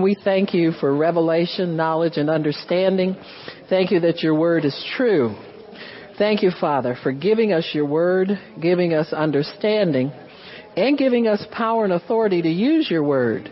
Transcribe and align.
We 0.00 0.14
thank 0.14 0.54
you 0.54 0.70
for 0.70 0.96
revelation, 0.96 1.76
knowledge, 1.76 2.18
and 2.18 2.30
understanding. 2.30 3.16
Thank 3.68 3.90
you 3.90 3.98
that 3.98 4.22
your 4.22 4.36
word 4.36 4.64
is 4.64 4.86
true. 4.96 5.34
Thank 6.16 6.40
you, 6.44 6.52
Father, 6.52 6.96
for 7.02 7.10
giving 7.10 7.52
us 7.52 7.68
your 7.74 7.84
word, 7.84 8.28
giving 8.62 8.94
us 8.94 9.12
understanding, 9.12 10.12
and 10.76 10.96
giving 10.96 11.26
us 11.26 11.44
power 11.50 11.82
and 11.82 11.92
authority 11.92 12.40
to 12.42 12.48
use 12.48 12.88
your 12.88 13.02
word 13.02 13.50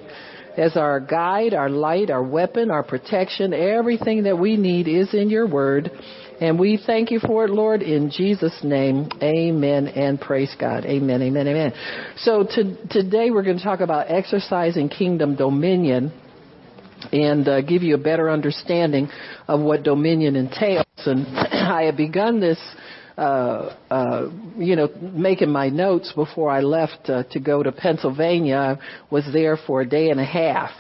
as 0.57 0.77
our 0.77 1.01
guide, 1.01 1.53
our 1.53 1.69
light, 1.69 2.11
our 2.11 2.23
weapon, 2.23 2.71
our 2.71 2.85
protection. 2.85 3.53
Everything 3.53 4.23
that 4.23 4.39
we 4.39 4.57
need 4.57 4.87
is 4.87 5.15
in 5.15 5.29
your 5.29 5.49
word. 5.49 5.91
And 6.41 6.61
we 6.61 6.77
thank 6.87 7.11
you 7.11 7.19
for 7.19 7.47
it, 7.47 7.51
Lord, 7.51 7.83
in 7.83 8.09
Jesus' 8.09 8.61
name. 8.63 9.09
Amen 9.21 9.89
and 9.89 10.21
praise 10.21 10.55
God. 10.61 10.85
Amen, 10.85 11.23
amen, 11.23 11.49
amen. 11.49 11.73
So 12.19 12.45
to, 12.45 12.87
today 12.89 13.33
we're 13.33 13.43
going 13.43 13.59
to 13.59 13.65
talk 13.65 13.81
about 13.81 14.13
exercising 14.13 14.89
kingdom 14.91 15.35
dominion 15.35 16.13
and 17.23 17.49
uh, 17.49 17.61
give 17.61 17.83
you 17.83 17.95
a 17.95 17.99
better 17.99 18.31
understanding 18.31 19.09
of 19.49 19.61
what 19.61 19.83
dominion 19.83 20.37
entails. 20.37 20.87
And 21.05 21.27
I 21.37 21.85
had 21.85 21.97
begun 21.97 22.41
this, 22.41 22.59
uh, 23.17 23.75
uh, 23.91 24.29
you 24.57 24.77
know, 24.77 24.89
making 25.01 25.51
my 25.51 25.69
notes 25.69 26.13
before 26.15 26.51
I 26.51 26.61
left 26.61 27.09
uh, 27.09 27.25
to 27.31 27.41
go 27.41 27.63
to 27.63 27.73
Pennsylvania. 27.73 28.57
I 28.57 29.05
was 29.11 29.25
there 29.33 29.57
for 29.57 29.81
a 29.81 29.89
day 29.89 30.11
and 30.11 30.21
a 30.21 30.25
half. 30.25 30.71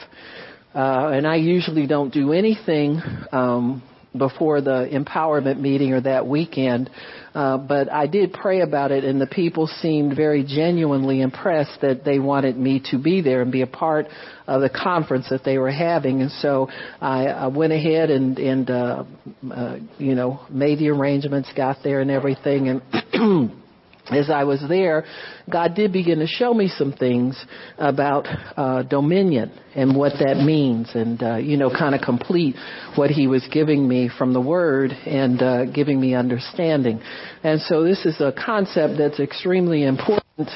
Uh, 0.75 1.11
and 1.15 1.27
I 1.27 1.37
usually 1.37 1.87
don't 1.87 2.13
do 2.13 2.33
anything 2.33 3.01
um, 3.33 3.83
before 4.19 4.61
the 4.61 4.89
empowerment 4.93 5.61
meeting 5.61 5.93
or 5.93 6.01
that 6.01 6.27
weekend. 6.27 6.91
Uh, 7.35 7.59
but 7.59 7.93
I 7.93 8.07
did 8.07 8.33
pray 8.33 8.63
about 8.63 8.93
it, 8.93 9.05
and 9.05 9.21
the 9.21 9.27
people 9.27 9.67
seemed 9.67 10.17
very 10.17 10.43
genuinely 10.43 11.21
impressed 11.21 11.81
that 11.83 12.05
they 12.05 12.19
wanted 12.19 12.57
me 12.57 12.83
to 12.91 12.99
be 12.99 13.21
there 13.21 13.43
and 13.43 13.53
be 13.53 13.63
a 13.63 13.67
part 13.67 14.07
of 14.47 14.63
the 14.63 14.71
conference 14.71 15.29
that 15.29 15.45
they 15.45 15.59
were 15.59 15.71
having. 15.71 16.23
And 16.23 16.31
so 16.31 16.69
I, 17.01 17.27
I 17.27 17.47
went 17.49 17.73
ahead 17.73 18.11
and, 18.11 18.39
and 18.39 18.71
uh, 18.71 19.05
uh, 19.53 19.77
you 19.99 20.15
know, 20.15 20.41
made 20.49 20.79
the 20.79 20.89
arrangements, 20.89 21.51
got 21.55 21.79
there 21.85 22.01
and 22.01 22.11
everything, 22.11 22.69
and. 22.69 23.53
as 24.11 24.31
I 24.31 24.45
was 24.45 24.63
there, 24.69 25.05
God 25.51 25.75
did 25.75 25.93
begin 25.93 26.21
to 26.21 26.27
show 26.27 26.55
me 26.55 26.69
some 26.69 26.93
things 26.93 27.45
about 27.79 28.27
uh, 28.57 28.83
dominion 28.83 29.53
and 29.75 29.97
what 29.97 30.13
that 30.25 30.37
means, 30.37 30.91
and 30.95 31.23
uh, 31.23 31.37
you 31.37 31.57
know, 31.57 31.71
kind 31.71 31.95
of 31.95 32.01
complete 32.01 32.55
what 32.95 33.11
He 33.11 33.27
was 33.27 33.47
giving 33.51 33.87
me 33.87 34.09
from 34.09 34.33
the 34.33 34.41
Word 34.41 34.93
and 34.93 35.43
uh, 35.43 35.65
giving 35.67 36.01
me 36.01 36.15
understanding. 36.15 37.01
And 37.43 37.61
so, 37.61 37.83
this 37.83 38.07
is 38.07 38.21
a 38.21 38.33
concept 38.33 38.95
that's 38.99 39.19
extremely 39.19 39.85
important 39.85 40.51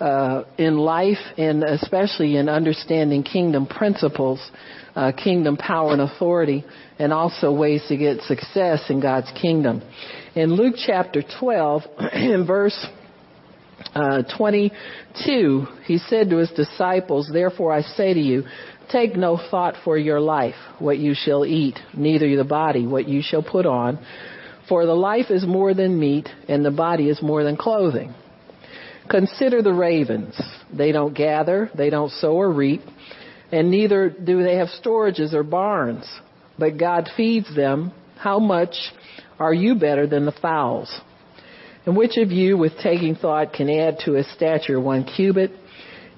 uh, 0.00 0.44
in 0.58 0.76
life, 0.78 1.18
and 1.36 1.64
especially 1.64 2.36
in 2.36 2.48
understanding 2.48 3.22
kingdom 3.22 3.66
principles. 3.66 4.50
Uh, 4.94 5.10
kingdom 5.10 5.56
power 5.56 5.92
and 5.92 6.02
authority, 6.02 6.62
and 6.98 7.14
also 7.14 7.50
ways 7.50 7.82
to 7.88 7.96
get 7.96 8.20
success 8.24 8.90
in 8.90 9.00
God's 9.00 9.32
kingdom. 9.40 9.80
In 10.34 10.54
Luke 10.54 10.76
chapter 10.78 11.22
12, 11.40 11.82
in 12.14 12.46
verse 12.46 12.86
uh, 13.94 14.22
22, 14.38 15.66
he 15.84 15.98
said 15.98 16.30
to 16.30 16.38
his 16.38 16.50
disciples, 16.50 17.28
Therefore 17.30 17.70
I 17.72 17.82
say 17.82 18.14
to 18.14 18.20
you, 18.20 18.44
take 18.90 19.14
no 19.14 19.38
thought 19.50 19.74
for 19.84 19.98
your 19.98 20.20
life, 20.20 20.54
what 20.78 20.96
you 20.98 21.14
shall 21.14 21.44
eat, 21.44 21.78
neither 21.94 22.34
the 22.34 22.44
body, 22.44 22.86
what 22.86 23.06
you 23.06 23.20
shall 23.22 23.42
put 23.42 23.66
on. 23.66 23.98
For 24.70 24.86
the 24.86 24.94
life 24.94 25.30
is 25.30 25.46
more 25.46 25.74
than 25.74 26.00
meat, 26.00 26.30
and 26.48 26.64
the 26.64 26.70
body 26.70 27.10
is 27.10 27.20
more 27.20 27.44
than 27.44 27.58
clothing. 27.58 28.14
Consider 29.10 29.60
the 29.60 29.74
ravens. 29.74 30.40
They 30.72 30.92
don't 30.92 31.14
gather, 31.14 31.70
they 31.76 31.90
don't 31.90 32.10
sow 32.10 32.32
or 32.32 32.50
reap, 32.50 32.80
and 33.50 33.70
neither 33.70 34.08
do 34.08 34.42
they 34.42 34.56
have 34.56 34.68
storages 34.82 35.34
or 35.34 35.42
barns. 35.42 36.06
But 36.58 36.78
God 36.78 37.10
feeds 37.16 37.54
them. 37.54 37.92
How 38.16 38.38
much 38.38 38.74
are 39.42 39.54
you 39.54 39.74
better 39.74 40.06
than 40.06 40.24
the 40.24 40.32
fowls? 40.32 41.00
And 41.84 41.96
which 41.96 42.16
of 42.16 42.30
you, 42.30 42.56
with 42.56 42.72
taking 42.82 43.16
thought, 43.16 43.52
can 43.52 43.68
add 43.68 43.98
to 44.04 44.12
his 44.12 44.32
stature 44.32 44.80
one 44.80 45.04
cubit? 45.04 45.50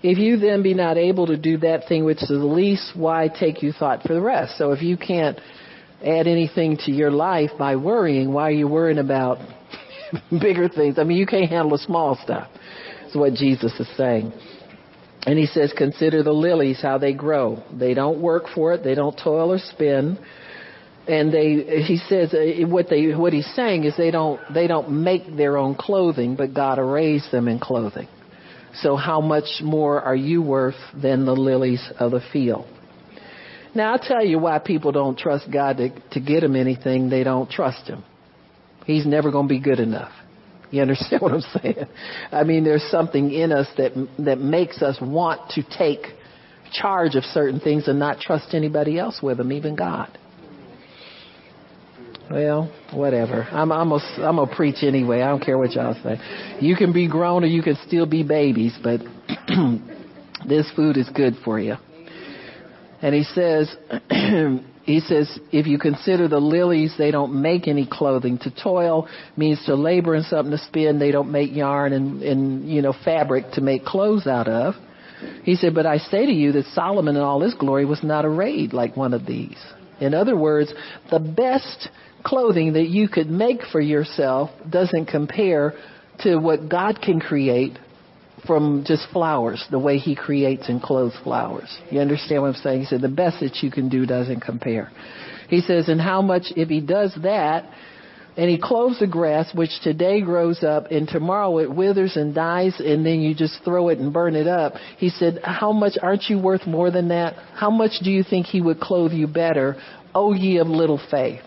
If 0.02 0.18
you 0.18 0.36
then 0.36 0.62
be 0.62 0.74
not 0.74 0.98
able 0.98 1.26
to 1.28 1.36
do 1.36 1.56
that 1.58 1.88
thing 1.88 2.04
which 2.04 2.22
is 2.22 2.28
the 2.28 2.36
least, 2.36 2.92
why 2.94 3.28
take 3.28 3.62
you 3.62 3.72
thought 3.72 4.02
for 4.02 4.12
the 4.12 4.20
rest? 4.20 4.58
So 4.58 4.72
if 4.72 4.82
you 4.82 4.98
can't 4.98 5.38
add 6.04 6.26
anything 6.26 6.76
to 6.84 6.92
your 6.92 7.10
life 7.10 7.50
by 7.58 7.76
worrying, 7.76 8.32
why 8.32 8.48
are 8.48 8.52
you 8.52 8.68
worrying 8.68 8.98
about 8.98 9.38
bigger 10.30 10.68
things? 10.68 10.98
I 10.98 11.04
mean, 11.04 11.16
you 11.16 11.26
can't 11.26 11.48
handle 11.48 11.70
the 11.70 11.78
small 11.78 12.18
stuff. 12.22 12.50
That's 13.02 13.16
what 13.16 13.32
Jesus 13.32 13.72
is 13.80 13.88
saying. 13.96 14.32
And 15.26 15.38
he 15.38 15.46
says, 15.46 15.72
consider 15.74 16.22
the 16.22 16.32
lilies, 16.32 16.82
how 16.82 16.98
they 16.98 17.14
grow. 17.14 17.62
They 17.72 17.94
don't 17.94 18.20
work 18.20 18.44
for 18.54 18.74
it. 18.74 18.84
They 18.84 18.94
don't 18.94 19.18
toil 19.18 19.52
or 19.52 19.58
spin 19.58 20.18
and 21.06 21.32
they 21.32 21.82
he 21.82 21.98
says 22.08 22.32
uh, 22.32 22.66
what 22.66 22.88
they 22.88 23.14
what 23.14 23.32
he's 23.32 23.52
saying 23.54 23.84
is 23.84 23.96
they 23.96 24.10
don't 24.10 24.40
they 24.52 24.66
don't 24.66 24.90
make 24.90 25.36
their 25.36 25.56
own 25.56 25.74
clothing 25.74 26.36
but 26.36 26.54
God 26.54 26.78
arrays 26.78 27.26
them 27.30 27.48
in 27.48 27.58
clothing. 27.58 28.08
So 28.74 28.96
how 28.96 29.20
much 29.20 29.60
more 29.62 30.00
are 30.00 30.16
you 30.16 30.42
worth 30.42 30.74
than 31.00 31.26
the 31.26 31.34
lilies 31.34 31.82
of 31.98 32.10
the 32.10 32.20
field? 32.32 32.66
Now 33.74 33.92
I'll 33.92 33.98
tell 33.98 34.24
you 34.24 34.38
why 34.38 34.58
people 34.58 34.92
don't 34.92 35.18
trust 35.18 35.50
God 35.52 35.76
to 35.76 35.90
to 36.12 36.20
get 36.20 36.40
them 36.40 36.56
anything 36.56 37.10
they 37.10 37.24
don't 37.24 37.50
trust 37.50 37.86
him. 37.86 38.02
He's 38.86 39.06
never 39.06 39.30
going 39.30 39.46
to 39.48 39.52
be 39.54 39.60
good 39.60 39.80
enough. 39.80 40.12
You 40.70 40.82
understand 40.82 41.20
what 41.22 41.32
I'm 41.32 41.40
saying? 41.62 41.86
I 42.32 42.44
mean 42.44 42.64
there's 42.64 42.88
something 42.90 43.30
in 43.30 43.52
us 43.52 43.68
that 43.76 43.92
that 44.20 44.38
makes 44.38 44.80
us 44.80 44.98
want 45.02 45.50
to 45.50 45.62
take 45.62 46.06
charge 46.72 47.14
of 47.14 47.24
certain 47.24 47.60
things 47.60 47.88
and 47.88 47.98
not 47.98 48.18
trust 48.20 48.54
anybody 48.54 48.98
else 48.98 49.20
with 49.22 49.36
them 49.36 49.52
even 49.52 49.76
God 49.76 50.18
well, 52.30 52.72
whatever. 52.92 53.46
I'm 53.50 53.70
I'm 53.72 53.90
gonna 53.90 54.46
preach 54.54 54.82
anyway. 54.82 55.22
I 55.22 55.28
don't 55.28 55.44
care 55.44 55.58
what 55.58 55.72
y'all 55.72 55.94
say. 56.02 56.18
You 56.60 56.76
can 56.76 56.92
be 56.92 57.08
grown 57.08 57.44
or 57.44 57.46
you 57.46 57.62
can 57.62 57.76
still 57.86 58.06
be 58.06 58.22
babies, 58.22 58.76
but 58.82 59.00
this 60.48 60.70
food 60.74 60.96
is 60.96 61.08
good 61.10 61.34
for 61.44 61.58
you. 61.58 61.76
And 63.02 63.14
he 63.14 63.24
says 63.24 63.74
he 64.84 65.00
says 65.00 65.38
if 65.52 65.66
you 65.66 65.78
consider 65.78 66.28
the 66.28 66.40
lilies, 66.40 66.94
they 66.96 67.10
don't 67.10 67.40
make 67.40 67.68
any 67.68 67.86
clothing. 67.90 68.38
To 68.38 68.50
toil 68.50 69.08
means 69.36 69.64
to 69.66 69.74
labor 69.74 70.14
and 70.14 70.24
something 70.24 70.56
to 70.56 70.64
spin. 70.64 70.98
They 70.98 71.10
don't 71.10 71.30
make 71.30 71.54
yarn 71.54 71.92
and, 71.92 72.22
and 72.22 72.68
you 72.68 72.80
know 72.80 72.94
fabric 73.04 73.52
to 73.52 73.60
make 73.60 73.84
clothes 73.84 74.26
out 74.26 74.48
of. 74.48 74.74
He 75.42 75.56
said, 75.56 75.74
but 75.74 75.86
I 75.86 75.98
say 75.98 76.26
to 76.26 76.32
you 76.32 76.52
that 76.52 76.66
Solomon 76.66 77.16
in 77.16 77.22
all 77.22 77.40
his 77.40 77.54
glory 77.54 77.84
was 77.84 78.02
not 78.02 78.24
arrayed 78.26 78.72
like 78.72 78.96
one 78.96 79.14
of 79.14 79.26
these. 79.26 79.56
In 80.00 80.12
other 80.12 80.36
words, 80.36 80.72
the 81.10 81.20
best 81.20 81.88
clothing 82.24 82.72
that 82.72 82.88
you 82.88 83.08
could 83.08 83.28
make 83.28 83.60
for 83.70 83.80
yourself 83.80 84.50
doesn't 84.68 85.06
compare 85.06 85.74
to 86.20 86.36
what 86.36 86.68
God 86.68 87.00
can 87.00 87.20
create 87.20 87.78
from 88.46 88.84
just 88.86 89.08
flowers, 89.10 89.64
the 89.70 89.78
way 89.78 89.98
He 89.98 90.14
creates 90.14 90.68
and 90.68 90.82
clothes 90.82 91.16
flowers. 91.22 91.78
You 91.90 92.00
understand 92.00 92.42
what 92.42 92.48
I'm 92.48 92.54
saying? 92.54 92.80
He 92.80 92.86
said, 92.86 93.00
the 93.00 93.08
best 93.08 93.40
that 93.40 93.62
you 93.62 93.70
can 93.70 93.88
do 93.88 94.06
doesn't 94.06 94.40
compare. 94.40 94.90
He 95.48 95.60
says, 95.60 95.88
and 95.88 96.00
how 96.00 96.22
much, 96.22 96.44
if 96.56 96.68
He 96.68 96.80
does 96.80 97.16
that, 97.22 97.70
and 98.36 98.50
He 98.50 98.58
clothes 98.60 98.98
the 99.00 99.06
grass, 99.06 99.50
which 99.54 99.70
today 99.82 100.20
grows 100.20 100.62
up, 100.62 100.90
and 100.90 101.08
tomorrow 101.08 101.58
it 101.58 101.74
withers 101.74 102.16
and 102.16 102.34
dies, 102.34 102.74
and 102.80 103.04
then 103.04 103.20
you 103.20 103.34
just 103.34 103.62
throw 103.64 103.88
it 103.88 103.98
and 103.98 104.12
burn 104.12 104.34
it 104.34 104.46
up. 104.46 104.74
He 104.98 105.08
said, 105.08 105.40
how 105.42 105.72
much, 105.72 105.94
aren't 106.02 106.24
you 106.28 106.38
worth 106.38 106.66
more 106.66 106.90
than 106.90 107.08
that? 107.08 107.34
How 107.54 107.70
much 107.70 107.92
do 108.02 108.10
you 108.10 108.22
think 108.22 108.46
He 108.46 108.60
would 108.60 108.80
clothe 108.80 109.12
you 109.12 109.26
better, 109.26 109.76
O 110.14 110.34
ye 110.34 110.58
of 110.58 110.66
little 110.66 111.00
faith? 111.10 111.42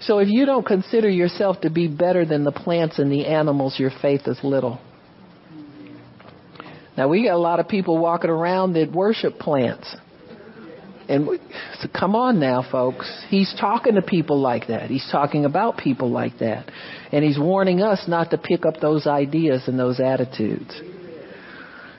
So 0.00 0.18
if 0.18 0.28
you 0.28 0.46
don't 0.46 0.64
consider 0.64 1.08
yourself 1.08 1.60
to 1.60 1.70
be 1.70 1.88
better 1.88 2.24
than 2.24 2.44
the 2.44 2.52
plants 2.52 2.98
and 2.98 3.12
the 3.12 3.26
animals, 3.26 3.78
your 3.78 3.90
faith 4.00 4.22
is 4.26 4.38
little. 4.42 4.80
Now 6.96 7.08
we 7.08 7.24
got 7.24 7.34
a 7.34 7.38
lot 7.38 7.60
of 7.60 7.68
people 7.68 7.98
walking 7.98 8.30
around 8.30 8.74
that 8.74 8.92
worship 8.92 9.38
plants. 9.38 9.94
And 11.08 11.26
we, 11.26 11.38
so 11.80 11.88
come 11.98 12.14
on 12.14 12.38
now, 12.38 12.64
folks. 12.70 13.24
He's 13.28 13.52
talking 13.60 13.96
to 13.96 14.02
people 14.02 14.40
like 14.40 14.68
that. 14.68 14.90
He's 14.90 15.06
talking 15.10 15.44
about 15.44 15.76
people 15.76 16.08
like 16.10 16.38
that. 16.38 16.70
And 17.10 17.24
he's 17.24 17.38
warning 17.38 17.82
us 17.82 18.04
not 18.06 18.30
to 18.30 18.38
pick 18.38 18.64
up 18.64 18.80
those 18.80 19.06
ideas 19.06 19.64
and 19.66 19.78
those 19.78 19.98
attitudes. 19.98 20.80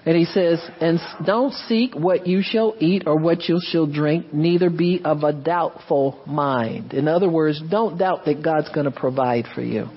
And 0.03 0.17
he 0.17 0.25
says, 0.25 0.59
and 0.79 0.99
don't 1.25 1.53
seek 1.53 1.93
what 1.93 2.25
you 2.25 2.41
shall 2.41 2.73
eat 2.79 3.03
or 3.05 3.17
what 3.17 3.47
you 3.47 3.59
shall 3.61 3.85
drink, 3.85 4.33
neither 4.33 4.71
be 4.71 5.01
of 5.05 5.23
a 5.23 5.31
doubtful 5.31 6.19
mind. 6.25 6.93
In 6.93 7.07
other 7.07 7.29
words, 7.29 7.61
don't 7.69 7.99
doubt 7.99 8.25
that 8.25 8.43
God's 8.43 8.69
going 8.69 8.85
to 8.85 8.91
provide 8.91 9.45
for 9.53 9.61
you. 9.61 9.89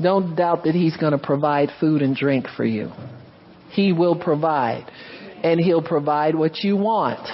Don't 0.00 0.34
doubt 0.34 0.64
that 0.64 0.74
He's 0.74 0.96
going 0.96 1.12
to 1.12 1.18
provide 1.18 1.70
food 1.78 2.00
and 2.00 2.16
drink 2.16 2.46
for 2.56 2.64
you. 2.64 2.90
He 3.70 3.92
will 3.92 4.18
provide. 4.18 4.90
And 5.42 5.60
He'll 5.60 5.82
provide 5.82 6.34
what 6.34 6.64
you 6.64 6.76
want. 6.76 7.28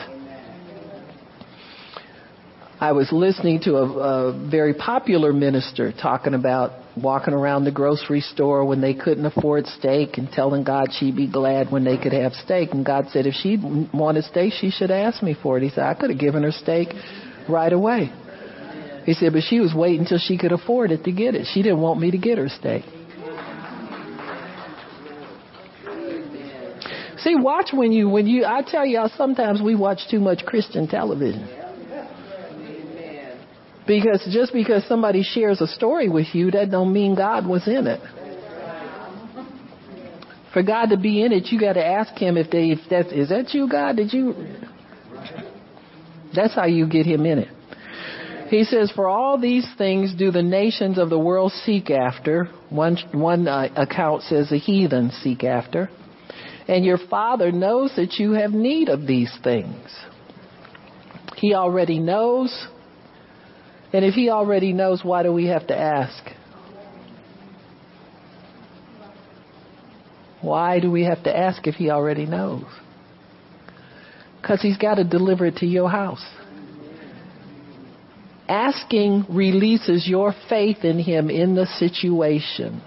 I 2.81 2.91
was 2.91 3.12
listening 3.12 3.61
to 3.61 3.76
a, 3.76 3.85
a 3.85 4.50
very 4.50 4.75
popular 4.75 5.32
minister 5.32 5.93
talking 5.93 6.35
about 6.35 6.73
walking 6.97 7.35
around 7.35 7.65
the 7.65 7.71
grocery 7.71 8.21
store 8.21 8.65
when 8.65 8.81
they 8.81 8.94
couldn't 8.94 9.25
afford 9.25 9.67
steak 9.67 10.19
and 10.19 10.31
telling 10.31 10.62
God 10.65 10.89
she'd 10.93 11.17
be 11.17 11.31
glad 11.31 11.71
when 11.71 11.85
they 11.85 11.97
could 11.97 12.12
have 12.12 12.33
steak. 12.33 12.73
And 12.73 12.85
God 12.85 13.06
said 13.11 13.27
if 13.27 13.35
she 13.35 13.56
wanted 13.93 14.25
steak, 14.25 14.53
she 14.53 14.71
should 14.71 14.91
ask 14.91 15.23
me 15.23 15.35
for 15.41 15.59
it. 15.59 15.62
He 15.62 15.71
said, 15.71 15.85
I 15.85 15.94
could 15.94 16.11
have 16.11 16.19
given 16.19 16.43
her 16.43 16.53
steak 16.53 16.89
right 17.49 17.73
away. 17.73 18.12
He 19.05 19.15
said, 19.15 19.33
but 19.33 19.43
she 19.43 19.59
was 19.59 19.75
waiting 19.75 20.00
until 20.00 20.19
she 20.19 20.39
could 20.39 20.53
afford 20.53 20.93
it 20.93 21.05
to 21.05 21.12
get 21.12 21.35
it. 21.35 21.47
She 21.53 21.62
didn't 21.62 21.81
want 21.81 21.99
me 21.99 22.11
to 22.11 22.19
get 22.19 22.39
her 22.39 22.49
steak. 22.49 22.85
See, 27.19 27.37
watch 27.37 27.71
when 27.73 27.93
you, 27.93 28.09
when 28.09 28.27
you, 28.27 28.45
I 28.45 28.62
tell 28.62 28.85
y'all, 28.85 29.11
sometimes 29.17 29.62
we 29.62 29.77
watch 29.77 30.09
too 30.11 30.19
much 30.19 30.45
Christian 30.45 30.88
television. 30.88 31.62
Because 33.87 34.26
just 34.32 34.52
because 34.52 34.84
somebody 34.87 35.23
shares 35.23 35.61
a 35.61 35.67
story 35.67 36.08
with 36.08 36.34
you, 36.34 36.50
that 36.52 36.70
don't 36.70 36.93
mean 36.93 37.14
God 37.17 37.46
was 37.46 37.67
in 37.67 37.87
it. 37.87 38.00
For 40.52 40.62
God 40.62 40.90
to 40.90 40.96
be 40.96 41.23
in 41.23 41.32
it, 41.32 41.46
you 41.46 41.58
got 41.58 41.75
to 41.75 41.84
ask 41.84 42.14
Him 42.14 42.37
if 42.37 42.50
they, 42.50 42.70
if 42.70 42.79
that 42.90 43.06
is 43.06 43.31
that 43.31 43.55
you, 43.55 43.69
God? 43.69 43.96
Did 43.96 44.12
you? 44.12 44.34
That's 46.34 46.55
how 46.55 46.67
you 46.67 46.87
get 46.87 47.06
Him 47.06 47.25
in 47.26 47.38
it. 47.38 47.49
He 48.49 48.64
says, 48.64 48.90
"For 48.90 49.08
all 49.08 49.38
these 49.38 49.67
things 49.79 50.14
do 50.14 50.31
the 50.31 50.43
nations 50.43 50.99
of 50.99 51.08
the 51.08 51.19
world 51.19 51.52
seek 51.64 51.90
after." 51.90 52.50
One 52.69 52.99
one 53.12 53.49
uh, 53.49 53.69
account 53.76 54.23
says 54.25 54.50
the 54.50 54.58
heathen 54.58 55.11
seek 55.11 55.43
after, 55.43 55.88
and 56.69 56.85
your 56.85 56.99
Father 56.99 57.50
knows 57.50 57.96
that 57.96 58.19
you 58.19 58.32
have 58.32 58.52
need 58.52 58.90
of 58.90 59.06
these 59.06 59.32
things. 59.43 59.88
He 61.37 61.55
already 61.55 61.99
knows 61.99 62.69
and 63.93 64.05
if 64.05 64.15
he 64.15 64.31
already 64.31 64.73
knows, 64.73 65.05
why 65.05 65.23
do 65.23 65.33
we 65.33 65.47
have 65.47 65.67
to 65.67 65.77
ask? 65.77 66.25
Why 70.41 70.81
do 70.81 70.91
we 70.91 71.05
have 71.05 71.23
to 71.25 71.37
ask 71.37 71.67
if 71.67 71.77
he 71.77 71.91
already 71.91 72.27
knows? 72.27 72.65
Because 74.41 74.61
he's 74.61 74.77
got 74.77 74.97
to 74.97 75.05
deliver 75.05 75.47
it 75.47 75.56
to 75.56 75.67
your 75.67 75.89
house. 75.89 76.25
Asking 78.49 79.25
releases 79.29 80.06
your 80.09 80.35
faith 80.49 80.85
in 80.85 80.99
him 80.99 81.31
in 81.31 81.55
the 81.55 81.67
situation. 81.67 82.83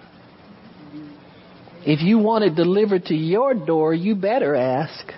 If 1.85 2.01
you 2.01 2.17
want 2.17 2.43
it 2.43 2.55
delivered 2.55 3.05
to 3.05 3.15
your 3.15 3.53
door, 3.53 3.93
you 3.93 4.15
better 4.15 4.55
ask 4.55 5.13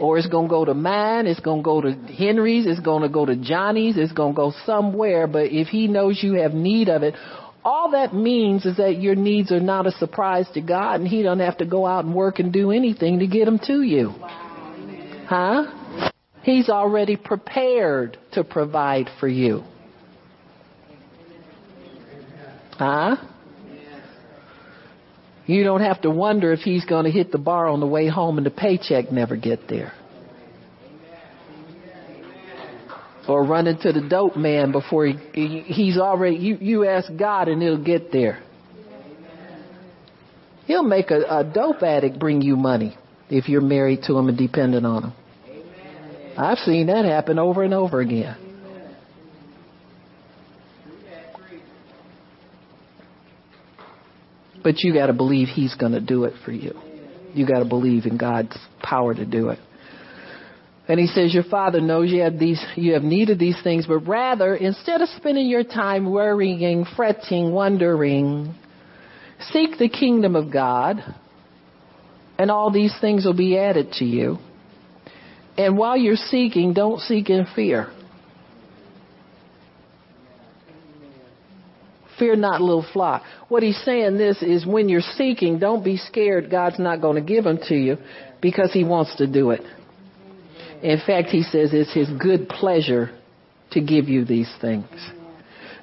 or 0.00 0.18
it's 0.18 0.26
going 0.26 0.48
to 0.48 0.50
go 0.50 0.64
to 0.64 0.74
mine, 0.74 1.26
it's 1.26 1.40
going 1.40 1.60
to 1.60 1.64
go 1.64 1.80
to 1.80 1.92
Henry's, 1.92 2.66
it's 2.66 2.80
going 2.80 3.02
to 3.02 3.08
go 3.08 3.26
to 3.26 3.36
Johnny's, 3.36 3.96
it's 3.96 4.12
going 4.12 4.32
to 4.32 4.36
go 4.36 4.52
somewhere. 4.64 5.26
But 5.26 5.52
if 5.52 5.68
he 5.68 5.88
knows 5.88 6.20
you 6.22 6.34
have 6.34 6.52
need 6.52 6.88
of 6.88 7.02
it, 7.02 7.14
all 7.62 7.90
that 7.90 8.14
means 8.14 8.64
is 8.64 8.78
that 8.78 9.00
your 9.00 9.14
needs 9.14 9.52
are 9.52 9.60
not 9.60 9.86
a 9.86 9.92
surprise 9.92 10.46
to 10.54 10.62
God 10.62 11.00
and 11.00 11.08
he 11.08 11.22
doesn't 11.22 11.44
have 11.44 11.58
to 11.58 11.66
go 11.66 11.86
out 11.86 12.04
and 12.04 12.14
work 12.14 12.38
and 12.38 12.52
do 12.52 12.70
anything 12.70 13.18
to 13.18 13.26
get 13.26 13.44
them 13.44 13.58
to 13.66 13.82
you. 13.82 14.14
Huh? 15.26 16.10
He's 16.42 16.70
already 16.70 17.16
prepared 17.16 18.18
to 18.32 18.42
provide 18.42 19.10
for 19.20 19.28
you. 19.28 19.62
Huh? 22.72 23.16
You 25.50 25.64
don't 25.64 25.80
have 25.80 26.02
to 26.02 26.10
wonder 26.10 26.52
if 26.52 26.60
he's 26.60 26.84
going 26.84 27.06
to 27.06 27.10
hit 27.10 27.32
the 27.32 27.38
bar 27.38 27.66
on 27.66 27.80
the 27.80 27.86
way 27.86 28.06
home 28.06 28.38
and 28.38 28.46
the 28.46 28.52
paycheck 28.52 29.10
never 29.10 29.34
get 29.34 29.66
there. 29.68 29.92
Or 33.26 33.44
run 33.44 33.66
into 33.66 33.92
the 33.92 34.00
dope 34.00 34.36
man 34.36 34.70
before 34.70 35.06
he, 35.06 35.14
he 35.32 35.60
he's 35.60 35.98
already 35.98 36.36
you 36.36 36.56
you 36.60 36.88
ask 36.88 37.10
God 37.16 37.48
and 37.48 37.60
he'll 37.60 37.82
get 37.82 38.12
there. 38.12 38.42
He'll 40.66 40.84
make 40.84 41.10
a, 41.10 41.20
a 41.38 41.44
dope 41.44 41.82
addict 41.82 42.18
bring 42.18 42.42
you 42.42 42.56
money 42.56 42.96
if 43.28 43.48
you're 43.48 43.60
married 43.60 44.02
to 44.04 44.16
him 44.16 44.28
and 44.28 44.38
dependent 44.38 44.86
on 44.86 45.04
him. 45.04 45.12
I've 46.36 46.58
seen 46.58 46.86
that 46.86 47.04
happen 47.04 47.38
over 47.38 47.64
and 47.64 47.74
over 47.74 48.00
again. 48.00 48.49
But 54.62 54.80
you 54.80 54.92
got 54.92 55.06
to 55.06 55.12
believe 55.12 55.48
He's 55.48 55.74
going 55.74 55.92
to 55.92 56.00
do 56.00 56.24
it 56.24 56.34
for 56.44 56.52
you. 56.52 56.74
You 57.34 57.46
got 57.46 57.60
to 57.60 57.64
believe 57.64 58.06
in 58.06 58.16
God's 58.16 58.56
power 58.82 59.14
to 59.14 59.24
do 59.24 59.50
it. 59.50 59.58
And 60.88 60.98
he 60.98 61.06
says, 61.06 61.32
Your 61.32 61.44
father 61.44 61.80
knows 61.80 62.10
you 62.10 62.22
have 62.22 62.38
these, 62.38 62.60
you 62.74 62.94
have 62.94 63.04
need 63.04 63.30
of 63.30 63.38
these 63.38 63.56
things, 63.62 63.86
but 63.86 64.00
rather, 64.00 64.56
instead 64.56 65.00
of 65.00 65.08
spending 65.10 65.48
your 65.48 65.62
time 65.62 66.10
worrying, 66.10 66.84
fretting, 66.96 67.52
wondering, 67.52 68.54
seek 69.52 69.78
the 69.78 69.88
kingdom 69.88 70.34
of 70.34 70.52
God, 70.52 70.96
and 72.38 72.50
all 72.50 72.72
these 72.72 72.92
things 73.00 73.24
will 73.24 73.36
be 73.36 73.56
added 73.56 73.92
to 73.98 74.04
you. 74.04 74.38
And 75.56 75.78
while 75.78 75.96
you're 75.96 76.16
seeking, 76.16 76.72
don't 76.72 76.98
seek 77.00 77.30
in 77.30 77.46
fear. 77.54 77.92
Fear 82.20 82.36
not, 82.36 82.60
little 82.60 82.86
flock. 82.92 83.22
What 83.48 83.62
he's 83.62 83.82
saying 83.82 84.18
this 84.18 84.42
is 84.42 84.66
when 84.66 84.90
you're 84.90 85.00
seeking, 85.00 85.58
don't 85.58 85.82
be 85.82 85.96
scared 85.96 86.50
God's 86.50 86.78
not 86.78 87.00
going 87.00 87.16
to 87.16 87.22
give 87.22 87.44
them 87.44 87.58
to 87.68 87.74
you 87.74 87.96
because 88.42 88.72
he 88.72 88.84
wants 88.84 89.16
to 89.16 89.26
do 89.26 89.50
it. 89.50 89.62
In 90.82 90.98
fact, 91.04 91.28
he 91.28 91.42
says 91.42 91.70
it's 91.72 91.92
his 91.94 92.08
good 92.20 92.48
pleasure 92.48 93.10
to 93.72 93.80
give 93.80 94.10
you 94.10 94.26
these 94.26 94.52
things. 94.60 94.86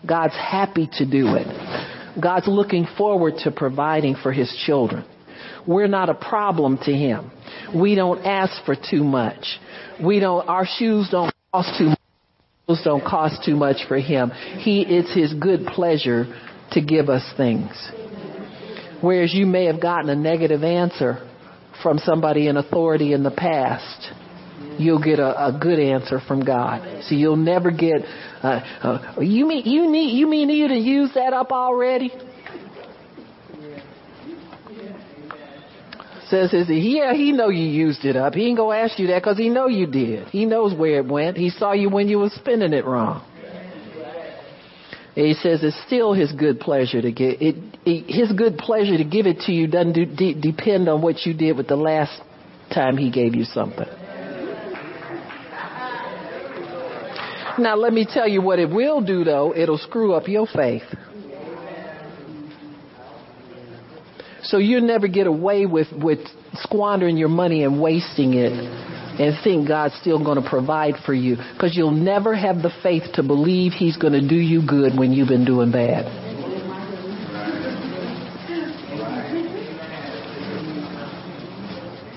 God's 0.05 0.35
happy 0.35 0.87
to 0.93 1.09
do 1.09 1.35
it. 1.35 2.21
God's 2.21 2.47
looking 2.47 2.87
forward 2.97 3.33
to 3.43 3.51
providing 3.51 4.15
for 4.15 4.31
his 4.31 4.55
children. 4.65 5.05
We're 5.67 5.87
not 5.87 6.09
a 6.09 6.13
problem 6.13 6.77
to 6.83 6.91
him. 6.91 7.31
We 7.75 7.95
don't 7.95 8.23
ask 8.23 8.63
for 8.63 8.75
too 8.75 9.03
much. 9.03 9.59
We 10.03 10.19
don't, 10.19 10.47
our 10.47 10.67
shoes 10.67 11.09
don't 11.09 11.33
cost 11.51 11.79
too 11.79 11.85
much 11.85 11.96
don't 12.83 13.03
cost 13.03 13.45
too 13.45 13.55
much 13.55 13.87
for 13.87 13.97
him. 13.97 14.29
He, 14.29 14.81
it's 14.81 15.13
his 15.13 15.33
good 15.33 15.65
pleasure 15.67 16.25
to 16.71 16.81
give 16.81 17.07
us 17.07 17.23
things. 17.37 17.71
Whereas 18.99 19.33
you 19.33 19.45
may 19.45 19.65
have 19.65 19.81
gotten 19.81 20.09
a 20.09 20.15
negative 20.15 20.63
answer 20.63 21.25
from 21.81 21.97
somebody 21.99 22.49
in 22.49 22.57
authority 22.57 23.13
in 23.13 23.23
the 23.23 23.31
past, 23.31 24.11
you'll 24.77 25.01
get 25.01 25.19
a, 25.19 25.47
a 25.47 25.57
good 25.57 25.79
answer 25.79 26.19
from 26.19 26.43
God. 26.43 27.03
So 27.03 27.15
you'll 27.15 27.37
never 27.37 27.71
get, 27.71 28.01
uh, 28.43 28.59
uh, 28.83 29.21
you 29.21 29.47
mean, 29.47 29.65
you 29.65 29.89
need, 29.89 30.17
you 30.17 30.27
mean 30.27 30.49
you 30.49 30.67
to 30.67 30.77
use 30.77 31.11
that 31.13 31.31
up 31.31 31.53
already? 31.53 32.11
Says 36.29 36.53
is 36.53 36.67
yeah 36.69 37.13
he 37.13 37.31
know 37.31 37.49
you 37.49 37.67
used 37.67 38.05
it 38.05 38.15
up. 38.15 38.33
He 38.33 38.47
ain't 38.47 38.57
gonna 38.57 38.77
ask 38.77 38.99
you 38.99 39.07
that 39.07 39.21
because 39.21 39.37
he 39.37 39.49
know 39.49 39.67
you 39.67 39.87
did. 39.87 40.27
He 40.29 40.45
knows 40.45 40.77
where 40.77 40.97
it 40.97 41.07
went. 41.07 41.37
He 41.37 41.49
saw 41.49 41.73
you 41.73 41.89
when 41.89 42.07
you 42.07 42.19
was 42.19 42.33
spending 42.33 42.73
it 42.73 42.85
wrong. 42.85 43.25
He 45.15 45.33
says 45.33 45.63
it's 45.63 45.79
still 45.87 46.13
his 46.13 46.31
good 46.31 46.59
pleasure 46.59 47.01
to 47.01 47.11
give 47.11 47.41
it, 47.41 47.57
it 47.85 48.05
his 48.07 48.31
good 48.33 48.57
pleasure 48.57 48.97
to 48.97 49.03
give 49.03 49.25
it 49.25 49.39
to 49.41 49.51
you 49.51 49.67
doesn't 49.67 49.93
do, 49.93 50.05
de- 50.05 50.39
depend 50.39 50.87
on 50.87 51.01
what 51.01 51.25
you 51.25 51.33
did 51.33 51.57
with 51.57 51.67
the 51.67 51.75
last 51.75 52.21
time 52.71 52.97
he 52.97 53.09
gave 53.09 53.33
you 53.33 53.43
something. 53.43 53.87
Now 57.59 57.75
let 57.75 57.93
me 57.93 58.05
tell 58.07 58.27
you 58.27 58.43
what 58.43 58.59
it 58.59 58.69
will 58.69 59.01
do 59.01 59.23
though. 59.23 59.55
It'll 59.55 59.79
screw 59.79 60.13
up 60.13 60.27
your 60.27 60.45
faith 60.45 60.83
So 64.47 64.59
you 64.59 64.79
never 64.79 65.09
get 65.09 65.27
away 65.27 65.65
with, 65.65 65.87
with 65.91 66.19
squandering 66.53 67.17
your 67.17 67.27
money 67.27 67.65
and 67.65 67.81
wasting 67.81 68.33
it 68.33 68.53
and 68.53 69.35
think 69.43 69.67
God's 69.67 69.95
still 69.95 70.23
going 70.23 70.41
to 70.41 70.49
provide 70.49 70.95
for 71.05 71.13
you 71.13 71.35
because 71.35 71.75
you'll 71.75 71.91
never 71.91 72.33
have 72.33 72.61
the 72.61 72.71
faith 72.81 73.03
to 73.15 73.23
believe 73.23 73.73
He's 73.73 73.97
going 73.97 74.13
to 74.13 74.25
do 74.25 74.37
you 74.37 74.65
good 74.65 74.97
when 74.97 75.11
you've 75.11 75.27
been 75.27 75.43
doing 75.43 75.71
bad. 75.71 76.05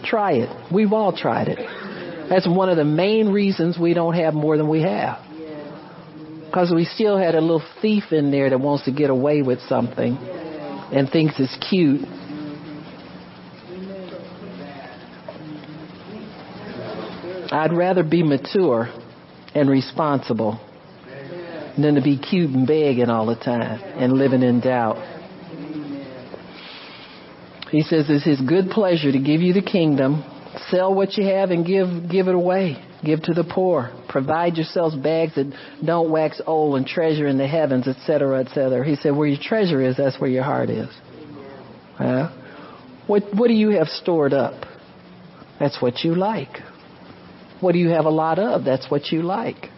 Try 0.05 0.33
it. 0.35 0.73
We've 0.73 0.93
all 0.93 1.17
tried 1.17 1.49
it. 1.49 1.59
That's 2.29 2.47
one 2.47 2.69
of 2.69 2.77
the 2.77 2.85
main 2.85 3.31
reasons 3.31 3.77
we 3.77 3.93
don't 3.93 4.15
have 4.15 4.35
more 4.35 4.57
than 4.57 4.69
we 4.69 4.83
have. 4.83 5.19
Because 6.47 6.73
we 6.73 6.85
still 6.85 7.19
had 7.19 7.35
a 7.35 7.41
little 7.41 7.63
thief 7.83 8.13
in 8.13 8.31
there 8.31 8.51
that 8.51 8.61
wants 8.61 8.85
to 8.85 8.93
get 8.93 9.11
away 9.11 9.43
with 9.43 9.61
something 9.63 10.17
and 10.17 11.09
thinks 11.11 11.35
it's 11.39 11.57
cute 11.69 12.03
I'd 17.51 17.73
rather 17.73 18.03
be 18.03 18.23
mature 18.23 18.89
and 19.55 19.69
responsible 19.69 20.61
than 21.77 21.95
to 21.95 22.03
be 22.03 22.19
cute 22.19 22.51
and 22.51 22.67
begging 22.67 23.09
all 23.09 23.27
the 23.27 23.37
time 23.37 23.81
and 23.97 24.13
living 24.13 24.43
in 24.43 24.61
doubt. 24.61 24.97
He 27.71 27.83
says 27.83 28.07
it's 28.09 28.25
his 28.25 28.41
good 28.41 28.71
pleasure 28.71 29.13
to 29.13 29.19
give 29.19 29.41
you 29.41 29.53
the 29.53 29.63
kingdom, 29.63 30.25
sell 30.69 30.95
what 30.95 31.17
you 31.17 31.25
have 31.27 31.51
and 31.51 31.65
give 31.65 32.11
give 32.11 32.29
it 32.29 32.35
away. 32.35 32.85
Give 33.05 33.23
to 33.23 33.33
the 33.33 33.45
poor. 33.45 33.91
Provide 34.09 34.57
yourselves 34.57 34.95
bags 34.95 35.35
that 35.37 35.51
don't 35.85 36.11
wax 36.11 36.41
old 36.47 36.77
and 36.77 36.87
treasure 36.87 37.27
in 37.27 37.39
the 37.39 37.47
heavens, 37.47 37.89
etc., 37.89 38.41
etc. 38.41 38.85
He 38.85 38.97
said, 38.97 39.17
where 39.17 39.27
your 39.27 39.41
treasure 39.43 39.81
is, 39.81 39.97
that's 39.97 40.21
where 40.21 40.29
your 40.29 40.43
heart 40.43 40.69
is. 40.69 40.89
Huh? 41.97 42.31
What, 43.07 43.23
what 43.35 43.49
do 43.49 43.55
you 43.55 43.71
have 43.71 43.89
stored 43.89 44.35
up? 44.35 44.67
That's 45.59 45.81
what 45.81 46.05
you 46.05 46.15
like. 46.15 46.59
What 47.61 47.73
do 47.73 47.79
you 47.79 47.91
have 47.91 48.07
a 48.07 48.11
lot 48.11 48.39
of? 48.39 48.65
That's 48.65 48.91
what 48.91 49.13
you 49.13 49.23
like. 49.23 49.69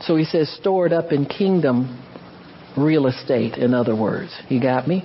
So 0.00 0.16
he 0.16 0.24
says, 0.24 0.50
stored 0.60 0.92
up 0.92 1.12
in 1.12 1.26
kingdom 1.26 2.02
real 2.76 3.06
estate, 3.06 3.54
in 3.54 3.72
other 3.72 3.96
words. 3.96 4.36
You 4.48 4.60
got 4.60 4.86
me? 4.86 5.04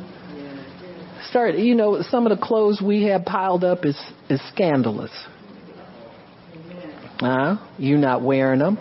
Start, 1.30 1.56
you 1.56 1.76
know, 1.76 2.02
some 2.02 2.26
of 2.28 2.38
the 2.38 2.44
clothes 2.44 2.82
we 2.86 3.04
have 3.04 3.24
piled 3.24 3.64
up 3.64 3.86
is, 3.86 3.98
is 4.30 4.42
scandalous. 4.50 5.12
Huh? 7.20 7.58
You 7.78 7.98
not 7.98 8.24
wearing 8.24 8.60
them? 8.60 8.78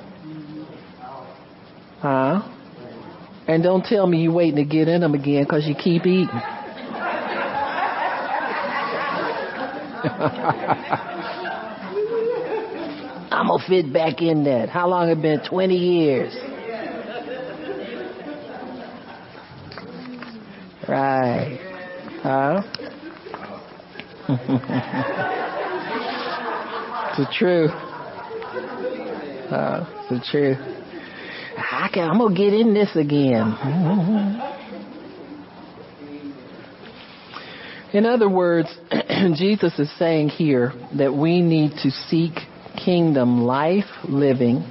Huh? 2.00 2.42
And 3.46 3.62
don't 3.62 3.84
tell 3.84 4.06
me 4.06 4.22
you 4.22 4.32
waiting 4.32 4.56
to 4.56 4.64
get 4.64 4.88
in 4.88 5.02
them 5.02 5.14
again 5.14 5.44
because 5.44 5.66
you 5.66 5.74
keep 5.74 6.06
eating. 6.06 6.28
I'm 13.30 13.46
gonna 13.46 13.62
fit 13.66 13.92
back 13.92 14.20
in 14.22 14.44
that. 14.44 14.68
How 14.68 14.88
long 14.88 15.08
it 15.08 15.22
been? 15.22 15.40
20 15.48 15.76
years. 15.76 16.34
Right. 20.88 21.58
Huh? 22.22 22.62
it's 27.08 27.18
the 27.18 27.26
truth. 27.32 27.70
Uh, 29.50 29.84
it's 29.88 30.10
the 30.10 30.20
truth. 30.30 30.58
I 31.56 31.88
can, 31.92 32.10
I'm 32.10 32.18
gonna 32.18 32.34
get 32.34 32.52
in 32.52 32.74
this 32.74 32.96
again. 32.96 33.56
In 37.92 38.06
other 38.06 38.28
words, 38.28 38.68
Jesus 39.36 39.78
is 39.78 39.90
saying 39.98 40.30
here 40.30 40.72
that 40.98 41.14
we 41.14 41.40
need 41.42 41.72
to 41.82 41.90
seek 41.90 42.32
kingdom 42.84 43.42
life 43.42 43.84
living. 44.04 44.64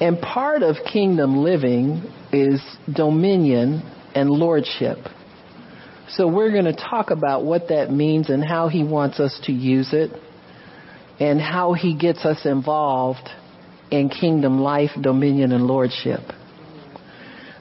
And 0.00 0.20
part 0.20 0.62
of 0.62 0.76
kingdom 0.90 1.38
living 1.38 2.02
is 2.32 2.62
dominion 2.92 3.82
and 4.14 4.30
lordship. 4.30 4.98
So 6.08 6.26
we're 6.26 6.50
going 6.50 6.64
to 6.64 6.72
talk 6.76 7.10
about 7.10 7.44
what 7.44 7.68
that 7.68 7.90
means 7.90 8.30
and 8.30 8.44
how 8.44 8.68
he 8.68 8.82
wants 8.82 9.20
us 9.20 9.38
to 9.44 9.52
use 9.52 9.92
it 9.92 10.10
and 11.20 11.40
how 11.40 11.74
he 11.74 11.96
gets 11.96 12.24
us 12.24 12.44
involved 12.44 13.28
in 13.90 14.08
kingdom 14.08 14.60
life, 14.60 14.90
dominion, 15.00 15.52
and 15.52 15.66
lordship. 15.66 16.20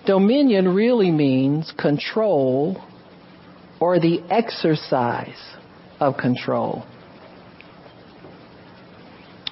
Dominion 0.05 0.73
really 0.73 1.11
means 1.11 1.73
control 1.77 2.81
or 3.79 3.99
the 3.99 4.21
exercise 4.29 5.39
of 5.99 6.17
control. 6.17 6.85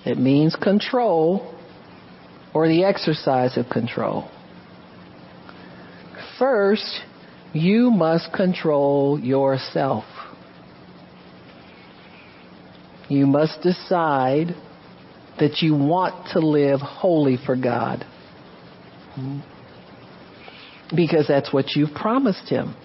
It 0.08 0.18
means 0.18 0.56
control 0.56 1.54
or 2.54 2.70
the 2.70 2.86
exercise 2.86 3.58
of 3.58 3.68
control. 3.70 4.32
First, 6.40 7.02
you 7.52 7.92
must 7.92 8.32
control 8.32 9.20
yourself. 9.20 10.06
You 13.10 13.26
must 13.28 13.62
decide 13.62 14.56
that 15.40 15.62
you 15.62 15.76
want 15.76 16.30
to 16.32 16.40
live 16.40 16.80
holy 16.80 17.36
for 17.46 17.58
God. 17.58 18.06
Hmm? 19.16 19.40
Because 20.96 21.28
that's 21.28 21.52
what 21.52 21.76
you've 21.76 21.94
promised 21.94 22.48
Him. 22.48 22.76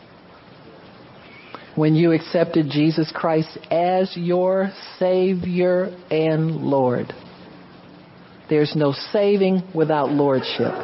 When 1.75 1.95
you 1.95 2.13
accepted 2.13 2.69
Jesus 2.71 3.11
Christ 3.15 3.59
as 3.71 4.15
your 4.17 4.71
Savior 4.99 5.87
and 6.11 6.57
Lord. 6.57 7.13
There's 8.51 8.77
no 8.77 8.93
saving 8.93 9.63
without 9.75 10.11
Lordship. 10.11 10.75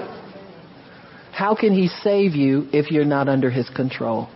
How 1.32 1.54
can 1.54 1.74
He 1.74 1.88
save 1.88 2.34
you 2.34 2.68
if 2.72 2.90
you're 2.90 3.04
not 3.04 3.28
under 3.28 3.50
His 3.50 3.68
control? 3.68 4.30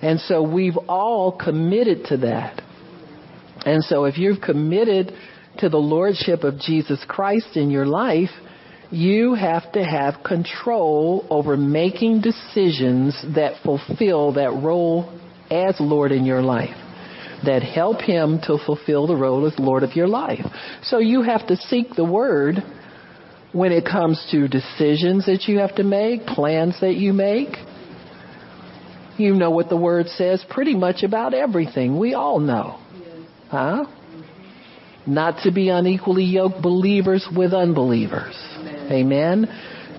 And 0.00 0.18
so 0.20 0.42
we've 0.42 0.76
all 0.88 1.32
committed 1.32 2.06
to 2.06 2.16
that. 2.18 2.62
And 3.66 3.84
so 3.84 4.04
if 4.06 4.16
you've 4.16 4.40
committed 4.40 5.12
to 5.58 5.68
the 5.68 5.78
Lordship 5.78 6.44
of 6.44 6.58
Jesus 6.58 7.04
Christ 7.06 7.56
in 7.56 7.70
your 7.70 7.86
life, 7.86 8.30
you 8.94 9.34
have 9.34 9.72
to 9.72 9.82
have 9.82 10.22
control 10.24 11.26
over 11.28 11.56
making 11.56 12.20
decisions 12.20 13.20
that 13.34 13.60
fulfill 13.64 14.34
that 14.34 14.50
role 14.62 15.18
as 15.50 15.74
Lord 15.80 16.12
in 16.12 16.24
your 16.24 16.42
life. 16.42 16.76
That 17.44 17.62
help 17.62 18.00
Him 18.00 18.38
to 18.44 18.56
fulfill 18.64 19.08
the 19.08 19.16
role 19.16 19.46
as 19.46 19.58
Lord 19.58 19.82
of 19.82 19.96
your 19.96 20.06
life. 20.06 20.46
So 20.82 20.98
you 20.98 21.22
have 21.22 21.46
to 21.48 21.56
seek 21.56 21.94
the 21.96 22.04
Word 22.04 22.62
when 23.52 23.72
it 23.72 23.84
comes 23.84 24.24
to 24.30 24.46
decisions 24.46 25.26
that 25.26 25.44
you 25.48 25.58
have 25.58 25.74
to 25.74 25.82
make, 25.82 26.26
plans 26.26 26.80
that 26.80 26.94
you 26.94 27.12
make. 27.12 27.48
You 29.18 29.34
know 29.34 29.50
what 29.50 29.68
the 29.68 29.76
Word 29.76 30.06
says 30.06 30.44
pretty 30.48 30.76
much 30.76 31.02
about 31.02 31.34
everything. 31.34 31.98
We 31.98 32.14
all 32.14 32.38
know. 32.38 32.78
Huh? 33.50 33.86
Not 35.06 35.42
to 35.42 35.52
be 35.52 35.68
unequally 35.68 36.24
yoked 36.24 36.62
believers 36.62 37.28
with 37.36 37.52
unbelievers. 37.52 38.34
Amen. 38.90 39.46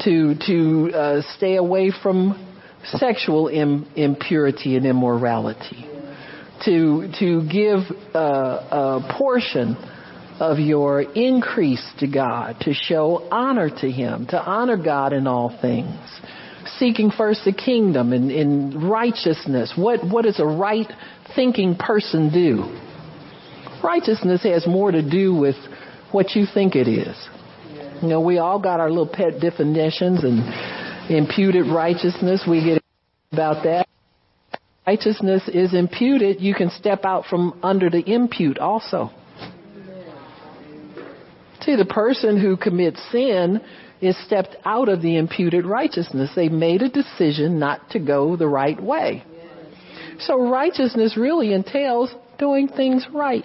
To 0.03 0.35
to 0.47 0.91
uh, 0.93 1.21
stay 1.37 1.55
away 1.55 1.91
from 2.03 2.45
sexual 2.83 3.47
Im- 3.47 3.87
impurity 3.95 4.75
and 4.75 4.85
immorality. 4.85 5.89
To 6.65 7.09
to 7.19 7.47
give 7.49 7.79
uh, 8.13 8.19
a 8.19 9.15
portion 9.17 9.75
of 10.39 10.59
your 10.59 11.01
increase 11.01 11.85
to 11.99 12.07
God, 12.07 12.57
to 12.61 12.73
show 12.73 13.27
honor 13.31 13.69
to 13.69 13.89
Him, 13.89 14.27
to 14.27 14.41
honor 14.41 14.77
God 14.77 15.13
in 15.13 15.27
all 15.27 15.57
things. 15.61 15.95
Seeking 16.77 17.11
first 17.11 17.45
the 17.45 17.53
kingdom 17.53 18.11
and 18.11 18.31
in 18.31 18.89
righteousness. 18.89 19.73
What 19.75 20.03
what 20.05 20.23
does 20.25 20.39
a 20.39 20.45
right 20.45 20.91
thinking 21.35 21.75
person 21.75 22.31
do? 22.31 22.65
Righteousness 23.83 24.43
has 24.43 24.65
more 24.67 24.91
to 24.91 25.07
do 25.07 25.33
with 25.35 25.55
what 26.11 26.35
you 26.35 26.45
think 26.51 26.75
it 26.75 26.87
is. 26.87 27.15
You 28.01 28.07
know, 28.09 28.21
we 28.21 28.37
all 28.37 28.59
got 28.59 28.79
our 28.79 28.89
little 28.89 29.07
pet 29.07 29.39
definitions 29.39 30.23
and 30.23 30.43
imputed 31.09 31.67
righteousness. 31.67 32.43
We 32.47 32.63
get 32.63 32.83
about 33.31 33.63
that. 33.63 33.87
Righteousness 34.85 35.47
is 35.47 35.73
imputed. 35.73 36.41
You 36.41 36.53
can 36.53 36.69
step 36.69 37.05
out 37.05 37.25
from 37.25 37.59
under 37.63 37.89
the 37.89 38.03
impute 38.05 38.59
also. 38.59 39.09
See, 41.61 41.75
the 41.75 41.85
person 41.85 42.39
who 42.39 42.57
commits 42.57 43.01
sin 43.11 43.61
is 44.01 44.15
stepped 44.25 44.55
out 44.65 44.87
of 44.87 45.01
the 45.01 45.17
imputed 45.17 45.65
righteousness. 45.65 46.29
They 46.35 46.49
made 46.49 46.83
a 46.83 46.89
decision 46.89 47.57
not 47.57 47.89
to 47.91 47.99
go 47.99 48.35
the 48.35 48.47
right 48.47 48.79
way. 48.81 49.23
So 50.19 50.49
righteousness 50.49 51.17
really 51.17 51.53
entails 51.53 52.13
doing 52.37 52.67
things 52.67 53.07
right, 53.11 53.43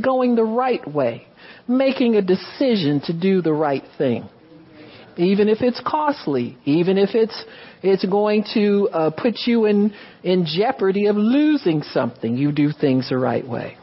going 0.00 0.36
the 0.36 0.44
right 0.44 0.86
way, 0.90 1.26
making 1.68 2.16
a 2.16 2.22
decision 2.22 3.00
to 3.06 3.12
do 3.12 3.42
the 3.42 3.52
right 3.52 3.84
thing. 3.98 4.28
Even 5.16 5.48
if 5.48 5.62
it's 5.62 5.80
costly, 5.84 6.58
even 6.64 6.98
if 6.98 7.14
it's 7.14 7.44
it's 7.82 8.04
going 8.04 8.44
to 8.54 8.88
uh, 8.92 9.10
put 9.10 9.34
you 9.46 9.64
in 9.64 9.94
in 10.22 10.44
jeopardy 10.44 11.06
of 11.06 11.16
losing 11.16 11.82
something, 11.82 12.36
you 12.36 12.52
do 12.52 12.70
things 12.70 13.08
the 13.08 13.16
right 13.16 13.46
way. 13.46 13.78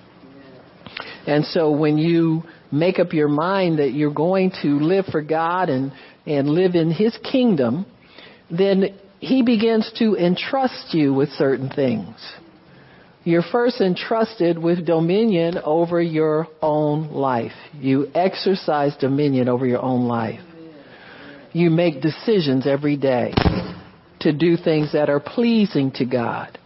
And 1.25 1.43
so 1.45 1.71
when 1.71 1.97
you 1.97 2.43
make 2.71 2.99
up 2.99 3.13
your 3.13 3.29
mind 3.29 3.79
that 3.79 3.93
you're 3.93 4.13
going 4.13 4.51
to 4.61 4.79
live 4.79 5.05
for 5.05 5.21
God 5.21 5.69
and 5.69 5.91
and 6.27 6.49
live 6.49 6.75
in 6.75 6.91
His 6.91 7.17
kingdom, 7.17 7.87
then 8.51 8.95
He 9.19 9.41
begins 9.41 9.91
to 9.97 10.15
entrust 10.15 10.93
you 10.93 11.15
with 11.15 11.29
certain 11.29 11.69
things. 11.69 12.15
You're 13.25 13.43
first 13.43 13.79
entrusted 13.79 14.57
with 14.57 14.85
dominion 14.85 15.57
over 15.63 16.01
your 16.01 16.47
own 16.61 17.11
life. 17.11 17.53
You 17.73 18.07
exercise 18.13 18.95
dominion 18.99 19.47
over 19.47 19.65
your 19.65 19.81
own 19.81 20.07
life. 20.07 20.41
You 21.53 21.69
make 21.69 22.01
decisions 22.01 22.67
every 22.67 22.97
day 22.97 23.33
to 24.21 24.33
do 24.33 24.57
things 24.57 24.91
that 24.91 25.09
are 25.09 25.21
pleasing 25.21 25.91
to 25.91 26.05
God. 26.05 26.57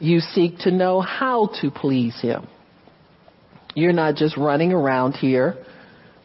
You 0.00 0.20
seek 0.20 0.58
to 0.60 0.70
know 0.72 1.00
how 1.00 1.50
to 1.60 1.70
please 1.70 2.18
Him. 2.20 2.48
You're 3.74 3.92
not 3.92 4.16
just 4.16 4.36
running 4.36 4.72
around 4.72 5.12
here 5.12 5.56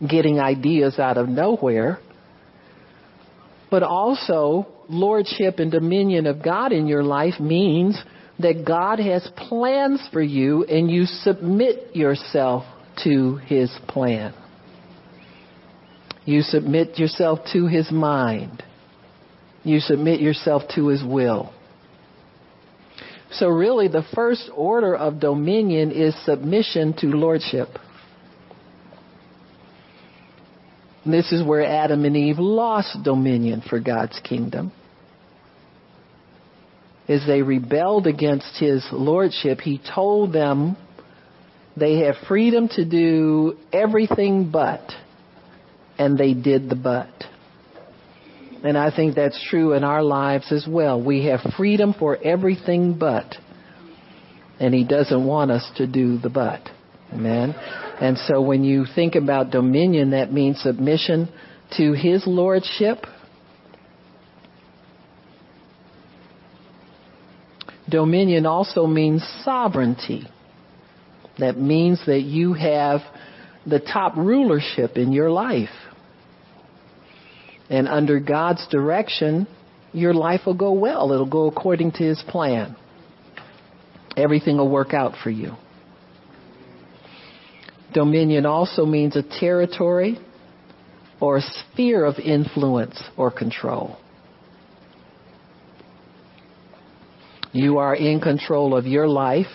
getting 0.06 0.40
ideas 0.40 1.00
out 1.00 1.18
of 1.18 1.30
nowhere, 1.30 2.00
but 3.70 3.84
also 3.84 4.68
lordship 4.90 5.60
and 5.60 5.72
dominion 5.72 6.26
of 6.26 6.44
God 6.44 6.72
in 6.72 6.88
your 6.88 7.04
life 7.04 7.40
means 7.40 7.98
that 8.40 8.66
God 8.66 9.00
has 9.00 9.28
plans 9.36 10.08
for 10.12 10.22
you 10.22 10.64
and 10.66 10.90
you 10.92 11.06
submit 11.06 11.96
yourself 11.96 12.66
to 13.04 13.38
his 13.38 13.72
plan. 13.88 14.34
You 16.26 16.42
submit 16.42 16.98
yourself 16.98 17.40
to 17.54 17.68
his 17.68 17.92
mind. 17.92 18.64
You 19.64 19.80
submit 19.80 20.20
yourself 20.20 20.64
to 20.76 20.88
his 20.88 21.04
will. 21.04 21.54
So 23.32 23.48
really 23.48 23.88
the 23.88 24.06
first 24.14 24.50
order 24.56 24.96
of 24.96 25.20
dominion 25.20 25.92
is 25.92 26.16
submission 26.26 26.94
to 27.00 27.08
lordship. 27.08 27.70
This 31.06 31.32
is 31.32 31.46
where 31.46 31.64
Adam 31.64 32.06
and 32.06 32.18
Eve 32.18 32.40
lost 32.40 33.04
dominion 33.04 33.62
for 33.68 33.80
God's 33.80 34.20
kingdom. 34.24 34.72
As 37.08 37.26
they 37.28 37.42
rebelled 37.42 38.08
against 38.08 38.60
his 38.60 38.84
lordship, 38.92 39.60
he 39.60 39.80
told 39.94 40.34
them 40.34 40.76
they 41.78 42.00
have 42.00 42.16
freedom 42.28 42.68
to 42.70 42.86
do 42.86 43.58
everything 43.72 44.50
but, 44.52 44.92
and 45.98 46.18
they 46.18 46.34
did 46.34 46.70
the 46.70 46.76
but. 46.76 47.10
And 48.64 48.78
I 48.78 48.96
think 48.96 49.16
that's 49.16 49.40
true 49.50 49.74
in 49.74 49.84
our 49.84 50.02
lives 50.02 50.52
as 50.52 50.66
well. 50.68 51.00
We 51.00 51.26
have 51.26 51.42
freedom 51.56 51.94
for 51.94 52.18
everything 52.18 52.98
but. 52.98 53.36
And 54.60 54.74
he 54.74 54.84
doesn't 54.84 55.24
want 55.24 55.52
us 55.52 55.70
to 55.78 55.86
do 55.86 56.18
the 56.18 56.30
but. 56.30 56.62
Amen. 57.14 57.54
And 58.02 58.18
so 58.18 58.42
when 58.42 58.64
you 58.64 58.86
think 58.96 59.14
about 59.14 59.52
dominion, 59.52 60.12
that 60.12 60.34
means 60.34 60.62
submission 60.62 61.30
to 61.78 61.94
his 61.94 62.26
lordship. 62.26 63.06
Dominion 67.90 68.46
also 68.46 68.88
means 68.88 69.24
sovereignty. 69.44 70.28
That 71.38 71.58
means 71.58 72.04
that 72.06 72.22
you 72.22 72.54
have 72.54 73.02
the 73.66 73.80
top 73.80 74.16
rulership 74.16 74.98
in 74.98 75.12
your 75.12 75.30
life. 75.30 75.70
And 77.70 77.88
under 77.88 78.20
God's 78.20 78.66
direction, 78.68 79.48
your 79.92 80.14
life 80.14 80.42
will 80.46 80.56
go 80.56 80.74
well. 80.74 81.12
It'll 81.12 81.26
go 81.26 81.48
according 81.48 81.94
to 81.94 82.04
His 82.04 82.24
plan. 82.28 82.76
Everything 84.16 84.58
will 84.58 84.70
work 84.70 84.94
out 84.94 85.14
for 85.24 85.30
you. 85.30 85.54
Dominion 87.94 88.46
also 88.46 88.86
means 88.86 89.16
a 89.16 89.24
territory 89.24 90.20
or 91.20 91.38
a 91.38 91.42
sphere 91.42 92.06
of 92.06 92.20
influence 92.20 93.02
or 93.18 93.32
control. 93.32 93.98
You 97.56 97.78
are 97.78 97.96
in 97.96 98.20
control 98.20 98.76
of 98.76 98.86
your 98.86 99.08
life 99.08 99.48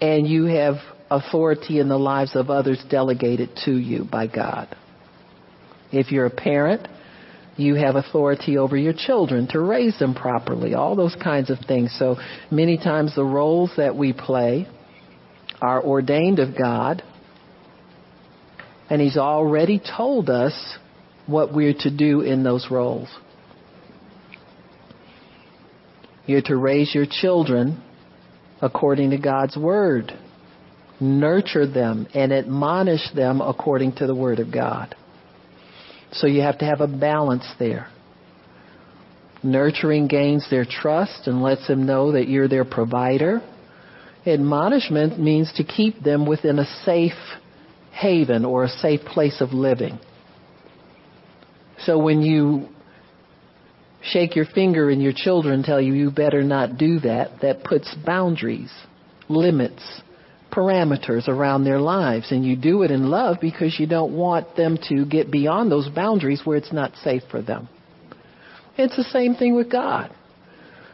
and 0.00 0.28
you 0.28 0.44
have 0.44 0.76
authority 1.10 1.80
in 1.80 1.88
the 1.88 1.98
lives 1.98 2.36
of 2.36 2.50
others 2.50 2.80
delegated 2.88 3.50
to 3.64 3.72
you 3.72 4.04
by 4.04 4.28
God. 4.28 4.68
If 5.90 6.12
you're 6.12 6.26
a 6.26 6.30
parent, 6.30 6.86
you 7.56 7.74
have 7.74 7.96
authority 7.96 8.58
over 8.58 8.76
your 8.76 8.92
children 8.92 9.48
to 9.48 9.58
raise 9.58 9.98
them 9.98 10.14
properly, 10.14 10.74
all 10.74 10.94
those 10.94 11.16
kinds 11.16 11.50
of 11.50 11.58
things. 11.66 11.92
So 11.98 12.16
many 12.52 12.78
times 12.78 13.16
the 13.16 13.24
roles 13.24 13.72
that 13.76 13.96
we 13.96 14.12
play 14.12 14.68
are 15.60 15.82
ordained 15.82 16.38
of 16.38 16.56
God, 16.56 17.02
and 18.88 19.00
He's 19.00 19.16
already 19.16 19.80
told 19.80 20.30
us 20.30 20.78
what 21.26 21.52
we're 21.52 21.74
to 21.80 21.90
do 21.90 22.20
in 22.20 22.44
those 22.44 22.68
roles. 22.70 23.08
You're 26.26 26.42
to 26.42 26.56
raise 26.56 26.94
your 26.94 27.06
children 27.08 27.82
according 28.62 29.10
to 29.10 29.18
God's 29.18 29.56
Word. 29.56 30.12
Nurture 31.00 31.66
them 31.66 32.06
and 32.14 32.32
admonish 32.32 33.12
them 33.14 33.40
according 33.40 33.96
to 33.96 34.06
the 34.06 34.14
Word 34.14 34.38
of 34.40 34.52
God. 34.52 34.94
So 36.12 36.26
you 36.26 36.42
have 36.42 36.58
to 36.58 36.64
have 36.64 36.80
a 36.80 36.86
balance 36.86 37.46
there. 37.58 37.88
Nurturing 39.42 40.06
gains 40.06 40.48
their 40.48 40.64
trust 40.64 41.26
and 41.26 41.42
lets 41.42 41.66
them 41.68 41.84
know 41.84 42.12
that 42.12 42.28
you're 42.28 42.48
their 42.48 42.64
provider. 42.64 43.42
Admonishment 44.24 45.20
means 45.20 45.52
to 45.56 45.64
keep 45.64 46.02
them 46.02 46.24
within 46.24 46.58
a 46.58 46.64
safe 46.84 47.12
haven 47.92 48.44
or 48.44 48.64
a 48.64 48.68
safe 48.68 49.00
place 49.00 49.42
of 49.42 49.52
living. 49.52 49.98
So 51.80 51.98
when 51.98 52.22
you 52.22 52.68
shake 54.04 54.36
your 54.36 54.46
finger 54.46 54.90
and 54.90 55.02
your 55.02 55.12
children 55.14 55.62
tell 55.62 55.80
you 55.80 55.94
you 55.94 56.10
better 56.10 56.42
not 56.42 56.76
do 56.76 57.00
that, 57.00 57.40
that 57.42 57.64
puts 57.64 57.94
boundaries, 58.04 58.72
limits, 59.28 59.82
parameters 60.52 61.26
around 61.26 61.64
their 61.64 61.80
lives. 61.80 62.30
And 62.30 62.44
you 62.44 62.56
do 62.56 62.82
it 62.82 62.90
in 62.90 63.10
love 63.10 63.38
because 63.40 63.78
you 63.78 63.86
don't 63.86 64.14
want 64.14 64.56
them 64.56 64.78
to 64.88 65.04
get 65.04 65.30
beyond 65.30 65.70
those 65.70 65.88
boundaries 65.88 66.42
where 66.44 66.56
it's 66.56 66.72
not 66.72 66.94
safe 67.02 67.22
for 67.30 67.42
them. 67.42 67.68
It's 68.76 68.96
the 68.96 69.04
same 69.04 69.34
thing 69.34 69.54
with 69.54 69.70
God. 69.70 70.14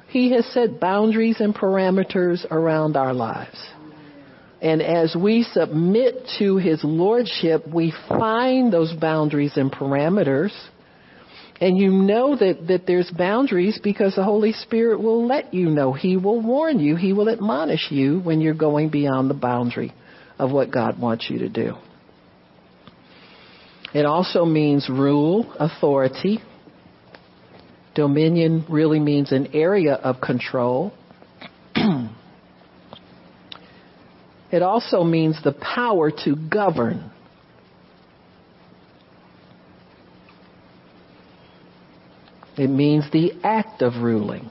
He 0.09 0.33
has 0.33 0.45
set 0.47 0.81
boundaries 0.81 1.41
and 1.41 1.55
parameters 1.55 2.45
around 2.51 2.97
our 2.97 3.15
lives. 3.15 3.59
And 4.61 4.83
as 4.83 5.17
we 5.17 5.45
submit 5.45 6.29
to 6.39 6.57
His 6.57 6.85
Lordship, 6.85 7.67
we 7.67 7.95
find 8.09 8.73
those 8.73 8.93
boundaries 8.93 9.57
and 9.57 9.73
parameters 9.73 10.53
and 11.61 11.77
you 11.77 11.91
know 11.91 12.37
that, 12.37 12.67
that 12.69 12.87
there's 12.87 13.11
boundaries 13.11 13.79
because 13.83 14.15
the 14.15 14.25
Holy 14.25 14.53
Spirit 14.53 15.01
will 15.01 15.27
let 15.27 15.53
you 15.53 15.69
know. 15.69 15.93
He 15.93 16.17
will 16.17 16.41
warn 16.41 16.81
you. 16.81 16.97
He 16.97 17.13
will 17.13 17.29
admonish 17.29 17.91
you 17.91 18.21
when 18.21 18.41
you're 18.41 18.55
going 18.55 18.89
beyond 18.89 19.29
the 19.29 19.35
boundary 19.35 19.93
of 20.39 20.51
what 20.51 20.71
God 20.71 20.99
wants 20.99 21.29
you 21.29 21.41
to 21.41 21.51
do. 21.51 21.75
It 23.93 24.07
also 24.07 24.47
means 24.47 24.89
rule, 24.89 25.53
authority. 25.59 26.39
Dominion 27.95 28.65
really 28.71 29.01
means 29.01 29.31
an 29.31 29.49
area 29.53 29.95
of 29.95 30.21
control. 30.23 30.95
it 34.51 34.63
also 34.63 35.05
means 35.05 35.43
the 35.45 35.53
power 35.53 36.11
to 36.25 36.37
govern. 36.37 37.11
It 42.61 42.69
means 42.69 43.11
the 43.11 43.33
act 43.43 43.81
of 43.81 44.03
ruling. 44.03 44.51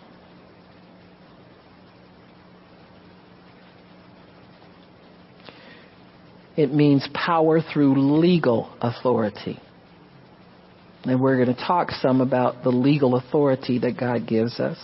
It 6.58 6.74
means 6.74 7.08
power 7.14 7.62
through 7.62 8.20
legal 8.20 8.76
authority. 8.82 9.60
And 11.04 11.22
we're 11.22 11.36
going 11.36 11.56
to 11.56 11.64
talk 11.64 11.92
some 11.92 12.20
about 12.20 12.64
the 12.64 12.72
legal 12.72 13.16
authority 13.16 13.78
that 13.78 13.96
God 13.96 14.28
gives 14.28 14.60
us. 14.60 14.80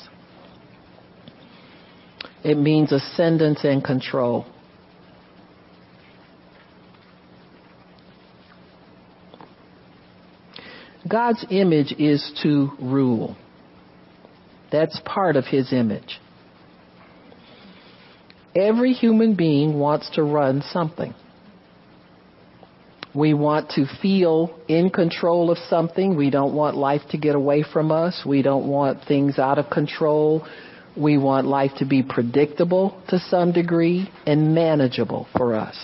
It 2.44 2.60
means 2.60 2.92
ascendance 2.92 3.62
and 3.64 3.84
control. 3.84 4.46
God's 11.16 11.46
image 11.50 11.94
is 11.98 12.30
to 12.44 12.72
rule. 12.78 13.38
That's 14.70 15.00
part 15.06 15.38
of 15.38 15.46
his 15.46 15.72
image. 15.72 16.20
Every 18.54 18.92
human 18.92 19.34
being 19.34 19.80
wants 19.80 20.10
to 20.16 20.24
run 20.24 20.62
something. 20.72 21.16
We 23.14 23.34
want 23.34 23.70
to 23.78 23.86
feel 24.02 24.60
in 24.68 24.90
control 24.90 25.52
of 25.52 25.58
something. 25.58 26.18
We 26.18 26.32
don't 26.32 26.54
want 26.54 26.76
life 26.76 27.04
to 27.12 27.18
get 27.18 27.34
away 27.34 27.64
from 27.64 27.94
us. 27.94 28.24
We 28.28 28.42
don't 28.42 28.68
want 28.68 29.06
things 29.08 29.40
out 29.40 29.58
of 29.58 29.70
control. 29.70 30.46
We 30.98 31.18
want 31.18 31.48
life 31.48 31.72
to 31.78 31.86
be 31.86 32.04
predictable 32.04 33.02
to 33.08 33.20
some 33.20 33.54
degree 33.54 34.12
and 34.26 34.54
manageable 34.54 35.28
for 35.38 35.56
us. 35.56 35.78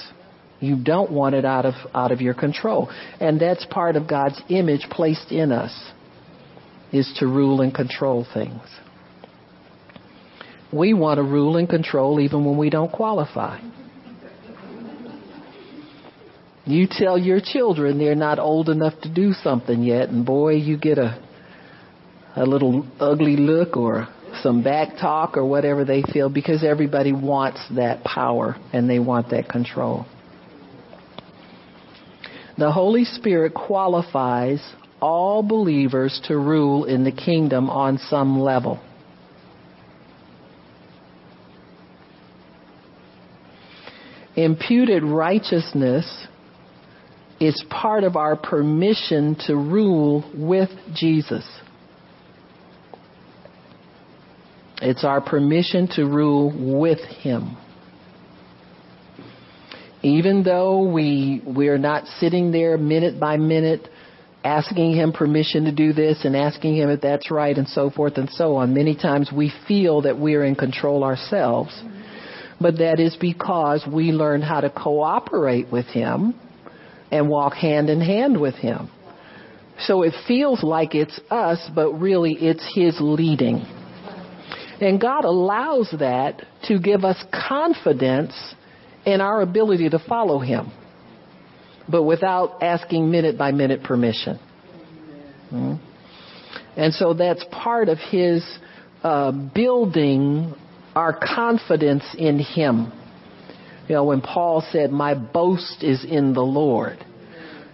You 0.61 0.81
don't 0.81 1.11
want 1.11 1.35
it 1.35 1.43
out 1.43 1.65
of, 1.65 1.73
out 1.93 2.11
of 2.11 2.21
your 2.21 2.33
control. 2.33 2.89
And 3.19 3.39
that's 3.39 3.65
part 3.65 3.95
of 3.95 4.07
God's 4.07 4.41
image 4.49 4.87
placed 4.89 5.31
in 5.31 5.51
us, 5.51 5.91
is 6.93 7.13
to 7.19 7.27
rule 7.27 7.61
and 7.61 7.73
control 7.73 8.25
things. 8.33 8.61
We 10.71 10.93
want 10.93 11.17
to 11.17 11.23
rule 11.23 11.57
and 11.57 11.67
control 11.67 12.21
even 12.21 12.45
when 12.45 12.57
we 12.57 12.69
don't 12.69 12.91
qualify. 12.91 13.59
You 16.63 16.87
tell 16.89 17.17
your 17.17 17.41
children 17.43 17.97
they're 17.97 18.15
not 18.15 18.39
old 18.39 18.69
enough 18.69 18.93
to 19.01 19.13
do 19.13 19.33
something 19.33 19.81
yet, 19.81 20.09
and 20.09 20.25
boy, 20.25 20.53
you 20.53 20.77
get 20.77 20.97
a 20.97 21.19
a 22.35 22.45
little 22.45 22.85
ugly 22.99 23.35
look 23.35 23.75
or 23.75 24.07
some 24.41 24.63
back 24.63 24.97
talk 24.99 25.35
or 25.35 25.45
whatever 25.45 25.83
they 25.83 26.01
feel 26.13 26.29
because 26.29 26.63
everybody 26.63 27.11
wants 27.11 27.59
that 27.75 28.03
power 28.03 28.55
and 28.71 28.89
they 28.89 28.99
want 28.99 29.29
that 29.31 29.49
control. 29.49 30.05
The 32.61 32.71
Holy 32.71 33.05
Spirit 33.05 33.55
qualifies 33.55 34.61
all 35.01 35.41
believers 35.41 36.21
to 36.25 36.37
rule 36.37 36.85
in 36.85 37.03
the 37.03 37.11
kingdom 37.11 37.71
on 37.71 37.97
some 37.97 38.39
level. 38.39 38.79
Imputed 44.35 45.01
righteousness 45.01 46.27
is 47.39 47.65
part 47.71 48.03
of 48.03 48.15
our 48.15 48.35
permission 48.35 49.35
to 49.47 49.55
rule 49.55 50.23
with 50.31 50.69
Jesus. 50.93 51.47
It's 54.83 55.03
our 55.03 55.19
permission 55.19 55.87
to 55.95 56.05
rule 56.05 56.53
with 56.79 56.99
Him. 56.99 57.57
Even 60.03 60.43
though 60.43 60.91
we, 60.91 61.41
we're 61.45 61.77
not 61.77 62.05
sitting 62.19 62.51
there 62.51 62.77
minute 62.77 63.19
by 63.19 63.37
minute 63.37 63.87
asking 64.43 64.93
Him 64.95 65.11
permission 65.11 65.65
to 65.65 65.71
do 65.71 65.93
this 65.93 66.25
and 66.25 66.35
asking 66.35 66.75
Him 66.75 66.89
if 66.89 67.01
that's 67.01 67.29
right 67.29 67.55
and 67.55 67.67
so 67.67 67.89
forth 67.89 68.17
and 68.17 68.29
so 68.29 68.55
on. 68.55 68.73
Many 68.73 68.95
times 68.95 69.31
we 69.35 69.53
feel 69.67 70.01
that 70.01 70.17
we're 70.17 70.43
in 70.43 70.55
control 70.55 71.03
ourselves, 71.03 71.79
but 72.59 72.79
that 72.79 72.99
is 72.99 73.15
because 73.19 73.85
we 73.91 74.11
learn 74.11 74.41
how 74.41 74.61
to 74.61 74.69
cooperate 74.69 75.71
with 75.71 75.85
Him 75.85 76.33
and 77.11 77.29
walk 77.29 77.53
hand 77.53 77.89
in 77.89 78.01
hand 78.01 78.39
with 78.39 78.55
Him. 78.55 78.89
So 79.79 80.03
it 80.03 80.13
feels 80.27 80.63
like 80.63 80.95
it's 80.95 81.19
us, 81.29 81.69
but 81.75 81.93
really 81.93 82.33
it's 82.33 82.65
His 82.73 82.97
leading. 82.99 83.65
And 84.79 84.99
God 84.99 85.25
allows 85.25 85.93
that 85.99 86.43
to 86.63 86.79
give 86.79 87.03
us 87.03 87.23
confidence 87.31 88.33
in 89.05 89.21
our 89.21 89.41
ability 89.41 89.89
to 89.89 89.99
follow 89.99 90.39
Him, 90.39 90.71
but 91.89 92.03
without 92.03 92.61
asking 92.61 93.09
minute 93.09 93.37
by 93.37 93.51
minute 93.51 93.83
permission. 93.83 94.39
Hmm? 95.49 95.73
And 96.75 96.93
so 96.93 97.13
that's 97.13 97.43
part 97.51 97.89
of 97.89 97.97
His 97.97 98.45
uh, 99.03 99.31
building 99.31 100.53
our 100.95 101.13
confidence 101.13 102.03
in 102.17 102.39
Him. 102.39 102.91
You 103.87 103.95
know, 103.95 104.05
when 104.05 104.21
Paul 104.21 104.65
said, 104.71 104.91
my 104.91 105.15
boast 105.15 105.83
is 105.83 106.05
in 106.05 106.33
the 106.33 106.41
Lord, 106.41 107.03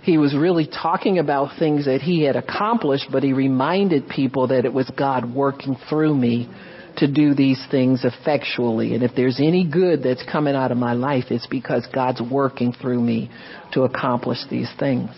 he 0.02 0.18
was 0.18 0.34
really 0.34 0.66
talking 0.66 1.20
about 1.20 1.60
things 1.60 1.86
that 1.86 2.00
he 2.02 2.24
had 2.24 2.38
accomplished, 2.38 3.10
but 3.12 3.24
he 3.24 3.34
reminded 3.34 4.08
people 4.08 4.48
that 4.48 4.64
it 4.64 4.74
was 4.74 4.90
God 4.98 5.36
working 5.36 5.76
through 5.90 6.16
me 6.16 6.50
to 6.98 7.08
do 7.08 7.34
these 7.34 7.64
things 7.70 8.04
effectually. 8.04 8.94
And 8.94 9.04
if 9.04 9.12
there's 9.16 9.40
any 9.40 9.70
good 9.70 10.04
that's 10.04 10.24
coming 10.24 10.56
out 10.56 10.72
of 10.72 10.78
my 10.78 10.94
life, 10.94 11.26
it's 11.30 11.48
because 11.48 11.88
God's 11.94 12.22
working 12.22 12.74
through 12.74 13.02
me 13.02 13.30
to 13.74 13.84
accomplish 13.84 14.40
these 14.50 14.70
things. 14.80 15.10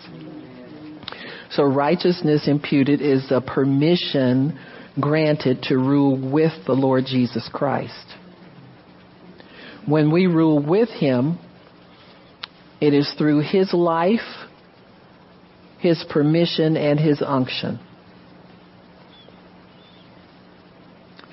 So 1.50 1.64
righteousness 1.64 2.46
imputed 2.46 3.00
is 3.00 3.30
a 3.30 3.40
permission 3.40 4.58
granted 5.00 5.62
to 5.64 5.76
rule 5.76 6.16
with 6.30 6.52
the 6.66 6.72
Lord 6.72 7.06
Jesus 7.06 7.48
Christ. 7.52 8.06
When 9.86 10.12
we 10.12 10.26
rule 10.26 10.62
with 10.62 10.90
Him, 10.90 11.38
it 12.80 12.94
is 12.94 13.12
through 13.16 13.40
His 13.40 13.72
life, 13.72 14.20
His 15.78 16.04
permission, 16.08 16.76
and 16.76 17.00
His 17.00 17.22
unction. 17.24 17.80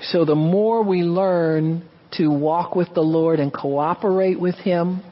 So 0.02 0.24
the 0.24 0.34
more 0.34 0.82
we 0.82 1.02
learn 1.02 1.82
to 2.12 2.28
walk 2.28 2.74
with 2.74 2.94
the 2.94 3.02
Lord 3.02 3.40
and 3.40 3.52
cooperate 3.52 4.40
with 4.40 4.54
Him, 4.56 5.02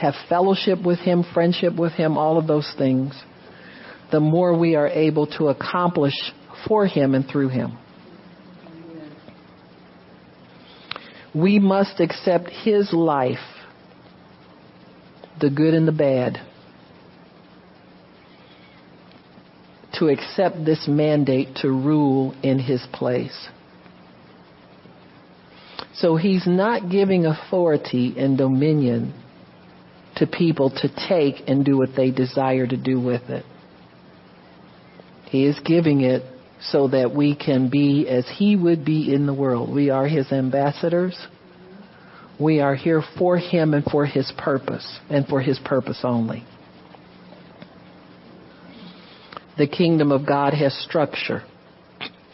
have 0.00 0.14
fellowship 0.28 0.82
with 0.82 0.98
Him, 0.98 1.24
friendship 1.34 1.76
with 1.76 1.92
Him, 1.92 2.16
all 2.16 2.38
of 2.38 2.46
those 2.46 2.72
things, 2.78 3.14
the 4.10 4.20
more 4.20 4.56
we 4.56 4.76
are 4.76 4.88
able 4.88 5.26
to 5.38 5.48
accomplish 5.48 6.14
for 6.68 6.86
Him 6.86 7.14
and 7.14 7.26
through 7.28 7.48
Him. 7.48 7.76
We 11.34 11.58
must 11.58 11.98
accept 12.00 12.48
His 12.48 12.92
life, 12.92 13.38
the 15.40 15.50
good 15.50 15.74
and 15.74 15.86
the 15.86 15.92
bad, 15.92 16.40
to 19.94 20.08
accept 20.08 20.64
this 20.64 20.86
mandate 20.88 21.56
to 21.56 21.68
rule 21.68 22.34
in 22.42 22.60
His 22.60 22.84
place. 22.92 23.48
So 25.96 26.16
he's 26.16 26.46
not 26.46 26.90
giving 26.90 27.24
authority 27.24 28.14
and 28.16 28.36
dominion 28.36 29.14
to 30.16 30.26
people 30.26 30.70
to 30.70 30.88
take 31.08 31.48
and 31.48 31.64
do 31.64 31.76
what 31.76 31.90
they 31.96 32.10
desire 32.10 32.66
to 32.66 32.76
do 32.76 33.00
with 33.00 33.22
it. 33.30 33.44
He 35.26 35.46
is 35.46 35.58
giving 35.64 36.02
it 36.02 36.22
so 36.60 36.88
that 36.88 37.14
we 37.14 37.36
can 37.36 37.68
be 37.68 38.08
as 38.08 38.26
he 38.36 38.56
would 38.56 38.84
be 38.84 39.12
in 39.12 39.26
the 39.26 39.34
world. 39.34 39.72
We 39.72 39.90
are 39.90 40.06
his 40.06 40.30
ambassadors. 40.32 41.16
We 42.40 42.60
are 42.60 42.74
here 42.74 43.02
for 43.18 43.36
him 43.38 43.74
and 43.74 43.84
for 43.84 44.06
his 44.06 44.32
purpose 44.36 44.98
and 45.08 45.26
for 45.26 45.40
his 45.40 45.58
purpose 45.64 46.00
only. 46.02 46.44
The 49.56 49.68
kingdom 49.68 50.10
of 50.10 50.26
God 50.26 50.54
has 50.54 50.74
structure. 50.74 51.44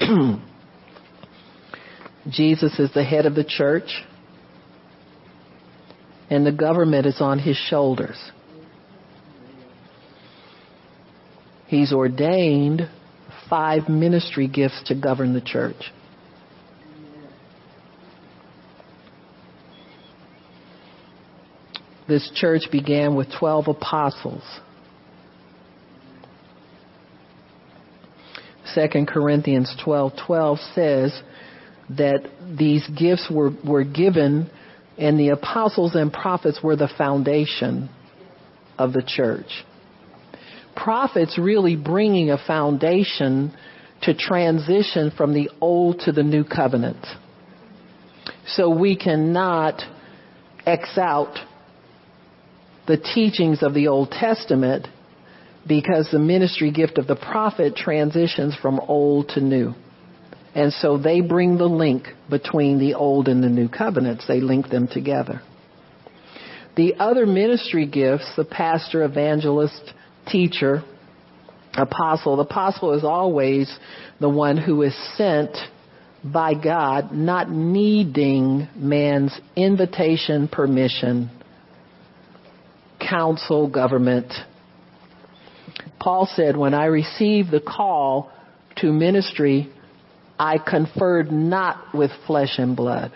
Jesus 2.29 2.79
is 2.79 2.93
the 2.93 3.05
head 3.05 3.27
of 3.27 3.35
the 3.35 3.45
church, 3.45 4.03
and 6.29 6.45
the 6.45 6.53
government 6.53 7.07
is 7.07 7.21
on 7.21 7.39
his 7.39 7.57
shoulders. 7.57 8.19
He's 11.67 11.93
ordained 11.93 12.89
five 13.49 13.89
ministry 13.89 14.49
gifts 14.49 14.83
to 14.87 14.95
govern 14.95 15.35
the 15.35 15.41
church. 15.41 15.93
This 22.09 22.29
church 22.35 22.63
began 22.73 23.15
with 23.15 23.29
12 23.39 23.69
apostles. 23.69 24.43
2 28.75 29.07
Corinthians 29.07 29.75
12:12 29.85 30.59
says 30.75 31.23
that 31.97 32.29
these 32.59 32.87
gifts 32.89 33.29
were, 33.31 33.51
were 33.67 33.85
given 33.85 34.51
and 34.99 35.19
the 35.19 35.31
apostles 35.31 35.95
and 35.95 36.13
prophets 36.13 36.61
were 36.63 36.77
the 36.77 36.91
foundation 36.99 37.89
of 38.79 38.93
the 38.93 39.03
church. 39.03 39.65
Prophets 40.77 41.39
really 41.39 41.77
bringing 41.77 42.31
a 42.31 42.39
foundation 42.39 43.53
to 44.03 44.15
transition 44.15 45.11
from 45.17 45.35
the 45.35 45.51
old 45.61 46.01
to 46.01 46.13
the 46.13 46.23
new 46.23 46.45
covenant. 46.45 47.05
So 48.47 48.71
we 48.71 48.97
cannot 48.97 49.83
X 50.67 50.97
out 50.97 51.39
the 52.87 52.97
teachings 52.97 53.63
of 53.63 53.75
the 53.75 53.89
Old 53.89 54.11
Testament 54.11 54.87
because 55.67 56.11
the 56.11 56.19
ministry 56.19 56.71
gift 56.71 56.99
of 56.99 57.07
the 57.07 57.17
prophet 57.17 57.77
transitions 57.77 58.57
from 58.61 58.81
old 58.81 59.29
to 59.31 59.41
new. 59.41 59.75
And 60.55 60.73
so 60.73 60.99
they 60.99 61.21
bring 61.21 61.59
the 61.59 61.69
link 61.69 62.09
between 62.29 62.79
the 62.79 62.95
old 62.95 63.29
and 63.29 63.43
the 63.43 63.49
new 63.49 63.69
covenants. 63.69 64.27
They 64.27 64.41
link 64.41 64.69
them 64.69 64.89
together. 64.89 65.43
The 66.77 66.95
other 66.97 67.27
ministry 67.27 67.87
gifts, 67.87 68.31
the 68.37 68.45
pastor, 68.45 69.05
evangelist, 69.05 69.93
teacher, 70.27 70.83
apostle, 71.75 72.37
the 72.37 72.43
apostle 72.43 72.95
is 72.95 73.05
always 73.05 73.73
the 74.19 74.29
one 74.29 74.57
who 74.57 74.83
is 74.83 74.95
sent 75.17 75.57
by 76.23 76.55
God, 76.55 77.13
not 77.13 77.51
needing 77.51 78.69
man's 78.77 79.39
invitation, 79.57 80.49
permission, 80.49 81.31
counsel, 82.99 83.69
government. 83.69 84.33
Paul 85.99 86.29
said, 86.35 86.57
when 86.57 86.75
I 86.75 86.87
received 86.87 87.51
the 87.51 87.61
call 87.61 88.31
to 88.77 88.93
ministry, 88.93 89.71
I 90.41 90.57
conferred 90.57 91.31
not 91.31 91.93
with 91.93 92.11
flesh 92.27 92.55
and 92.57 92.75
blood. 92.75 93.13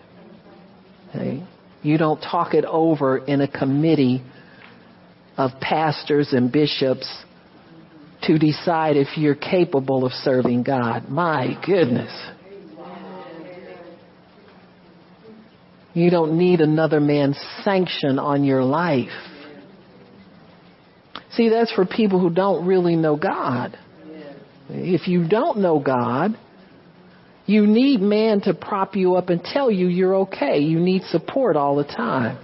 Okay? 1.09 1.43
You 1.83 1.97
don't 1.97 2.21
talk 2.21 2.53
it 2.53 2.67
over 2.67 3.17
in 3.17 3.41
a 3.41 3.49
committee 3.49 4.23
of 5.39 5.53
pastors 5.59 6.35
and 6.35 6.53
bishops 6.53 7.09
to 8.25 8.39
decide 8.39 8.99
if 8.99 9.17
you're 9.17 9.35
capable 9.35 10.05
of 10.05 10.13
serving 10.13 10.65
God. 10.65 11.09
My 11.09 11.59
goodness. 11.65 12.13
You 15.95 16.11
don't 16.11 16.37
need 16.37 16.61
another 16.61 17.01
man's 17.01 17.43
sanction 17.63 18.19
on 18.19 18.45
your 18.45 18.63
life. 18.63 19.09
See, 21.31 21.49
that's 21.49 21.73
for 21.73 21.87
people 21.87 22.21
who 22.21 22.29
don't 22.29 22.67
really 22.67 22.97
know 22.97 23.17
God. 23.17 23.79
If 24.69 25.09
you 25.09 25.27
don't 25.27 25.61
know 25.61 25.79
God, 25.79 26.37
you 27.47 27.67
need 27.67 28.01
man 28.01 28.41
to 28.43 28.55
prop 28.55 28.97
you 28.97 29.17
up 29.17 29.29
and 29.29 29.43
tell 29.43 29.71
you 29.71 29.87
you're 29.87 30.15
okay. 30.17 30.59
You 30.59 30.81
need 30.81 31.03
support 31.05 31.57
all 31.57 31.77
the 31.77 31.85
time. 31.85 32.39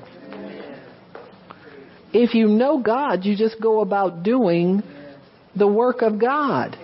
If 2.12 2.34
you 2.34 2.48
know 2.48 2.82
God, 2.82 3.24
you 3.24 3.36
just 3.36 3.60
go 3.60 3.80
about 3.80 4.22
doing 4.22 4.82
the 5.56 5.66
work 5.66 6.02
of 6.02 6.20
God. 6.20 6.76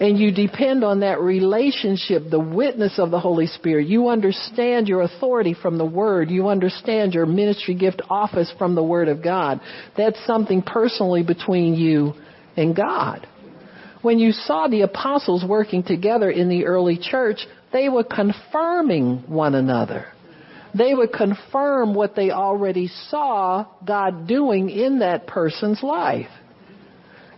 And 0.00 0.18
you 0.18 0.32
depend 0.32 0.82
on 0.82 1.00
that 1.00 1.20
relationship, 1.20 2.24
the 2.30 2.40
witness 2.40 2.98
of 2.98 3.10
the 3.10 3.20
Holy 3.20 3.46
Spirit. 3.46 3.86
You 3.86 4.08
understand 4.08 4.88
your 4.88 5.02
authority 5.02 5.54
from 5.54 5.78
the 5.78 5.84
Word. 5.84 6.30
You 6.30 6.48
understand 6.48 7.14
your 7.14 7.26
ministry 7.26 7.74
gift 7.74 8.02
office 8.10 8.52
from 8.58 8.74
the 8.74 8.82
Word 8.82 9.08
of 9.08 9.22
God. 9.22 9.60
That's 9.96 10.18
something 10.26 10.62
personally 10.62 11.22
between 11.22 11.74
you 11.74 12.14
and 12.56 12.74
God. 12.74 13.28
When 14.02 14.18
you 14.18 14.32
saw 14.32 14.66
the 14.66 14.82
apostles 14.82 15.44
working 15.44 15.84
together 15.84 16.30
in 16.30 16.48
the 16.48 16.66
early 16.66 16.98
church, 16.98 17.46
they 17.72 17.88
were 17.88 18.04
confirming 18.04 19.24
one 19.28 19.54
another. 19.54 20.06
They 20.74 20.92
would 20.92 21.12
confirm 21.12 21.94
what 21.94 22.16
they 22.16 22.30
already 22.30 22.88
saw 22.88 23.66
God 23.84 24.26
doing 24.26 24.70
in 24.70 24.98
that 25.00 25.26
person's 25.26 25.82
life. 25.82 26.28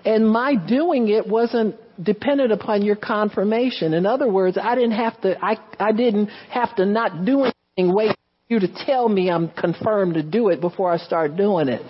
And 0.04 0.28
my 0.28 0.54
doing 0.54 1.08
it 1.08 1.26
wasn't 1.26 1.76
dependent 2.02 2.52
upon 2.52 2.82
your 2.82 2.96
confirmation. 2.96 3.92
In 3.92 4.06
other 4.06 4.30
words, 4.30 4.58
I 4.60 4.74
didn't 4.74 4.92
have 4.92 5.20
to, 5.22 5.42
I, 5.44 5.56
I 5.78 5.92
didn't 5.92 6.28
have 6.50 6.74
to 6.76 6.86
not 6.86 7.24
do 7.24 7.44
anything, 7.44 7.94
wait 7.94 8.10
for 8.10 8.54
you 8.54 8.60
to 8.60 8.68
tell 8.86 9.08
me 9.08 9.30
I'm 9.30 9.48
confirmed 9.50 10.14
to 10.14 10.22
do 10.22 10.48
it 10.48 10.60
before 10.60 10.92
I 10.92 10.98
start 10.98 11.36
doing 11.36 11.68
it. 11.68 11.84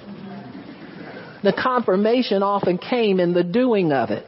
The 1.43 1.53
confirmation 1.53 2.43
often 2.43 2.79
came 2.79 3.21
in 3.21 3.35
the 3.35 3.45
doing 3.45 3.93
of 3.93 4.11
it. 4.11 4.25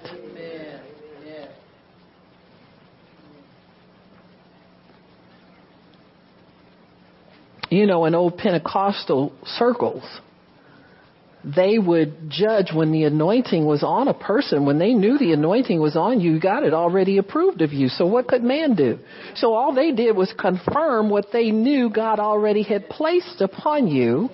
You 7.68 7.86
know, 7.86 8.04
in 8.04 8.14
old 8.14 8.38
Pentecostal 8.38 9.32
circles, 9.44 10.04
they 11.44 11.78
would 11.78 12.28
judge 12.28 12.72
when 12.74 12.90
the 12.90 13.04
anointing 13.04 13.64
was 13.64 13.84
on 13.84 14.08
a 14.08 14.14
person. 14.14 14.66
When 14.66 14.78
they 14.78 14.94
knew 14.94 15.16
the 15.16 15.32
anointing 15.32 15.80
was 15.80 15.96
on 15.96 16.20
you, 16.20 16.40
got 16.40 16.64
it 16.64 16.74
already 16.74 17.18
approved 17.18 17.62
of 17.62 17.72
you. 17.72 17.88
So 17.88 18.06
what 18.06 18.26
could 18.26 18.42
man 18.42 18.74
do? 18.74 18.98
So 19.36 19.54
all 19.54 19.72
they 19.72 19.92
did 19.92 20.16
was 20.16 20.32
confirm 20.36 21.08
what 21.08 21.26
they 21.32 21.50
knew 21.50 21.88
God 21.88 22.18
already 22.18 22.64
had 22.64 22.88
placed 22.88 23.40
upon 23.40 23.86
you. 23.86 24.28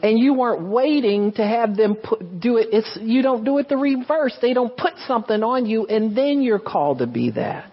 And 0.00 0.16
you 0.18 0.34
weren't 0.34 0.62
waiting 0.62 1.32
to 1.32 1.44
have 1.44 1.76
them 1.76 1.96
put, 1.96 2.40
do 2.40 2.56
it. 2.56 2.68
It's, 2.72 2.98
you 3.00 3.20
don't 3.20 3.44
do 3.44 3.58
it 3.58 3.68
the 3.68 3.76
reverse. 3.76 4.36
They 4.40 4.54
don't 4.54 4.76
put 4.76 4.92
something 5.08 5.42
on 5.42 5.66
you 5.66 5.86
and 5.86 6.16
then 6.16 6.40
you're 6.40 6.60
called 6.60 6.98
to 6.98 7.08
be 7.08 7.32
that. 7.32 7.72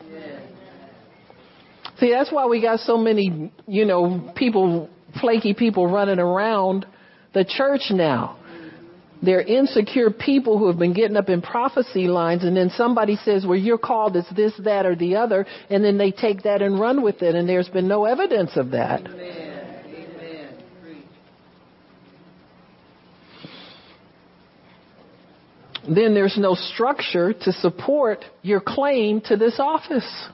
See, 2.00 2.12
that's 2.12 2.32
why 2.32 2.46
we 2.46 2.62
got 2.62 2.80
so 2.82 2.98
many, 2.98 3.52
you 3.68 3.86
know, 3.86 4.34
people, 4.36 4.90
flaky 5.22 5.54
people 5.54 5.88
running 5.88 6.20
around 6.20 6.86
the 7.34 7.46
church 7.46 7.84
now. 7.92 8.38
They're 9.22 9.42
insecure 9.42 10.12
people 10.12 10.58
who 10.58 10.68
have 10.68 10.78
been 10.78 10.94
getting 10.94 11.16
up 11.16 11.30
in 11.30 11.42
prophecy 11.42 12.08
lines 12.08 12.44
and 12.44 12.56
then 12.56 12.70
somebody 12.70 13.16
says, 13.16 13.46
well, 13.46 13.58
you're 13.58 13.78
called 13.78 14.18
as 14.18 14.26
this, 14.36 14.54
that, 14.64 14.86
or 14.86 14.96
the 14.96 15.16
other, 15.16 15.46
and 15.70 15.84
then 15.84 15.98
they 15.98 16.12
take 16.12 16.44
that 16.44 16.62
and 16.62 16.80
run 16.80 17.02
with 17.02 17.22
it, 17.22 17.34
and 17.34 17.48
there's 17.48 17.70
been 17.70 17.88
no 17.88 18.06
evidence 18.06 18.52
of 18.56 18.72
that. 18.72 19.04
Then 25.88 26.16
there's 26.16 26.38
no 26.38 26.56
structure 26.56 27.32
to 27.32 27.52
support 27.54 28.26
your 28.42 28.60
claim 28.60 29.22
to 29.22 29.38
this 29.38 29.60
office. 29.60 30.28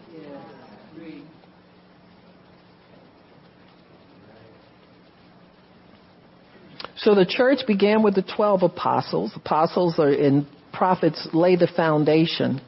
So 7.02 7.16
the 7.16 7.26
church 7.26 7.60
began 7.66 8.04
with 8.04 8.14
the 8.14 8.22
12 8.22 8.62
apostles. 8.62 9.32
Apostles 9.36 9.98
are 9.98 10.12
in 10.12 10.48
prophets 10.72 11.28
lay 11.34 11.56
the 11.56 11.68
foundation 11.68 12.62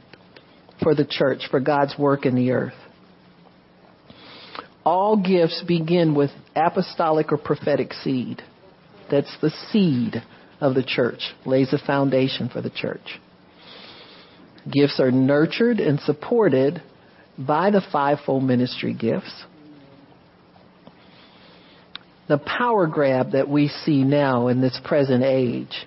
for 0.81 0.95
the 0.95 1.05
church, 1.05 1.47
for 1.51 1.59
God's 1.59 1.97
work 1.97 2.25
in 2.25 2.35
the 2.35 2.51
earth. 2.51 2.73
All 4.83 5.17
gifts 5.17 5.63
begin 5.67 6.15
with 6.15 6.31
apostolic 6.55 7.31
or 7.31 7.37
prophetic 7.37 7.93
seed. 7.93 8.41
That's 9.09 9.37
the 9.39 9.51
seed 9.71 10.23
of 10.59 10.73
the 10.73 10.83
church, 10.83 11.21
lays 11.45 11.71
a 11.71 11.77
foundation 11.77 12.49
for 12.49 12.61
the 12.61 12.71
church. 12.71 13.19
Gifts 14.69 14.99
are 14.99 15.11
nurtured 15.11 15.79
and 15.79 15.99
supported 15.99 16.81
by 17.37 17.69
the 17.69 17.81
fivefold 17.91 18.43
ministry 18.43 18.93
gifts 18.93 19.43
the 22.33 22.39
power 22.39 22.87
grab 22.87 23.33
that 23.33 23.47
we 23.47 23.67
see 23.67 24.03
now 24.03 24.47
in 24.47 24.59
this 24.59 24.79
present 24.83 25.23
age 25.23 25.85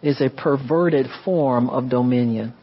is 0.00 0.20
a 0.20 0.30
perverted 0.30 1.06
form 1.24 1.68
of 1.68 1.88
dominion. 1.88 2.54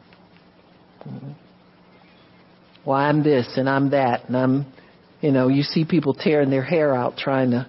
Well, 2.85 2.97
I'm 2.97 3.23
this 3.23 3.45
and 3.57 3.69
I'm 3.69 3.89
that 3.89 4.29
and 4.29 4.37
I'm, 4.37 4.73
you 5.19 5.33
know, 5.33 5.49
you 5.49 5.63
see 5.63 5.83
people 5.83 6.13
tearing 6.13 6.49
their 6.49 6.63
hair 6.63 6.95
out 6.95 7.17
trying 7.17 7.51
to, 7.51 7.67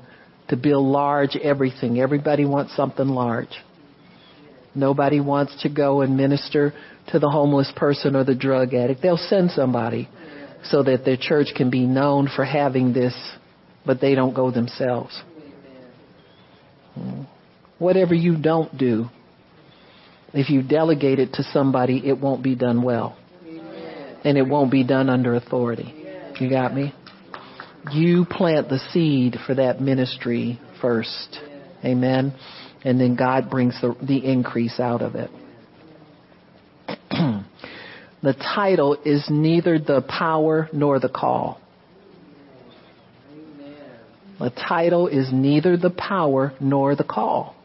to 0.50 0.56
build 0.56 0.86
large 0.86 1.34
everything. 1.34 1.98
Everybody 1.98 2.44
wants 2.44 2.76
something 2.76 3.08
large. 3.08 3.56
Nobody 4.72 5.18
wants 5.18 5.60
to 5.64 5.68
go 5.68 6.02
and 6.02 6.16
minister 6.16 6.72
to 7.08 7.18
the 7.18 7.28
homeless 7.28 7.72
person 7.74 8.14
or 8.14 8.22
the 8.22 8.36
drug 8.36 8.72
addict. 8.72 9.02
They'll 9.02 9.16
send 9.16 9.50
somebody 9.50 10.08
so 10.62 10.84
that 10.84 11.04
their 11.04 11.16
church 11.20 11.48
can 11.56 11.70
be 11.70 11.86
known 11.86 12.28
for 12.36 12.44
having 12.44 12.92
this 12.92 13.16
but 13.88 14.02
they 14.02 14.14
don't 14.14 14.34
go 14.34 14.50
themselves. 14.50 15.22
Hmm. 16.94 17.22
Whatever 17.78 18.14
you 18.14 18.36
don't 18.36 18.76
do, 18.76 19.06
if 20.34 20.50
you 20.50 20.62
delegate 20.62 21.18
it 21.18 21.32
to 21.34 21.42
somebody, 21.42 22.06
it 22.06 22.20
won't 22.20 22.42
be 22.42 22.54
done 22.54 22.82
well. 22.82 23.16
And 24.24 24.36
it 24.36 24.46
won't 24.46 24.70
be 24.70 24.84
done 24.84 25.08
under 25.08 25.34
authority. 25.34 25.94
You 26.38 26.50
got 26.50 26.74
me? 26.74 26.92
You 27.90 28.26
plant 28.26 28.68
the 28.68 28.78
seed 28.90 29.38
for 29.46 29.54
that 29.54 29.80
ministry 29.80 30.60
first. 30.82 31.38
Amen. 31.82 32.34
And 32.84 33.00
then 33.00 33.16
God 33.16 33.48
brings 33.48 33.80
the, 33.80 33.96
the 34.02 34.18
increase 34.18 34.78
out 34.78 35.00
of 35.00 35.14
it. 35.14 35.30
the 38.22 38.34
title 38.34 38.98
is 39.02 39.28
neither 39.30 39.78
the 39.78 40.02
power 40.06 40.68
nor 40.74 41.00
the 41.00 41.08
call. 41.08 41.58
The 44.38 44.50
title 44.50 45.08
is 45.08 45.32
neither 45.32 45.76
the 45.76 45.90
power 45.90 46.52
nor 46.60 46.94
the 46.94 47.04
call. 47.04 47.56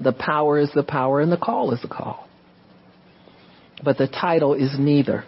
The 0.00 0.12
power 0.12 0.58
is 0.58 0.70
the 0.74 0.82
power 0.82 1.20
and 1.20 1.30
the 1.30 1.36
call 1.36 1.72
is 1.72 1.82
the 1.82 1.88
call. 1.88 2.28
But 3.82 3.98
the 3.98 4.06
title 4.06 4.54
is 4.54 4.76
neither. 4.78 5.24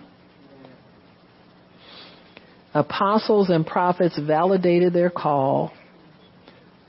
Apostles 2.75 3.51
and 3.51 3.67
prophets 3.67 4.19
validated 4.19 4.93
their 4.93 5.11
call 5.11 5.73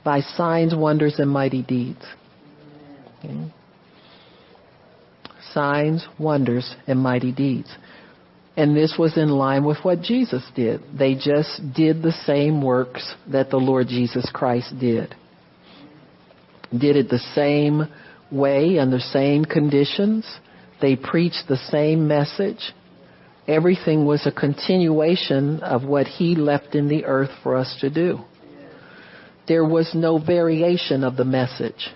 by 0.02 0.20
signs, 0.20 0.74
wonders, 0.74 1.18
and 1.18 1.30
mighty 1.30 1.62
deeds. 1.62 2.04
Okay. 3.18 3.52
Signs, 5.52 6.06
wonders, 6.18 6.74
and 6.86 6.98
mighty 6.98 7.32
deeds. 7.32 7.68
And 8.56 8.76
this 8.76 8.94
was 8.98 9.16
in 9.16 9.30
line 9.30 9.64
with 9.64 9.78
what 9.82 10.00
Jesus 10.00 10.44
did. 10.54 10.80
They 10.96 11.14
just 11.14 11.60
did 11.74 12.02
the 12.02 12.14
same 12.24 12.62
works 12.62 13.14
that 13.32 13.50
the 13.50 13.56
Lord 13.56 13.88
Jesus 13.88 14.30
Christ 14.32 14.78
did. 14.78 15.14
Did 16.76 16.96
it 16.96 17.08
the 17.08 17.18
same 17.34 17.88
way 18.30 18.78
under 18.78 18.96
the 18.96 19.02
same 19.02 19.44
conditions. 19.44 20.26
They 20.80 20.96
preached 20.96 21.44
the 21.48 21.56
same 21.56 22.08
message. 22.08 22.72
Everything 23.46 24.06
was 24.06 24.26
a 24.26 24.32
continuation 24.32 25.60
of 25.60 25.84
what 25.84 26.06
he 26.06 26.34
left 26.34 26.74
in 26.74 26.88
the 26.88 27.04
earth 27.04 27.30
for 27.42 27.56
us 27.56 27.76
to 27.80 27.90
do. 27.90 28.20
There 29.46 29.64
was 29.64 29.90
no 29.94 30.18
variation 30.18 31.04
of 31.04 31.16
the 31.16 31.24
message. 31.24 31.90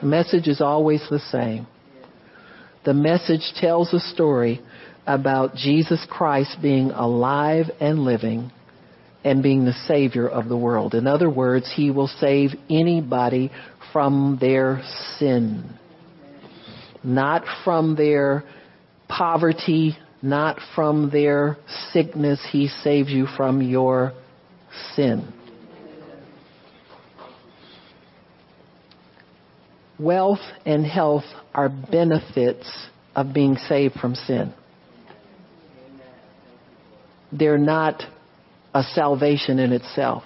The 0.00 0.06
message 0.06 0.46
is 0.46 0.60
always 0.60 1.02
the 1.10 1.18
same. 1.18 1.66
The 2.84 2.94
message 2.94 3.52
tells 3.56 3.92
a 3.92 4.00
story 4.00 4.60
about 5.06 5.54
Jesus 5.54 6.04
Christ 6.08 6.58
being 6.62 6.90
alive 6.90 7.66
and 7.80 8.00
living 8.00 8.50
and 9.24 9.42
being 9.42 9.64
the 9.64 9.74
Savior 9.86 10.28
of 10.28 10.48
the 10.48 10.56
world. 10.56 10.94
In 10.94 11.06
other 11.06 11.28
words, 11.28 11.70
He 11.74 11.90
will 11.90 12.08
save 12.08 12.50
anybody 12.68 13.50
from 13.92 14.38
their 14.40 14.82
sin. 15.18 15.74
Not 17.02 17.44
from 17.64 17.96
their 17.96 18.44
poverty, 19.08 19.96
not 20.22 20.58
from 20.74 21.10
their 21.10 21.56
sickness. 21.92 22.40
He 22.50 22.68
saves 22.68 23.10
you 23.10 23.26
from 23.36 23.62
your 23.62 24.12
sin. 24.94 25.32
Wealth 29.98 30.40
and 30.64 30.86
health 30.86 31.24
are 31.54 31.68
benefits 31.68 32.88
of 33.14 33.34
being 33.34 33.56
saved 33.56 33.94
from 33.94 34.14
sin. 34.14 34.54
They're 37.32 37.58
not 37.58 38.02
a 38.74 38.82
salvation 38.82 39.58
in 39.58 39.72
itself. 39.72 40.24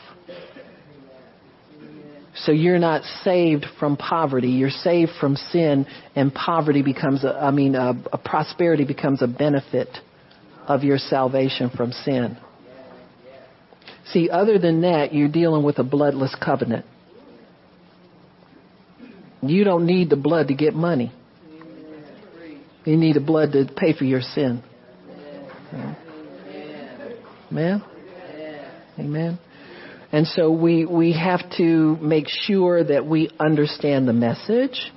So 2.36 2.50
you're 2.50 2.80
not 2.80 3.02
saved 3.22 3.64
from 3.78 3.96
poverty. 3.96 4.48
You're 4.48 4.70
saved 4.70 5.12
from 5.20 5.36
sin 5.36 5.86
and 6.16 6.34
poverty 6.34 6.82
becomes 6.82 7.24
a, 7.24 7.28
I 7.28 7.52
mean, 7.52 7.74
a, 7.76 7.94
a 8.12 8.18
prosperity 8.18 8.84
becomes 8.84 9.22
a 9.22 9.28
benefit 9.28 9.88
of 10.66 10.82
your 10.82 10.98
salvation 10.98 11.70
from 11.70 11.92
sin. 11.92 12.36
See, 14.06 14.28
other 14.30 14.58
than 14.58 14.80
that, 14.82 15.14
you're 15.14 15.28
dealing 15.28 15.62
with 15.62 15.78
a 15.78 15.84
bloodless 15.84 16.34
covenant. 16.42 16.84
You 19.42 19.64
don't 19.64 19.86
need 19.86 20.10
the 20.10 20.16
blood 20.16 20.48
to 20.48 20.54
get 20.54 20.74
money. 20.74 21.12
You 22.84 22.96
need 22.96 23.16
the 23.16 23.20
blood 23.20 23.52
to 23.52 23.66
pay 23.76 23.96
for 23.96 24.04
your 24.04 24.20
sin. 24.20 24.62
Amen. 27.54 27.84
Amen. 28.98 29.38
And 30.10 30.26
so 30.26 30.50
we, 30.50 30.84
we 30.84 31.12
have 31.12 31.40
to 31.56 31.96
make 32.00 32.26
sure 32.28 32.82
that 32.82 33.06
we 33.06 33.30
understand 33.38 34.08
the 34.08 34.12
message. 34.12 34.90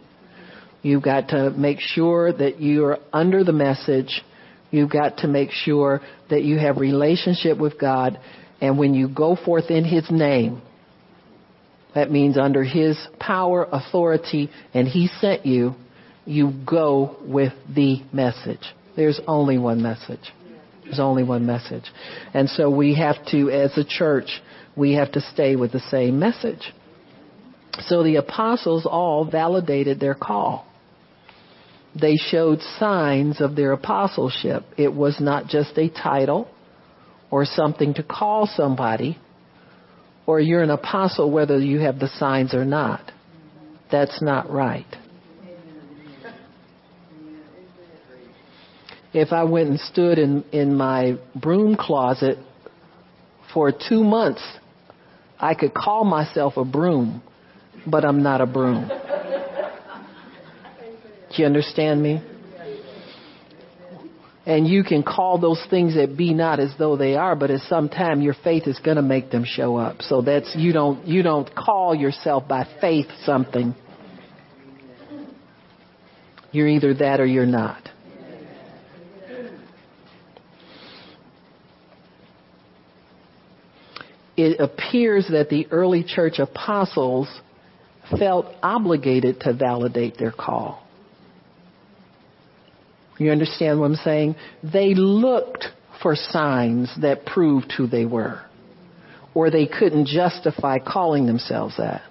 You've 0.82 1.04
got 1.04 1.30
to 1.30 1.52
make 1.52 1.80
sure 1.80 2.34
that 2.34 2.60
you're 2.60 2.98
under 3.14 3.44
the 3.44 3.54
message. 3.54 4.24
You've 4.72 4.90
got 4.90 5.18
to 5.18 5.28
make 5.28 5.52
sure 5.52 6.02
that 6.32 6.44
you 6.44 6.58
have 6.58 6.78
relationship 6.78 7.60
with 7.60 7.80
God. 7.80 8.20
And 8.60 8.80
when 8.80 8.96
you 8.96 9.08
go 9.08 9.36
forth 9.36 9.70
in 9.70 9.86
His 9.86 10.10
name, 10.10 10.64
that 11.94 12.10
means 12.10 12.40
under 12.40 12.64
His 12.64 12.98
power, 13.20 13.68
authority, 13.72 14.50
and 14.74 14.88
He 14.88 15.10
sent 15.22 15.46
you, 15.46 15.76
you 16.26 16.54
go 16.68 17.18
with 17.22 17.54
the 17.70 18.02
message. 18.12 18.74
There's 18.96 19.22
only 19.28 19.60
one 19.60 19.84
message. 19.84 20.32
There's 20.88 21.00
only 21.00 21.24
one 21.24 21.46
message. 21.46 21.92
And 22.34 22.50
so 22.50 22.70
we 22.70 22.96
have 22.96 23.18
to, 23.32 23.50
as 23.50 23.78
a 23.78 23.84
church, 23.84 24.42
we 24.76 24.94
have 24.94 25.12
to 25.14 25.22
stay 25.22 25.58
with 25.58 25.74
the 25.74 25.82
same 25.82 26.18
message. 26.18 26.74
So 27.82 28.04
the 28.04 28.16
apostles 28.16 28.86
all 28.86 29.30
validated 29.30 30.00
their 30.00 30.16
call. 30.16 30.66
They 32.00 32.16
showed 32.16 32.62
signs 32.80 33.42
of 33.42 33.56
their 33.56 33.74
apostleship. 33.74 34.64
It 34.78 34.94
was 34.94 35.20
not 35.20 35.48
just 35.48 35.78
a 35.78 35.90
title 35.90 36.48
or 37.30 37.44
something 37.44 37.94
to 37.96 38.04
call 38.04 38.48
somebody, 38.48 39.18
or 40.26 40.40
you're 40.40 40.64
an 40.64 40.70
apostle 40.70 41.32
whether 41.32 41.60
you 41.60 41.80
have 41.80 42.00
the 42.00 42.08
signs 42.08 42.54
or 42.54 42.64
not. 42.64 43.12
That's 43.92 44.22
not 44.22 44.50
right. 44.50 44.86
If 49.18 49.32
I 49.34 49.44
went 49.44 49.70
and 49.70 49.80
stood 49.80 50.20
in, 50.20 50.44
in 50.52 50.76
my 50.76 51.18
broom 51.36 51.76
closet 51.76 52.38
for 53.54 53.72
two 53.72 54.04
months 54.04 54.44
I 55.40 55.54
could 55.54 55.74
call 55.74 56.04
myself 56.04 56.58
a 56.58 56.66
broom, 56.66 57.22
but 57.86 58.04
I'm 58.04 58.24
not 58.24 58.42
a 58.42 58.46
broom. 58.46 58.90
Do 61.30 61.42
you 61.42 61.46
understand 61.46 62.02
me? 62.02 62.22
And 64.46 64.66
you 64.66 64.84
can 64.84 65.04
call 65.04 65.40
those 65.40 65.62
things 65.70 65.96
that 65.96 66.18
be 66.18 66.34
not 66.34 66.60
as 66.60 66.74
though 66.80 66.96
they 66.96 67.16
are, 67.16 67.36
but 67.36 67.52
at 67.52 67.62
some 67.62 67.90
time 67.90 68.22
your 68.22 68.34
faith 68.34 68.66
is 68.66 68.80
going 68.80 68.96
to 68.96 69.04
make 69.04 69.30
them 69.30 69.44
show 69.46 69.76
up. 69.76 70.02
So 70.02 70.22
that's 70.22 70.56
you 70.56 70.72
don't 70.72 71.06
you 71.06 71.22
don't 71.22 71.54
call 71.54 71.94
yourself 71.94 72.48
by 72.48 72.66
faith 72.80 73.08
something. 73.26 73.76
You're 76.52 76.70
either 76.70 76.94
that 76.96 77.20
or 77.20 77.26
you're 77.26 77.46
not. 77.46 77.90
It 84.38 84.60
appears 84.60 85.28
that 85.32 85.50
the 85.50 85.68
early 85.72 86.04
church 86.04 86.40
apostles 86.40 87.28
felt 88.18 88.46
obligated 88.64 89.42
to 89.42 89.54
validate 89.54 90.18
their 90.18 90.32
call. 90.32 90.88
You 93.18 93.32
understand 93.32 93.80
what 93.80 93.88
I'm 93.88 93.96
saying? 93.96 94.36
They 94.64 94.94
looked 94.94 95.66
for 96.02 96.16
signs 96.16 96.94
that 97.02 97.26
proved 97.26 97.74
who 97.76 97.88
they 97.88 98.06
were, 98.06 98.42
or 99.34 99.50
they 99.50 99.66
couldn't 99.66 100.08
justify 100.08 100.78
calling 100.78 101.26
themselves 101.26 101.76
that. 101.78 102.04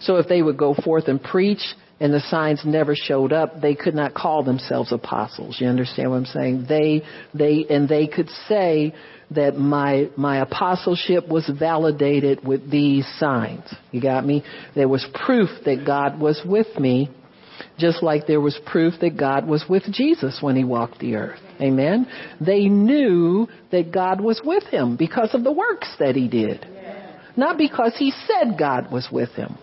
So 0.00 0.16
if 0.16 0.28
they 0.28 0.42
would 0.42 0.58
go 0.58 0.74
forth 0.74 1.08
and 1.08 1.22
preach 1.22 1.62
and 1.98 2.12
the 2.12 2.20
signs 2.20 2.60
never 2.66 2.94
showed 2.94 3.32
up, 3.32 3.62
they 3.62 3.74
could 3.74 3.94
not 3.94 4.12
call 4.12 4.42
themselves 4.42 4.92
apostles. 4.92 5.56
You 5.58 5.68
understand 5.68 6.10
what 6.10 6.16
I'm 6.16 6.24
saying? 6.26 6.66
They, 6.68 7.02
they, 7.32 7.64
and 7.70 7.88
they 7.88 8.06
could 8.06 8.28
say, 8.48 8.94
that 9.30 9.56
my 9.56 10.08
my 10.16 10.38
apostleship 10.38 11.28
was 11.28 11.50
validated 11.58 12.46
with 12.46 12.70
these 12.70 13.06
signs. 13.18 13.64
You 13.90 14.00
got 14.00 14.24
me? 14.24 14.44
There 14.74 14.88
was 14.88 15.06
proof 15.14 15.50
that 15.64 15.84
God 15.86 16.20
was 16.20 16.40
with 16.44 16.78
me, 16.78 17.10
just 17.78 18.02
like 18.02 18.26
there 18.26 18.40
was 18.40 18.58
proof 18.66 18.94
that 19.00 19.16
God 19.16 19.46
was 19.46 19.64
with 19.68 19.84
Jesus 19.92 20.38
when 20.40 20.56
he 20.56 20.64
walked 20.64 20.98
the 20.98 21.16
earth. 21.16 21.40
Amen. 21.60 22.06
They 22.40 22.68
knew 22.68 23.48
that 23.70 23.92
God 23.92 24.20
was 24.20 24.40
with 24.44 24.64
him 24.64 24.96
because 24.96 25.34
of 25.34 25.44
the 25.44 25.52
works 25.52 25.94
that 25.98 26.16
he 26.16 26.28
did. 26.28 26.66
Not 27.36 27.58
because 27.58 27.94
he 27.98 28.12
said 28.26 28.58
God 28.58 28.92
was 28.92 29.08
with 29.10 29.30
him. 29.30 29.58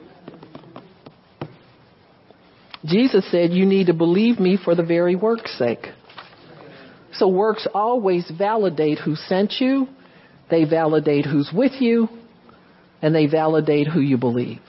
Jesus 2.84 3.30
said, 3.32 3.52
you 3.52 3.66
need 3.66 3.88
to 3.88 3.94
believe 3.94 4.40
me 4.40 4.58
for 4.62 4.76
the 4.76 4.84
very 4.84 5.16
work's 5.16 5.58
sake. 5.58 5.88
So 7.14 7.28
works 7.28 7.68
always 7.74 8.30
validate 8.36 9.00
who 9.00 9.16
sent 9.16 9.56
you, 9.60 9.88
they 10.50 10.66
validate 10.66 11.26
who's 11.26 11.50
with 11.54 11.74
you, 11.80 12.08
and 13.02 13.14
they 13.14 13.26
validate 13.26 13.88
who 13.88 14.00
you 14.00 14.18
believe. 14.18 14.60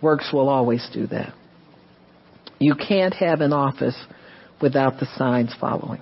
Works 0.00 0.30
will 0.32 0.48
always 0.48 0.88
do 0.92 1.06
that. 1.08 1.34
You 2.58 2.74
can't 2.74 3.14
have 3.14 3.40
an 3.40 3.52
office 3.52 3.96
without 4.60 4.98
the 4.98 5.06
signs 5.16 5.54
following. 5.60 6.00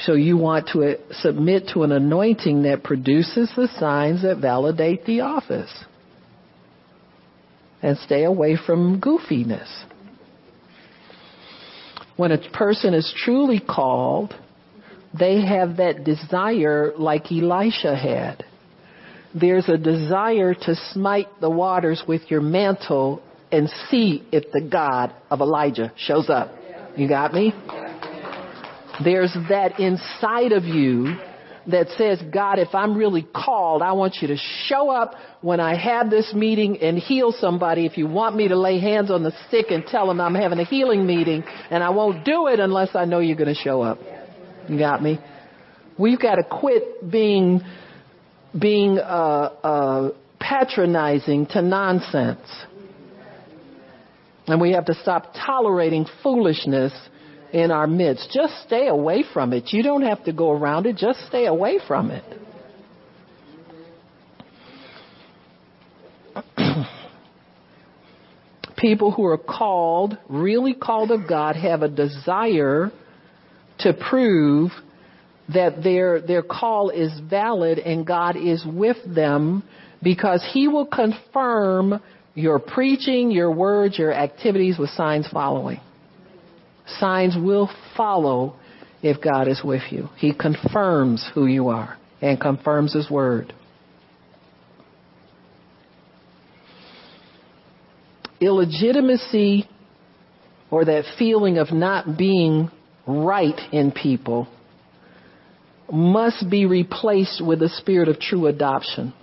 So 0.00 0.12
you 0.12 0.36
want 0.36 0.68
to 0.72 0.82
uh, 0.82 0.94
submit 1.10 1.70
to 1.72 1.82
an 1.82 1.92
anointing 1.92 2.64
that 2.64 2.84
produces 2.84 3.50
the 3.56 3.68
signs 3.78 4.22
that 4.22 4.38
validate 4.38 5.06
the 5.06 5.22
office. 5.22 5.72
And 7.82 7.96
stay 7.98 8.24
away 8.24 8.56
from 8.56 9.00
goofiness. 9.00 9.68
When 12.16 12.32
a 12.32 12.38
person 12.50 12.94
is 12.94 13.12
truly 13.24 13.60
called, 13.60 14.34
they 15.18 15.44
have 15.46 15.76
that 15.76 16.04
desire 16.04 16.92
like 16.96 17.30
Elisha 17.30 17.94
had. 17.94 18.44
There's 19.34 19.68
a 19.68 19.76
desire 19.76 20.54
to 20.54 20.74
smite 20.92 21.28
the 21.40 21.50
waters 21.50 22.02
with 22.08 22.30
your 22.30 22.40
mantle 22.40 23.22
and 23.52 23.68
see 23.90 24.26
if 24.32 24.50
the 24.52 24.62
God 24.62 25.14
of 25.30 25.40
Elijah 25.40 25.92
shows 25.96 26.30
up. 26.30 26.52
You 26.96 27.08
got 27.08 27.34
me? 27.34 27.52
There's 29.04 29.34
that 29.50 29.78
inside 29.78 30.52
of 30.52 30.64
you 30.64 31.16
that 31.68 31.88
says, 31.98 32.22
God, 32.32 32.58
if 32.58 32.74
I'm 32.74 32.96
really 32.96 33.26
called, 33.34 33.82
I 33.82 33.92
want 33.92 34.16
you 34.20 34.28
to 34.28 34.36
show 34.66 34.90
up 34.90 35.14
when 35.40 35.58
I 35.58 35.76
have 35.76 36.10
this 36.10 36.32
meeting 36.34 36.78
and 36.80 36.98
heal 36.98 37.32
somebody. 37.32 37.86
If 37.86 37.98
you 37.98 38.06
want 38.06 38.36
me 38.36 38.48
to 38.48 38.56
lay 38.56 38.78
hands 38.78 39.10
on 39.10 39.22
the 39.22 39.32
sick 39.50 39.66
and 39.70 39.84
tell 39.84 40.06
them 40.06 40.20
I'm 40.20 40.34
having 40.34 40.58
a 40.60 40.64
healing 40.64 41.06
meeting, 41.06 41.44
and 41.70 41.82
I 41.82 41.90
won't 41.90 42.24
do 42.24 42.46
it 42.46 42.60
unless 42.60 42.94
I 42.94 43.04
know 43.04 43.18
you're 43.18 43.36
going 43.36 43.54
to 43.54 43.60
show 43.60 43.82
up. 43.82 43.98
You 44.68 44.78
got 44.78 45.02
me? 45.02 45.18
We've 45.98 46.20
got 46.20 46.36
to 46.36 46.44
quit 46.44 47.10
being 47.10 47.62
being 48.58 48.98
uh, 48.98 49.02
uh, 49.02 50.10
patronizing 50.38 51.46
to 51.46 51.62
nonsense, 51.62 52.48
and 54.46 54.60
we 54.60 54.72
have 54.72 54.86
to 54.86 54.94
stop 54.94 55.34
tolerating 55.34 56.06
foolishness 56.22 56.92
in 57.52 57.70
our 57.70 57.86
midst. 57.86 58.30
Just 58.32 58.54
stay 58.66 58.88
away 58.88 59.24
from 59.32 59.52
it. 59.52 59.72
You 59.72 59.82
don't 59.82 60.02
have 60.02 60.24
to 60.24 60.32
go 60.32 60.50
around 60.50 60.86
it. 60.86 60.96
Just 60.96 61.20
stay 61.26 61.46
away 61.46 61.78
from 61.86 62.10
it. 62.10 62.24
People 68.76 69.10
who 69.12 69.24
are 69.24 69.38
called, 69.38 70.18
really 70.28 70.74
called 70.74 71.10
of 71.10 71.28
God, 71.28 71.56
have 71.56 71.82
a 71.82 71.88
desire 71.88 72.90
to 73.80 73.92
prove 73.94 74.70
that 75.52 75.82
their, 75.82 76.20
their 76.20 76.42
call 76.42 76.90
is 76.90 77.12
valid 77.28 77.78
and 77.78 78.06
God 78.06 78.36
is 78.36 78.64
with 78.66 78.96
them 79.06 79.62
because 80.02 80.46
He 80.52 80.68
will 80.68 80.86
confirm 80.86 82.00
your 82.34 82.58
preaching, 82.58 83.30
your 83.30 83.50
words, 83.50 83.98
your 83.98 84.12
activities 84.12 84.78
with 84.78 84.90
signs 84.90 85.26
following. 85.28 85.80
Signs 86.86 87.36
will 87.36 87.70
follow 87.96 88.56
if 89.02 89.20
God 89.20 89.48
is 89.48 89.60
with 89.64 89.82
you. 89.90 90.08
He 90.16 90.32
confirms 90.32 91.28
who 91.34 91.46
you 91.46 91.68
are 91.68 91.96
and 92.20 92.40
confirms 92.40 92.94
His 92.94 93.10
word. 93.10 93.52
Illegitimacy 98.40 99.68
or 100.70 100.84
that 100.84 101.04
feeling 101.18 101.58
of 101.58 101.72
not 101.72 102.18
being 102.18 102.70
right 103.06 103.58
in 103.72 103.92
people 103.92 104.48
must 105.90 106.50
be 106.50 106.66
replaced 106.66 107.44
with 107.44 107.62
a 107.62 107.68
spirit 107.68 108.08
of 108.08 108.18
true 108.18 108.46
adoption. 108.46 109.14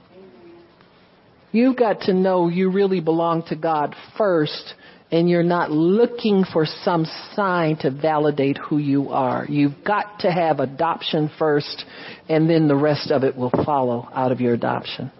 You've 1.51 1.77
got 1.77 2.01
to 2.01 2.13
know 2.13 2.47
you 2.47 2.71
really 2.71 3.01
belong 3.01 3.43
to 3.49 3.55
God 3.55 3.95
first 4.17 4.73
and 5.13 5.29
you're 5.29 5.43
not 5.43 5.69
looking 5.69 6.43
for 6.43 6.65
some 6.65 7.05
sign 7.35 7.77
to 7.77 7.91
validate 7.91 8.57
who 8.57 8.79
you 8.79 9.09
are. 9.09 9.45
You've 9.47 9.83
got 9.85 10.21
to 10.21 10.31
have 10.31 10.59
adoption 10.59 11.29
first 11.37 11.85
and 12.27 12.49
then 12.49 12.67
the 12.67 12.75
rest 12.75 13.11
of 13.11 13.23
it 13.23 13.37
will 13.37 13.51
follow 13.63 14.09
out 14.11 14.31
of 14.31 14.41
your 14.41 14.55
adoption. 14.55 15.11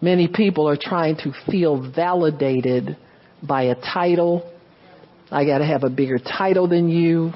Many 0.00 0.26
people 0.26 0.66
are 0.70 0.78
trying 0.80 1.16
to 1.16 1.34
feel 1.50 1.92
validated 1.92 2.96
by 3.42 3.64
a 3.64 3.74
title. 3.74 4.50
I 5.30 5.44
gotta 5.44 5.66
have 5.66 5.84
a 5.84 5.90
bigger 5.90 6.18
title 6.18 6.66
than 6.66 6.88
you. 6.88 7.34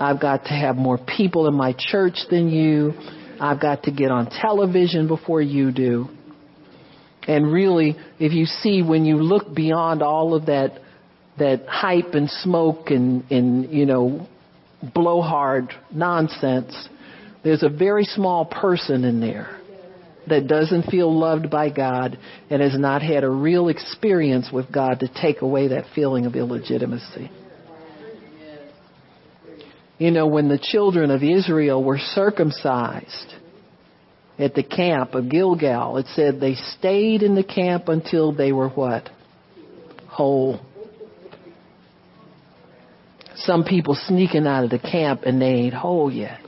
I've 0.00 0.18
got 0.18 0.44
to 0.46 0.54
have 0.54 0.76
more 0.76 0.96
people 0.96 1.46
in 1.46 1.54
my 1.54 1.74
church 1.78 2.16
than 2.30 2.48
you. 2.48 2.94
I've 3.38 3.60
got 3.60 3.82
to 3.82 3.90
get 3.90 4.10
on 4.10 4.30
television 4.30 5.08
before 5.08 5.42
you 5.42 5.72
do. 5.72 6.08
And 7.26 7.52
really, 7.52 7.96
if 8.18 8.32
you 8.32 8.46
see 8.46 8.82
when 8.82 9.04
you 9.04 9.16
look 9.16 9.54
beyond 9.54 10.02
all 10.02 10.34
of 10.34 10.46
that, 10.46 10.80
that 11.38 11.66
hype 11.66 12.14
and 12.14 12.28
smoke 12.28 12.90
and, 12.90 13.30
and, 13.30 13.70
you 13.72 13.86
know, 13.86 14.26
blowhard 14.94 15.72
nonsense, 15.92 16.88
there's 17.42 17.62
a 17.62 17.68
very 17.68 18.04
small 18.04 18.44
person 18.44 19.04
in 19.04 19.20
there 19.20 19.58
that 20.26 20.46
doesn't 20.46 20.84
feel 20.84 21.14
loved 21.14 21.50
by 21.50 21.70
God 21.70 22.18
and 22.50 22.62
has 22.62 22.78
not 22.78 23.02
had 23.02 23.24
a 23.24 23.28
real 23.28 23.68
experience 23.68 24.50
with 24.52 24.72
God 24.72 25.00
to 25.00 25.08
take 25.20 25.42
away 25.42 25.68
that 25.68 25.84
feeling 25.94 26.26
of 26.26 26.34
illegitimacy. 26.34 27.30
You 29.98 30.10
know, 30.10 30.26
when 30.26 30.48
the 30.48 30.58
children 30.58 31.10
of 31.10 31.22
Israel 31.22 31.82
were 31.82 31.98
circumcised, 31.98 33.34
at 34.38 34.54
the 34.54 34.62
camp 34.62 35.14
of 35.14 35.28
Gilgal. 35.28 35.98
It 35.98 36.06
said 36.14 36.40
they 36.40 36.54
stayed 36.54 37.22
in 37.22 37.34
the 37.34 37.44
camp 37.44 37.88
until 37.88 38.32
they 38.32 38.52
were 38.52 38.68
what? 38.68 39.08
Whole. 40.08 40.60
Some 43.36 43.64
people 43.64 43.94
sneaking 43.94 44.46
out 44.46 44.64
of 44.64 44.70
the 44.70 44.78
camp 44.78 45.22
and 45.24 45.40
they 45.40 45.46
ain't 45.46 45.74
whole 45.74 46.10
yet. 46.10 46.40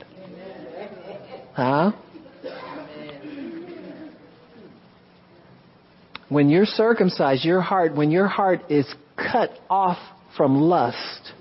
Huh? 1.53 1.91
When 6.29 6.49
you're 6.49 6.65
circumcised, 6.65 7.45
your 7.45 7.61
heart, 7.61 7.95
when 7.95 8.11
your 8.11 8.27
heart 8.27 8.69
is 8.69 8.85
cut 9.15 9.51
off 9.69 9.97
from 10.35 10.59
lust 10.61 11.31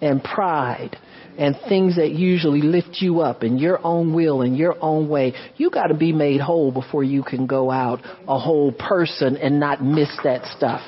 and 0.00 0.22
pride 0.22 0.98
and 1.38 1.56
things 1.68 1.96
that 1.96 2.12
usually 2.12 2.62
lift 2.62 2.96
you 3.00 3.20
up 3.20 3.42
in 3.42 3.58
your 3.58 3.84
own 3.84 4.14
will 4.14 4.42
and 4.42 4.56
your 4.56 4.76
own 4.80 5.08
way. 5.08 5.34
You 5.56 5.70
got 5.70 5.88
to 5.88 5.94
be 5.94 6.12
made 6.12 6.40
whole 6.40 6.72
before 6.72 7.04
you 7.04 7.22
can 7.22 7.46
go 7.46 7.70
out 7.70 8.00
a 8.26 8.38
whole 8.38 8.72
person 8.72 9.36
and 9.36 9.60
not 9.60 9.82
miss 9.82 10.10
that 10.24 10.44
stuff. 10.56 10.82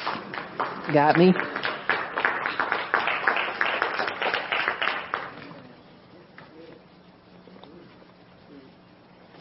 Got 0.93 1.17
me? 1.17 1.33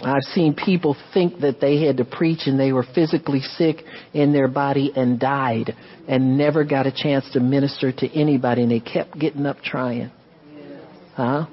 I've 0.07 0.23
seen 0.33 0.53
people 0.53 0.95
think 1.13 1.41
that 1.41 1.59
they 1.59 1.85
had 1.85 1.97
to 1.97 2.05
preach 2.05 2.41
and 2.45 2.59
they 2.59 2.71
were 2.71 2.85
physically 2.95 3.41
sick 3.41 3.83
in 4.13 4.31
their 4.31 4.47
body 4.47 4.91
and 4.95 5.19
died 5.19 5.75
and 6.07 6.37
never 6.37 6.63
got 6.63 6.87
a 6.87 6.91
chance 6.91 7.29
to 7.33 7.39
minister 7.39 7.91
to 7.91 8.07
anybody 8.13 8.61
and 8.61 8.71
they 8.71 8.79
kept 8.79 9.19
getting 9.19 9.45
up 9.45 9.61
trying. 9.61 10.11
Huh? 11.17 11.47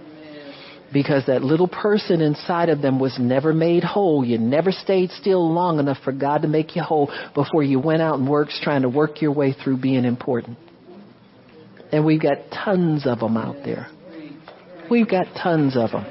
Because 0.93 1.25
that 1.27 1.43
little 1.43 1.67
person 1.67 2.21
inside 2.21 2.69
of 2.69 2.83
them 2.83 3.01
was 3.01 3.17
never 3.19 3.55
made 3.55 3.83
whole. 3.83 4.23
You 4.23 4.37
never 4.37 4.71
stayed 4.71 5.11
still 5.11 5.53
long 5.53 5.79
enough 5.79 5.97
for 6.05 6.13
God 6.13 6.43
to 6.43 6.49
make 6.49 6.77
you 6.77 6.83
whole 6.83 7.11
before 7.35 7.63
you 7.63 7.81
went 7.81 8.03
out 8.03 8.19
and 8.19 8.29
worked 8.29 8.53
trying 8.63 8.83
to 8.83 8.91
work 8.91 9.23
your 9.23 9.33
way 9.33 9.55
through 9.55 9.79
being 9.79 10.05
important. 10.05 10.59
And 11.91 12.05
we've 12.05 12.21
got 12.21 12.37
tons 12.53 13.07
of 13.07 13.21
them 13.21 13.39
out 13.39 13.65
there. 13.65 13.89
We've 14.91 15.09
got 15.09 15.27
tons 15.43 15.77
of 15.79 15.93
them. 15.93 16.05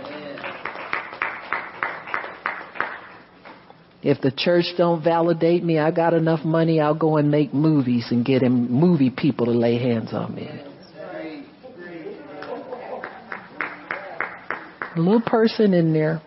If 4.02 4.20
the 4.20 4.32
church 4.36 4.66
don't 4.78 5.04
validate 5.04 5.64
me, 5.64 5.78
I 5.78 5.92
got 5.92 6.14
enough 6.14 6.44
money, 6.44 6.82
I'll 6.82 6.98
go 6.98 7.18
and 7.18 7.30
make 7.30 7.54
movies 7.54 8.08
and 8.10 8.26
get 8.26 8.42
movie 8.42 9.12
people 9.12 9.46
to 9.46 9.52
lay 9.52 9.78
hands 9.78 10.12
on 10.12 10.34
me. 10.34 10.50
a 14.83 14.83
little 15.02 15.22
person 15.22 15.74
in 15.74 15.94
there 15.94 16.22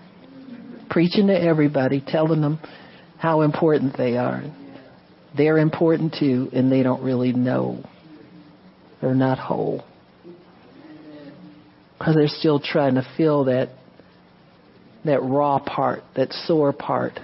preaching 0.91 1.27
to 1.29 1.39
everybody, 1.39 2.03
telling 2.07 2.41
them 2.41 2.59
how 3.19 3.43
important 3.43 3.97
they 3.97 4.17
are. 4.17 4.43
They're 5.37 5.59
important 5.59 6.17
too, 6.19 6.49
and 6.53 6.71
they 6.71 6.83
don't 6.83 7.03
really 7.03 7.33
know. 7.33 7.85
They're 9.01 9.15
not 9.15 9.39
whole. 9.39 9.85
Because 11.99 12.15
they're 12.15 12.29
still 12.29 12.61
trying 12.61 12.95
to 12.95 13.07
fill 13.17 13.45
that, 13.45 13.71
that 15.05 15.23
raw 15.23 15.59
part, 15.59 16.03
that 16.15 16.33
sore 16.33 16.73
part, 16.73 17.19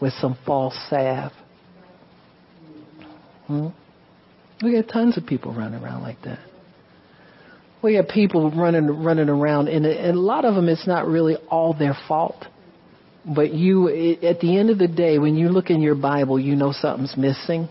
with 0.00 0.12
some 0.14 0.36
false 0.46 0.78
salve. 0.88 1.32
Hmm? 3.46 3.68
We 4.62 4.72
got 4.72 4.90
tons 4.90 5.18
of 5.18 5.26
people 5.26 5.52
running 5.52 5.82
around 5.82 6.02
like 6.02 6.22
that 6.22 6.38
we 7.84 7.94
have 7.96 8.08
people 8.08 8.50
running 8.50 9.04
running 9.04 9.28
around, 9.28 9.68
and, 9.68 9.84
and 9.84 10.16
a 10.16 10.20
lot 10.20 10.46
of 10.46 10.54
them 10.54 10.68
it's 10.68 10.86
not 10.86 11.06
really 11.06 11.36
all 11.50 11.74
their 11.74 11.96
fault. 12.08 12.46
But 13.26 13.52
you, 13.52 13.88
at 14.22 14.40
the 14.40 14.58
end 14.58 14.70
of 14.70 14.78
the 14.78 14.88
day, 14.88 15.18
when 15.18 15.36
you 15.36 15.48
look 15.48 15.70
in 15.70 15.80
your 15.80 15.94
Bible, 15.94 16.40
you 16.40 16.56
know 16.56 16.72
something's 16.72 17.16
missing. 17.16 17.68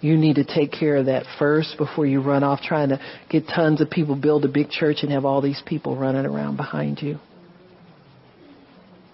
You 0.00 0.16
need 0.16 0.36
to 0.36 0.44
take 0.44 0.72
care 0.72 0.96
of 0.96 1.06
that 1.06 1.24
first 1.38 1.76
before 1.78 2.04
you 2.04 2.20
run 2.20 2.42
off 2.42 2.60
trying 2.60 2.90
to 2.90 3.00
get 3.30 3.46
tons 3.46 3.80
of 3.80 3.88
people, 3.88 4.16
build 4.16 4.44
a 4.44 4.48
big 4.48 4.68
church, 4.68 4.98
and 5.02 5.12
have 5.12 5.24
all 5.24 5.40
these 5.40 5.62
people 5.64 5.96
running 5.96 6.26
around 6.26 6.56
behind 6.56 7.00
you. 7.00 7.18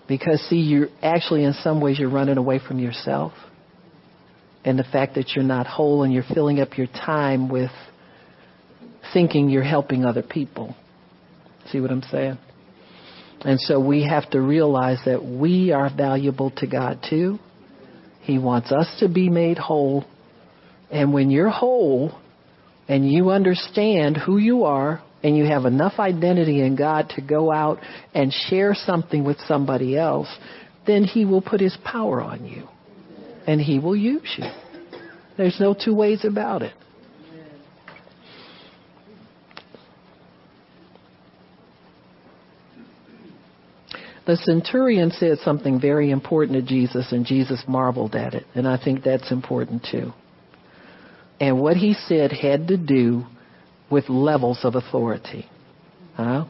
Because 0.09 0.41
see, 0.49 0.57
you're 0.57 0.89
actually 1.03 1.45
in 1.45 1.53
some 1.55 1.81
ways 1.81 1.99
you're 1.99 2.11
running 2.11 2.37
away 2.37 2.59
from 2.59 2.81
yourself. 2.81 3.33
And 4.65 4.77
the 4.79 4.85
fact 4.85 5.15
that 5.15 5.33
you're 5.37 5.45
not 5.45 5.67
whole 5.67 6.03
and 6.03 6.13
you're 6.13 6.25
filling 6.35 6.61
up 6.61 6.77
your 6.77 6.89
time 6.89 7.49
with 7.49 7.71
thinking 9.13 9.49
you're 9.49 9.63
helping 9.63 10.05
other 10.05 10.23
people. 10.23 10.75
See 11.71 11.81
what 11.81 11.91
I'm 11.91 12.03
saying? 12.03 12.39
And 13.43 13.59
so 13.61 13.81
we 13.81 14.07
have 14.07 14.29
to 14.31 14.41
realize 14.41 14.99
that 15.07 15.25
we 15.25 15.73
are 15.73 15.91
valuable 15.95 16.51
to 16.57 16.67
God 16.67 17.05
too. 17.09 17.39
He 18.21 18.39
wants 18.39 18.71
us 18.71 18.87
to 19.01 19.09
be 19.09 19.31
made 19.31 19.59
whole. 19.59 20.05
And 20.91 21.13
when 21.13 21.31
you're 21.31 21.49
whole 21.49 22.19
and 22.87 23.11
you 23.11 23.31
understand 23.31 24.17
who 24.17 24.37
you 24.37 24.65
are 24.65 25.03
and 25.23 25.37
you 25.37 25.47
have 25.47 25.65
enough 25.65 25.99
identity 25.99 26.61
in 26.61 26.77
God 26.77 27.11
to 27.17 27.23
go 27.23 27.51
out 27.51 27.79
and 28.15 28.33
share 28.33 28.75
something 28.75 29.25
with 29.25 29.39
somebody 29.47 29.97
else, 29.97 30.29
then 30.87 31.05
He 31.05 31.25
will 31.25 31.43
put 31.43 31.61
His 31.61 31.77
power 31.85 32.21
on 32.21 32.45
you. 32.45 32.69
And 33.47 33.61
He 33.61 33.79
will 33.79 33.97
use 33.97 34.35
you. 34.37 34.45
There's 35.37 35.59
no 35.59 35.75
two 35.75 35.95
ways 35.95 36.25
about 36.25 36.63
it. 36.63 36.75
The 44.27 44.37
centurion 44.37 45.11
said 45.11 45.39
something 45.39 45.81
very 45.81 46.11
important 46.11 46.59
to 46.59 46.63
Jesus, 46.63 47.11
and 47.13 47.25
Jesus 47.25 47.65
marveled 47.67 48.15
at 48.15 48.35
it. 48.35 48.47
And 48.55 48.69
I 48.69 48.83
think 48.83 49.03
that's 49.03 49.33
important 49.33 49.87
too. 49.91 50.13
And 51.41 51.61
what 51.61 51.77
he 51.77 51.95
said 51.95 52.33
had 52.33 52.69
to 52.69 52.77
do 52.77 53.25
with 53.91 54.09
levels 54.09 54.61
of 54.63 54.75
authority. 54.75 55.49
Huh? 56.15 56.45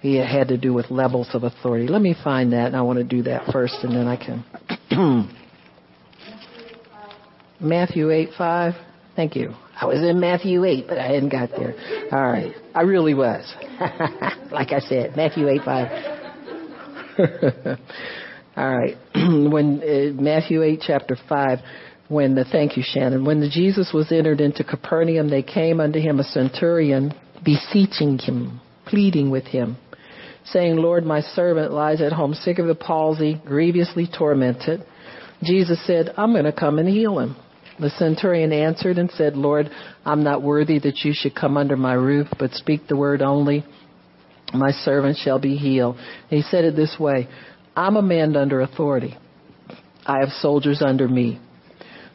He 0.00 0.16
had 0.16 0.48
to 0.48 0.56
do 0.56 0.72
with 0.72 0.90
levels 0.90 1.28
of 1.34 1.42
authority. 1.42 1.88
Let 1.88 2.00
me 2.00 2.14
find 2.22 2.52
that, 2.52 2.66
and 2.66 2.76
I 2.76 2.82
want 2.82 2.98
to 2.98 3.04
do 3.04 3.22
that 3.24 3.52
first, 3.52 3.76
and 3.82 3.92
then 3.92 4.06
I 4.06 4.16
can. 4.16 4.44
Matthew 7.60 8.10
8 8.10 8.30
5. 8.38 8.74
Thank 9.16 9.34
you. 9.34 9.54
I 9.78 9.86
was 9.86 10.02
in 10.02 10.20
Matthew 10.20 10.64
8, 10.64 10.86
but 10.88 10.98
I 10.98 11.06
hadn't 11.06 11.30
got 11.30 11.50
there. 11.50 11.74
All 12.12 12.26
right. 12.26 12.54
I 12.74 12.82
really 12.82 13.14
was. 13.14 13.52
like 14.52 14.72
I 14.72 14.80
said, 14.80 15.16
Matthew 15.16 15.48
8 15.48 15.62
5. 15.64 16.15
All 18.56 18.76
right. 18.76 18.96
when 19.14 19.82
uh, 19.82 20.20
Matthew 20.20 20.62
8 20.62 20.82
chapter 20.86 21.16
5 21.28 21.58
when 22.08 22.34
the 22.34 22.44
thank 22.44 22.76
you 22.76 22.82
Shannon. 22.86 23.24
When 23.24 23.40
the 23.40 23.48
Jesus 23.48 23.90
was 23.92 24.12
entered 24.12 24.40
into 24.40 24.64
Capernaum 24.64 25.28
they 25.28 25.42
came 25.42 25.80
unto 25.80 25.98
him 25.98 26.20
a 26.20 26.24
centurion 26.24 27.12
beseeching 27.44 28.18
him 28.18 28.60
pleading 28.86 29.30
with 29.30 29.44
him 29.44 29.76
saying 30.44 30.76
Lord 30.76 31.04
my 31.04 31.20
servant 31.20 31.72
lies 31.72 32.00
at 32.00 32.12
home 32.12 32.34
sick 32.34 32.58
of 32.58 32.66
the 32.66 32.74
palsy 32.74 33.40
grievously 33.44 34.06
tormented. 34.06 34.84
Jesus 35.42 35.84
said 35.86 36.12
I'm 36.16 36.32
going 36.32 36.44
to 36.44 36.52
come 36.52 36.78
and 36.78 36.88
heal 36.88 37.18
him. 37.18 37.36
The 37.78 37.90
centurion 37.90 38.52
answered 38.52 38.98
and 38.98 39.10
said 39.10 39.36
Lord 39.36 39.70
I'm 40.04 40.22
not 40.22 40.42
worthy 40.42 40.78
that 40.80 41.04
you 41.04 41.12
should 41.14 41.34
come 41.34 41.56
under 41.56 41.76
my 41.76 41.94
roof 41.94 42.28
but 42.38 42.52
speak 42.52 42.88
the 42.88 42.96
word 42.96 43.22
only 43.22 43.64
my 44.52 44.70
servant 44.70 45.16
shall 45.16 45.38
be 45.38 45.56
healed. 45.56 45.96
he 46.30 46.42
said 46.42 46.64
it 46.64 46.76
this 46.76 46.96
way 46.98 47.28
I'm 47.76 47.96
a 47.96 48.02
man 48.02 48.36
under 48.36 48.60
authority. 48.60 49.16
I 50.06 50.20
have 50.20 50.30
soldiers 50.30 50.80
under 50.80 51.06
me. 51.06 51.40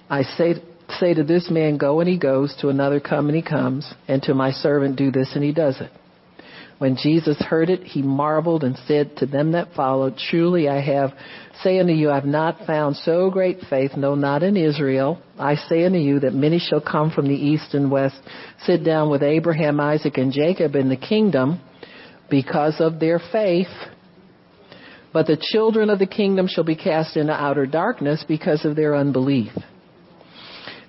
I 0.10 0.24
say, 0.24 0.56
say 1.00 1.14
to 1.14 1.24
this 1.24 1.52
man, 1.52 1.78
go 1.78 2.00
and 2.00 2.10
he 2.10 2.18
goes, 2.18 2.56
to 2.62 2.70
another 2.70 3.00
come 3.00 3.28
and 3.28 3.36
he 3.36 3.44
comes, 3.44 3.94
and 4.08 4.24
to 4.24 4.34
my 4.34 4.52
servant 4.52 4.96
do 4.96 5.12
this 5.12 5.32
and 5.36 5.44
he 5.44 5.52
does 5.52 5.80
it. 5.80 5.92
When 6.80 6.98
Jesus 6.98 7.38
heard 7.38 7.70
it, 7.70 7.84
he 7.84 8.02
marveled 8.02 8.64
and 8.64 8.76
said 8.88 9.18
to 9.18 9.28
them 9.28 9.52
that 9.52 9.74
followed, 9.76 10.18
Truly 10.18 10.68
I 10.68 10.82
have 10.82 11.12
say 11.62 11.80
unto 11.80 11.94
you, 11.94 12.10
I 12.10 12.16
have 12.16 12.26
not 12.26 12.66
found 12.66 12.96
so 12.96 13.30
great 13.30 13.60
faith, 13.70 13.92
no, 13.96 14.16
not 14.16 14.42
in 14.42 14.58
Israel. 14.58 15.22
I 15.38 15.56
say 15.56 15.86
unto 15.86 16.00
you 16.00 16.22
that 16.22 16.34
many 16.34 16.58
shall 16.58 16.82
come 16.82 17.12
from 17.12 17.28
the 17.28 17.36
east 17.36 17.76
and 17.76 17.92
west, 17.92 18.20
sit 18.66 18.84
down 18.84 19.12
with 19.12 19.22
Abraham, 19.22 19.80
Isaac, 19.80 20.18
and 20.18 20.34
Jacob 20.34 20.76
in 20.76 20.90
the 20.90 20.98
kingdom 20.98 21.62
because 22.32 22.78
of 22.80 23.00
their 23.00 23.20
faith. 23.32 23.68
But 25.14 25.28
the 25.28 25.38
children 25.40 25.92
of 25.92 26.00
the 26.00 26.08
kingdom 26.08 26.48
shall 26.48 26.64
be 26.64 26.76
cast 26.76 27.16
into 27.16 27.34
outer 27.34 27.68
darkness 27.68 28.26
because 28.28 28.66
of 28.66 28.76
their 28.76 28.96
unbelief. 28.96 29.52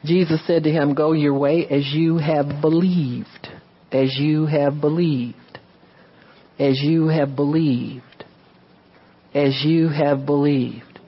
Jesus 0.05 0.41
said 0.47 0.65
to 0.65 0.71
him, 0.71 0.95
Go 0.95 1.13
your 1.13 1.39
way 1.39 1.67
as 1.69 1.93
you 1.93 2.17
have 2.17 2.63
believed, 2.63 3.49
as 3.93 4.17
you 4.19 4.47
have 4.47 4.81
believed 4.81 5.37
as 6.63 6.81
you 6.81 7.09
have 7.09 7.35
believed. 7.35 8.05
As 9.35 9.63
you 9.65 9.89
have 9.89 10.27
believed. 10.27 11.01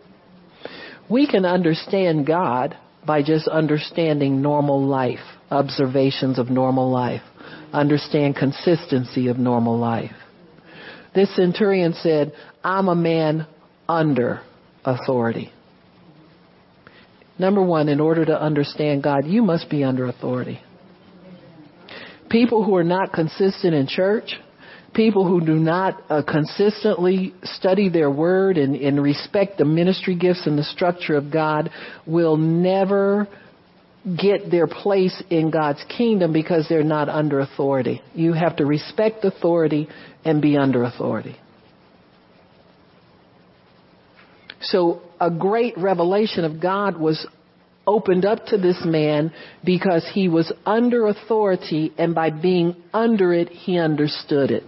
We 1.11 1.27
can 1.27 1.45
understand 1.45 2.27
God 2.27 2.77
by 3.07 3.23
just 3.23 3.47
understanding 3.47 4.41
normal 4.41 4.85
life, 4.85 5.21
observations 5.51 6.39
of 6.39 6.49
normal 6.49 6.91
life, 6.91 7.21
understand 7.73 8.37
consistency 8.37 9.29
of 9.29 9.39
normal 9.39 9.79
life. 9.79 10.17
This 11.15 11.35
centurion 11.37 11.95
said, 11.95 12.33
I'm 12.63 12.89
a 12.89 12.95
man 12.95 13.47
under 13.89 14.41
authority. 14.85 15.53
Number 17.39 17.63
one, 17.63 17.89
in 17.89 18.01
order 18.01 18.25
to 18.25 18.41
understand 18.41 19.03
God, 19.03 19.27
you 19.27 19.43
must 19.43 19.69
be 19.69 19.85
under 19.85 20.07
authority. 20.07 20.61
People 22.31 22.65
who 22.65 22.77
are 22.77 22.85
not 22.85 23.13
consistent 23.13 23.75
in 23.75 23.87
church, 23.87 24.37
people 24.95 25.27
who 25.27 25.45
do 25.45 25.55
not 25.55 26.03
uh, 26.09 26.23
consistently 26.23 27.35
study 27.43 27.89
their 27.89 28.11
word 28.11 28.57
and, 28.57 28.75
and 28.77 29.03
respect 29.03 29.59
the 29.59 29.65
ministry 29.65 30.17
gifts 30.17 30.47
and 30.47 30.59
the 30.59 30.65
structure 30.65 31.17
of 31.17 31.31
God 31.31 31.71
will 32.07 32.37
never 32.37 33.29
get 34.05 34.51
their 34.51 34.67
place 34.67 35.23
in 35.31 35.51
God's 35.51 35.83
kingdom 35.97 36.33
because 36.33 36.67
they're 36.69 36.85
not 36.85 37.09
under 37.09 37.41
authority. 37.41 38.03
You 38.15 38.33
have 38.35 38.57
to 38.57 38.67
respect 38.67 39.25
authority 39.25 39.89
and 40.25 40.43
be 40.43 40.57
under 40.57 40.85
authority. 40.85 41.37
So 44.61 45.03
a 45.21 45.31
great 45.31 45.77
revelation 45.79 46.45
of 46.45 46.61
God 46.61 46.99
was 46.99 47.27
opened 47.87 48.25
up 48.25 48.47
to 48.47 48.59
this 48.59 48.81
man 48.85 49.33
because 49.63 50.09
he 50.13 50.29
was 50.29 50.53
under 50.65 51.07
authority 51.07 51.93
and 51.99 52.15
by 52.15 52.31
being 52.31 52.77
under 52.93 53.33
it, 53.33 53.49
he 53.49 53.79
understood 53.79 54.51
it 54.51 54.65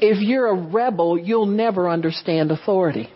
if 0.00 0.20
you're 0.20 0.46
a 0.46 0.54
rebel, 0.54 1.18
you'll 1.18 1.46
never 1.46 1.88
understand 1.88 2.50
authority. 2.50 3.08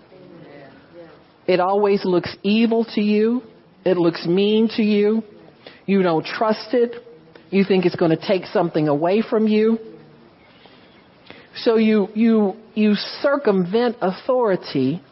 It 1.46 1.60
always 1.60 2.04
looks 2.04 2.34
evil 2.42 2.84
to 2.94 3.00
you. 3.00 3.42
It 3.84 3.96
looks 3.96 4.26
mean 4.26 4.68
to 4.76 4.82
you. 4.82 5.22
You 5.86 6.02
don't 6.02 6.24
trust 6.24 6.72
it. 6.72 6.94
You 7.50 7.64
think 7.64 7.84
it's 7.84 7.96
going 7.96 8.16
to 8.16 8.26
take 8.28 8.46
something 8.46 8.88
away 8.88 9.22
from 9.22 9.46
you. 9.46 9.78
So 11.56 11.76
you, 11.76 12.08
you, 12.14 12.54
you 12.74 12.94
circumvent 12.94 13.96
authority 14.00 15.02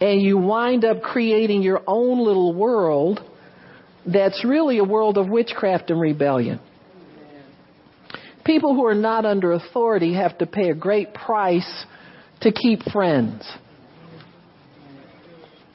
and 0.00 0.22
you 0.22 0.38
wind 0.38 0.84
up 0.84 1.02
creating 1.02 1.62
your 1.62 1.82
own 1.86 2.24
little 2.24 2.54
world 2.54 3.20
that's 4.06 4.44
really 4.44 4.78
a 4.78 4.84
world 4.84 5.18
of 5.18 5.28
witchcraft 5.28 5.90
and 5.90 6.00
rebellion. 6.00 6.60
People 8.44 8.74
who 8.74 8.86
are 8.86 8.94
not 8.94 9.24
under 9.24 9.52
authority 9.52 10.14
have 10.14 10.38
to 10.38 10.46
pay 10.46 10.70
a 10.70 10.74
great 10.74 11.12
price 11.12 11.84
to 12.42 12.52
keep 12.52 12.82
friends. 12.92 13.44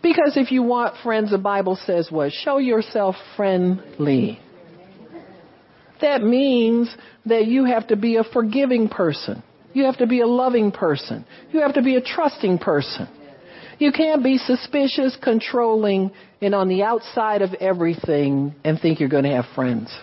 Because 0.02 0.36
if 0.36 0.52
you 0.52 0.64
want 0.64 0.96
friends, 1.04 1.32
the 1.32 1.38
Bible 1.38 1.78
says 1.86 2.10
what? 2.10 2.32
Show 2.32 2.58
yourself 2.58 3.16
friendly. 3.36 4.40
That 6.02 6.24
means 6.24 6.96
that 7.28 7.46
you 7.46 7.66
have 7.66 7.88
to 7.88 7.96
be 7.96 8.16
a 8.16 8.24
forgiving 8.24 8.90
person. 8.90 9.44
You 9.74 9.86
have 9.86 9.98
to 9.98 10.08
be 10.08 10.22
a 10.22 10.28
loving 10.28 10.72
person. 10.72 11.26
You 11.52 11.62
have 11.62 11.76
to 11.76 11.84
be 11.84 11.96
a 11.96 12.02
trusting 12.02 12.58
person. 12.58 13.08
You 13.78 13.92
can't 13.92 14.24
be 14.24 14.38
suspicious, 14.38 15.18
controlling, 15.22 16.12
and 16.42 16.56
on 16.56 16.68
the 16.68 16.84
outside 16.84 17.42
of 17.42 17.54
everything 17.56 18.56
and 18.64 18.80
think 18.80 19.00
you're 19.00 19.10
going 19.10 19.24
to 19.24 19.32
have 19.32 19.46
friends 19.56 19.96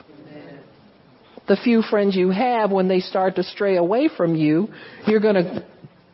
the 1.48 1.56
few 1.56 1.82
friends 1.82 2.14
you 2.14 2.30
have, 2.30 2.70
when 2.70 2.88
they 2.88 3.00
start 3.00 3.36
to 3.36 3.42
stray 3.42 3.76
away 3.76 4.08
from 4.14 4.34
you, 4.36 4.68
you're 5.06 5.20
going 5.20 5.34
to 5.34 5.66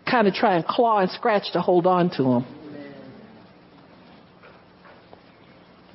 kind 0.08 0.28
of 0.28 0.34
try 0.34 0.54
and 0.54 0.64
claw 0.64 1.00
and 1.00 1.10
scratch 1.10 1.52
to 1.52 1.60
hold 1.60 1.86
on 1.86 2.08
to 2.10 2.22
them. 2.22 2.63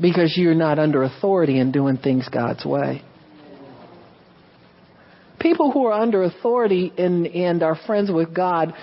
Because 0.01 0.35
you're 0.37 0.55
not 0.55 0.79
under 0.79 1.03
authority 1.03 1.59
in 1.59 1.71
doing 1.71 1.97
things 1.97 2.27
God's 2.29 2.65
way. 2.65 3.03
People 5.39 5.71
who 5.71 5.85
are 5.85 5.93
under 5.93 6.23
authority 6.23 6.91
and, 6.97 7.27
and 7.27 7.63
are 7.63 7.77
friends 7.85 8.11
with 8.11 8.33
God 8.33 8.73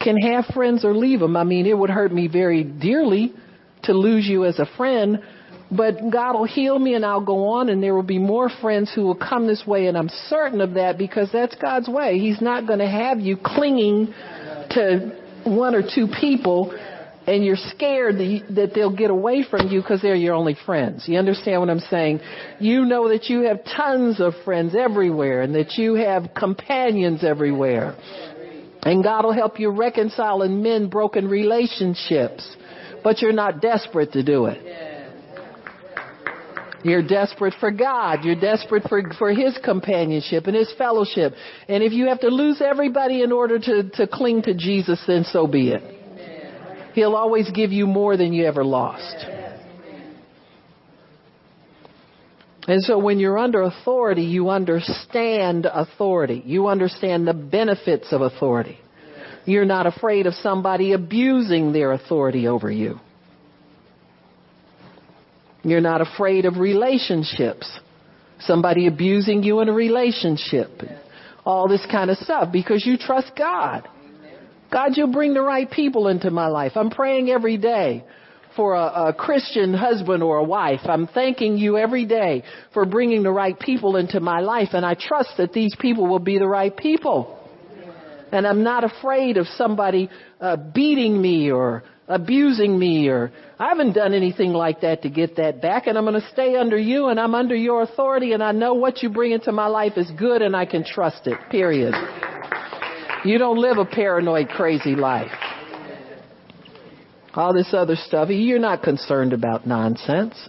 can 0.00 0.16
have 0.18 0.46
friends 0.54 0.84
or 0.84 0.94
leave 0.94 1.20
them. 1.20 1.36
I 1.36 1.44
mean, 1.44 1.66
it 1.66 1.76
would 1.76 1.90
hurt 1.90 2.12
me 2.12 2.28
very 2.28 2.64
dearly 2.64 3.32
to 3.84 3.92
lose 3.92 4.26
you 4.26 4.44
as 4.44 4.58
a 4.58 4.66
friend, 4.76 5.22
but 5.70 6.10
God 6.10 6.34
will 6.34 6.46
heal 6.46 6.78
me 6.78 6.94
and 6.94 7.04
I'll 7.04 7.24
go 7.24 7.48
on 7.48 7.68
and 7.68 7.82
there 7.82 7.94
will 7.94 8.02
be 8.02 8.18
more 8.18 8.50
friends 8.60 8.92
who 8.94 9.02
will 9.02 9.14
come 9.16 9.46
this 9.46 9.64
way 9.66 9.86
and 9.86 9.96
I'm 9.96 10.08
certain 10.28 10.60
of 10.60 10.74
that 10.74 10.98
because 10.98 11.30
that's 11.32 11.54
God's 11.56 11.88
way. 11.88 12.18
He's 12.18 12.40
not 12.40 12.66
going 12.66 12.80
to 12.80 12.88
have 12.88 13.20
you 13.20 13.36
clinging 13.42 14.12
to 14.70 15.16
one 15.44 15.74
or 15.74 15.82
two 15.82 16.08
people 16.20 16.74
and 17.30 17.44
you're 17.44 17.56
scared 17.56 18.16
that 18.16 18.72
they'll 18.74 18.94
get 18.94 19.10
away 19.10 19.44
from 19.48 19.68
you 19.68 19.80
because 19.80 20.02
they're 20.02 20.16
your 20.16 20.34
only 20.34 20.56
friends. 20.66 21.04
You 21.06 21.16
understand 21.16 21.60
what 21.60 21.70
I'm 21.70 21.78
saying? 21.78 22.20
You 22.58 22.84
know 22.84 23.08
that 23.08 23.26
you 23.26 23.42
have 23.42 23.64
tons 23.64 24.20
of 24.20 24.34
friends 24.44 24.74
everywhere 24.76 25.42
and 25.42 25.54
that 25.54 25.78
you 25.78 25.94
have 25.94 26.30
companions 26.36 27.22
everywhere. 27.22 27.94
And 28.82 29.04
God 29.04 29.24
will 29.24 29.32
help 29.32 29.60
you 29.60 29.70
reconcile 29.70 30.42
and 30.42 30.60
mend 30.60 30.90
broken 30.90 31.28
relationships. 31.28 32.56
But 33.04 33.22
you're 33.22 33.32
not 33.32 33.62
desperate 33.62 34.12
to 34.12 34.24
do 34.24 34.46
it. 34.46 34.88
You're 36.82 37.06
desperate 37.06 37.54
for 37.60 37.70
God. 37.70 38.24
You're 38.24 38.40
desperate 38.40 38.88
for, 38.88 39.02
for 39.18 39.32
His 39.32 39.56
companionship 39.62 40.46
and 40.46 40.56
His 40.56 40.72
fellowship. 40.76 41.34
And 41.68 41.84
if 41.84 41.92
you 41.92 42.08
have 42.08 42.20
to 42.20 42.28
lose 42.28 42.60
everybody 42.60 43.22
in 43.22 43.30
order 43.30 43.58
to, 43.58 43.90
to 43.90 44.08
cling 44.08 44.42
to 44.42 44.54
Jesus, 44.54 45.00
then 45.06 45.24
so 45.24 45.46
be 45.46 45.70
it. 45.70 45.99
He'll 47.00 47.16
always 47.16 47.50
give 47.50 47.72
you 47.72 47.86
more 47.86 48.18
than 48.18 48.34
you 48.34 48.44
ever 48.44 48.62
lost. 48.62 49.24
And 52.68 52.82
so 52.82 52.98
when 52.98 53.18
you're 53.18 53.38
under 53.38 53.62
authority, 53.62 54.24
you 54.24 54.50
understand 54.50 55.64
authority. 55.64 56.42
You 56.44 56.66
understand 56.66 57.26
the 57.26 57.32
benefits 57.32 58.12
of 58.12 58.20
authority. 58.20 58.78
You're 59.46 59.64
not 59.64 59.86
afraid 59.86 60.26
of 60.26 60.34
somebody 60.34 60.92
abusing 60.92 61.72
their 61.72 61.92
authority 61.92 62.46
over 62.46 62.70
you. 62.70 63.00
You're 65.62 65.80
not 65.80 66.02
afraid 66.02 66.44
of 66.44 66.58
relationships. 66.58 67.80
Somebody 68.40 68.88
abusing 68.88 69.42
you 69.42 69.60
in 69.60 69.70
a 69.70 69.72
relationship. 69.72 70.68
All 71.46 71.66
this 71.66 71.86
kind 71.90 72.10
of 72.10 72.18
stuff 72.18 72.52
because 72.52 72.84
you 72.84 72.98
trust 72.98 73.32
God. 73.38 73.88
God, 74.70 74.96
you'll 74.96 75.12
bring 75.12 75.34
the 75.34 75.42
right 75.42 75.68
people 75.70 76.08
into 76.08 76.30
my 76.30 76.46
life. 76.46 76.72
I'm 76.76 76.90
praying 76.90 77.28
every 77.28 77.56
day 77.56 78.04
for 78.56 78.74
a, 78.74 79.08
a, 79.08 79.12
Christian 79.12 79.74
husband 79.74 80.22
or 80.22 80.38
a 80.38 80.44
wife. 80.44 80.80
I'm 80.84 81.06
thanking 81.06 81.56
you 81.56 81.76
every 81.76 82.04
day 82.04 82.42
for 82.74 82.84
bringing 82.84 83.22
the 83.22 83.30
right 83.30 83.58
people 83.58 83.96
into 83.96 84.20
my 84.20 84.40
life 84.40 84.70
and 84.72 84.84
I 84.84 84.94
trust 84.94 85.30
that 85.38 85.52
these 85.52 85.74
people 85.78 86.06
will 86.06 86.18
be 86.18 86.38
the 86.38 86.48
right 86.48 86.76
people. 86.76 87.36
And 88.32 88.46
I'm 88.46 88.62
not 88.62 88.84
afraid 88.84 89.36
of 89.36 89.46
somebody 89.46 90.08
uh, 90.40 90.56
beating 90.56 91.20
me 91.20 91.50
or 91.50 91.82
abusing 92.06 92.78
me 92.78 93.08
or 93.08 93.32
I 93.58 93.68
haven't 93.68 93.92
done 93.92 94.14
anything 94.14 94.52
like 94.52 94.80
that 94.80 95.02
to 95.02 95.10
get 95.10 95.36
that 95.36 95.62
back 95.62 95.86
and 95.86 95.96
I'm 95.96 96.04
going 96.04 96.20
to 96.20 96.28
stay 96.32 96.56
under 96.56 96.78
you 96.78 97.06
and 97.06 97.20
I'm 97.20 97.34
under 97.34 97.54
your 97.54 97.82
authority 97.82 98.32
and 98.32 98.42
I 98.42 98.52
know 98.52 98.74
what 98.74 99.02
you 99.02 99.10
bring 99.10 99.32
into 99.32 99.52
my 99.52 99.66
life 99.66 99.92
is 99.96 100.10
good 100.18 100.42
and 100.42 100.56
I 100.56 100.66
can 100.66 100.84
trust 100.84 101.26
it. 101.26 101.38
Period. 101.50 101.94
You 103.24 103.38
don't 103.38 103.58
live 103.58 103.78
a 103.78 103.84
paranoid 103.84 104.48
crazy 104.48 104.94
life. 104.94 105.30
All 107.34 107.52
this 107.52 107.72
other 107.72 107.96
stuff, 107.96 108.28
you're 108.30 108.58
not 108.58 108.82
concerned 108.82 109.32
about 109.32 109.66
nonsense. 109.66 110.48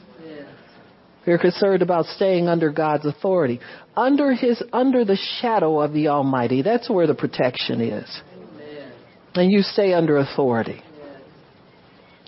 You're 1.25 1.37
concerned 1.37 1.83
about 1.83 2.05
staying 2.05 2.47
under 2.47 2.71
God's 2.71 3.05
authority. 3.05 3.59
Under 3.95 4.33
his, 4.33 4.63
under 4.73 5.05
the 5.05 5.17
shadow 5.39 5.79
of 5.79 5.93
the 5.93 6.07
Almighty. 6.07 6.61
That's 6.61 6.89
where 6.89 7.05
the 7.05 7.13
protection 7.13 7.81
is. 7.81 8.21
And 9.35 9.51
you 9.51 9.61
stay 9.61 9.93
under 9.93 10.17
authority. 10.17 10.81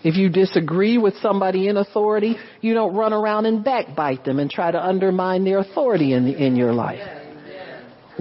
If 0.04 0.18
you 0.18 0.30
disagree 0.30 0.98
with 0.98 1.16
somebody 1.22 1.70
in 1.70 1.78
authority, 1.78 2.36
you 2.62 2.74
don't 2.74 2.94
run 2.94 3.14
around 3.14 3.46
and 3.46 3.64
backbite 3.64 4.26
them 4.26 4.40
and 4.40 4.52
try 4.52 4.70
to 4.70 4.82
undermine 4.82 5.46
their 5.46 5.60
authority 5.60 6.14
in, 6.14 6.28
in 6.28 6.56
your 6.56 6.74
life. 6.74 7.23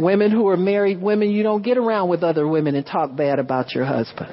Women 0.03 0.33
who 0.33 0.49
are 0.49 0.57
married 0.57 1.01
women, 1.01 1.31
you 1.31 1.45
don't 1.45 1.63
get 1.63 1.79
around 1.79 2.09
with 2.09 2.25
other 2.25 2.49
women 2.49 2.75
and 2.75 2.85
talk 2.85 3.15
bad 3.15 3.39
about 3.39 3.73
your 3.73 3.85
husband. 3.85 4.31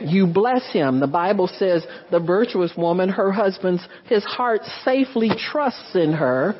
You 0.00 0.28
bless 0.28 0.72
him. 0.72 1.00
The 1.00 1.08
Bible 1.08 1.48
says 1.48 1.84
the 2.12 2.20
virtuous 2.20 2.72
woman, 2.76 3.08
her 3.08 3.32
husband's, 3.32 3.82
his 4.04 4.22
heart 4.24 4.60
safely 4.84 5.30
trusts 5.36 5.96
in 5.96 6.12
her 6.12 6.54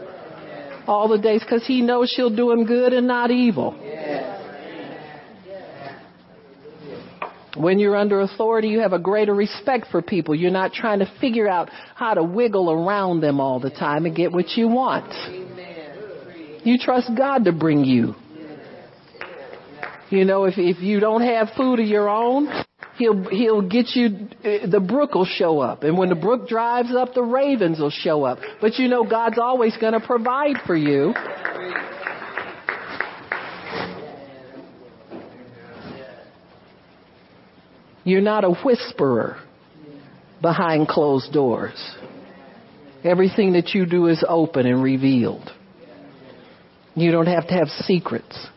all 0.88 1.06
the 1.06 1.18
days 1.18 1.44
because 1.44 1.64
he 1.64 1.80
knows 1.80 2.10
she'll 2.10 2.34
do 2.34 2.50
him 2.50 2.64
good 2.64 2.92
and 2.92 3.06
not 3.06 3.30
evil. 3.30 3.72
When 7.56 7.78
you're 7.78 7.96
under 7.96 8.20
authority, 8.20 8.68
you 8.68 8.80
have 8.80 8.92
a 8.92 8.98
greater 8.98 9.34
respect 9.34 9.86
for 9.92 10.02
people. 10.02 10.34
You're 10.34 10.50
not 10.50 10.72
trying 10.72 10.98
to 10.98 11.12
figure 11.20 11.48
out 11.48 11.70
how 11.94 12.14
to 12.14 12.22
wiggle 12.24 12.68
around 12.68 13.20
them 13.20 13.38
all 13.40 13.60
the 13.60 13.70
time 13.70 14.06
and 14.06 14.16
get 14.16 14.32
what 14.32 14.56
you 14.56 14.66
want. 14.66 15.47
You 16.68 16.76
trust 16.76 17.10
God 17.16 17.46
to 17.46 17.52
bring 17.52 17.82
you. 17.86 18.14
You 20.10 20.26
know, 20.26 20.44
if 20.44 20.58
if 20.58 20.82
you 20.82 21.00
don't 21.00 21.22
have 21.22 21.48
food 21.56 21.80
of 21.80 21.86
your 21.86 22.10
own, 22.10 22.46
he'll 22.98 23.24
he'll 23.30 23.62
get 23.62 23.86
you. 23.94 24.28
Eh, 24.44 24.66
the 24.66 24.78
brook 24.78 25.14
will 25.14 25.24
show 25.24 25.60
up, 25.60 25.82
and 25.82 25.96
when 25.96 26.10
the 26.10 26.14
brook 26.14 26.46
drives 26.46 26.94
up, 26.94 27.14
the 27.14 27.22
ravens 27.22 27.78
will 27.80 27.88
show 27.88 28.22
up. 28.24 28.40
But 28.60 28.74
you 28.74 28.86
know, 28.88 29.02
God's 29.02 29.38
always 29.38 29.78
going 29.78 29.94
to 29.94 30.00
provide 30.00 30.56
for 30.66 30.76
you. 30.76 31.14
You're 38.04 38.20
not 38.20 38.44
a 38.44 38.50
whisperer 38.50 39.38
behind 40.42 40.86
closed 40.88 41.32
doors. 41.32 41.96
Everything 43.04 43.54
that 43.54 43.70
you 43.70 43.86
do 43.86 44.08
is 44.08 44.22
open 44.28 44.66
and 44.66 44.82
revealed. 44.82 45.50
You 47.00 47.12
don't 47.12 47.26
have 47.26 47.46
to 47.48 47.54
have 47.54 47.68
secrets. 47.68 48.48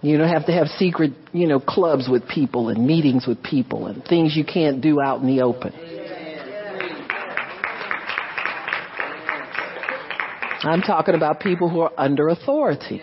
You 0.00 0.18
don't 0.18 0.28
have 0.28 0.46
to 0.46 0.52
have 0.52 0.66
secret, 0.66 1.12
you 1.32 1.46
know, 1.46 1.60
clubs 1.60 2.08
with 2.08 2.26
people 2.28 2.68
and 2.68 2.86
meetings 2.86 3.26
with 3.26 3.42
people 3.42 3.86
and 3.86 4.04
things 4.04 4.36
you 4.36 4.44
can't 4.44 4.80
do 4.80 5.00
out 5.00 5.20
in 5.20 5.26
the 5.26 5.42
open. 5.42 5.72
I'm 10.64 10.82
talking 10.82 11.14
about 11.14 11.40
people 11.40 11.68
who 11.68 11.80
are 11.80 11.92
under 11.96 12.28
authority. 12.28 13.00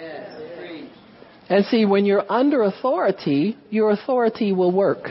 And 1.50 1.66
see, 1.66 1.86
when 1.86 2.06
you're 2.06 2.30
under 2.32 2.64
authority, 2.64 3.58
your 3.70 3.92
authority 3.92 4.52
will 4.52 4.72
work. 4.72 5.10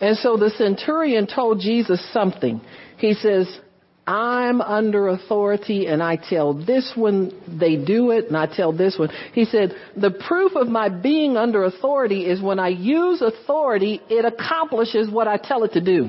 And 0.00 0.16
so 0.16 0.36
the 0.36 0.50
centurion 0.50 1.26
told 1.26 1.60
Jesus 1.60 2.04
something. 2.12 2.60
He 2.98 3.14
says, 3.14 3.60
I'm 4.06 4.60
under 4.60 5.08
authority 5.08 5.86
and 5.86 6.02
I 6.02 6.16
tell 6.16 6.54
this 6.54 6.92
one 6.96 7.30
they 7.60 7.76
do 7.76 8.10
it 8.10 8.26
and 8.26 8.36
I 8.36 8.46
tell 8.46 8.72
this 8.72 8.98
one. 8.98 9.10
He 9.32 9.44
said, 9.44 9.76
the 9.96 10.10
proof 10.10 10.56
of 10.56 10.66
my 10.66 10.88
being 10.88 11.36
under 11.36 11.64
authority 11.64 12.26
is 12.26 12.42
when 12.42 12.58
I 12.58 12.68
use 12.68 13.22
authority, 13.22 14.00
it 14.08 14.24
accomplishes 14.24 15.08
what 15.08 15.28
I 15.28 15.36
tell 15.36 15.62
it 15.62 15.72
to 15.74 15.80
do. 15.80 16.08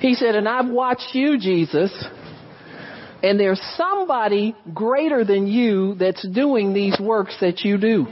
He 0.00 0.14
said, 0.14 0.36
and 0.36 0.48
I've 0.48 0.68
watched 0.68 1.14
you, 1.14 1.38
Jesus, 1.38 1.92
and 3.22 3.38
there's 3.38 3.60
somebody 3.76 4.56
greater 4.72 5.22
than 5.24 5.46
you 5.46 5.94
that's 5.96 6.26
doing 6.26 6.72
these 6.72 6.98
works 6.98 7.36
that 7.40 7.60
you 7.60 7.76
do. 7.76 8.06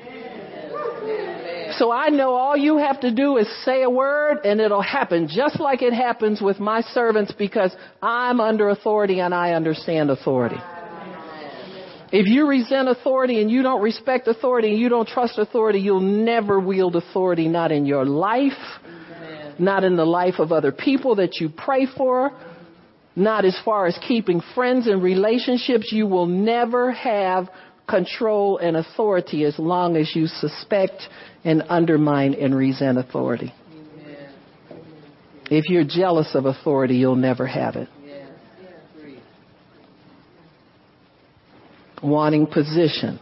So 1.80 1.90
I 1.90 2.10
know 2.10 2.34
all 2.34 2.58
you 2.58 2.76
have 2.76 3.00
to 3.00 3.10
do 3.10 3.38
is 3.38 3.48
say 3.64 3.82
a 3.84 3.88
word 3.88 4.40
and 4.44 4.60
it'll 4.60 4.82
happen 4.82 5.28
just 5.28 5.58
like 5.58 5.80
it 5.80 5.94
happens 5.94 6.38
with 6.42 6.60
my 6.60 6.82
servants 6.82 7.32
because 7.32 7.74
I'm 8.02 8.38
under 8.38 8.68
authority 8.68 9.20
and 9.20 9.34
I 9.34 9.52
understand 9.52 10.10
authority. 10.10 10.58
If 12.12 12.26
you 12.26 12.46
resent 12.46 12.90
authority 12.90 13.40
and 13.40 13.50
you 13.50 13.62
don't 13.62 13.80
respect 13.80 14.28
authority 14.28 14.72
and 14.72 14.78
you 14.78 14.90
don't 14.90 15.08
trust 15.08 15.38
authority, 15.38 15.78
you'll 15.78 16.00
never 16.00 16.60
wield 16.60 16.96
authority, 16.96 17.48
not 17.48 17.72
in 17.72 17.86
your 17.86 18.04
life, 18.04 18.60
not 19.58 19.82
in 19.82 19.96
the 19.96 20.04
life 20.04 20.34
of 20.38 20.52
other 20.52 20.72
people 20.72 21.14
that 21.14 21.36
you 21.36 21.48
pray 21.48 21.86
for, 21.96 22.30
not 23.16 23.46
as 23.46 23.58
far 23.64 23.86
as 23.86 23.98
keeping 24.06 24.42
friends 24.54 24.86
and 24.86 25.02
relationships. 25.02 25.90
You 25.92 26.06
will 26.06 26.26
never 26.26 26.92
have 26.92 27.48
control 27.88 28.58
and 28.58 28.76
authority 28.76 29.44
as 29.44 29.58
long 29.58 29.96
as 29.96 30.14
you 30.14 30.26
suspect 30.26 31.08
and 31.44 31.62
undermine 31.68 32.34
and 32.34 32.54
resent 32.54 32.98
authority. 32.98 33.52
If 35.50 35.68
you're 35.68 35.84
jealous 35.84 36.34
of 36.34 36.44
authority, 36.46 36.96
you'll 36.96 37.16
never 37.16 37.46
have 37.46 37.76
it. 37.76 37.88
Wanting 42.02 42.46
position, 42.46 43.18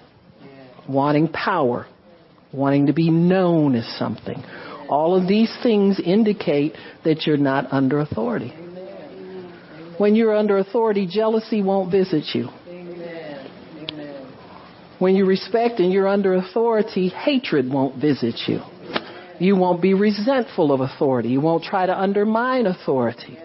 wanting 0.88 1.28
power, 1.28 1.86
wanting 2.52 2.86
to 2.86 2.92
be 2.92 3.10
known 3.10 3.74
as 3.74 3.86
something. 3.98 4.42
All 4.88 5.20
of 5.20 5.26
these 5.26 5.54
things 5.62 6.00
indicate 6.02 6.74
that 7.04 7.26
you're 7.26 7.36
not 7.36 7.72
under 7.72 7.98
authority. 7.98 8.50
When 9.98 10.14
you're 10.14 10.36
under 10.36 10.58
authority, 10.58 11.08
jealousy 11.10 11.60
won't 11.60 11.90
visit 11.90 12.24
you. 12.34 12.50
When 14.98 15.14
you 15.14 15.26
respect 15.26 15.78
and 15.78 15.92
you're 15.92 16.08
under 16.08 16.34
authority, 16.34 17.08
hatred 17.08 17.70
won't 17.70 18.00
visit 18.00 18.34
you. 18.48 18.60
You 19.38 19.54
won't 19.54 19.80
be 19.80 19.94
resentful 19.94 20.72
of 20.72 20.80
authority. 20.80 21.28
You 21.28 21.40
won't 21.40 21.62
try 21.62 21.86
to 21.86 21.96
undermine 21.96 22.66
authority. 22.66 23.38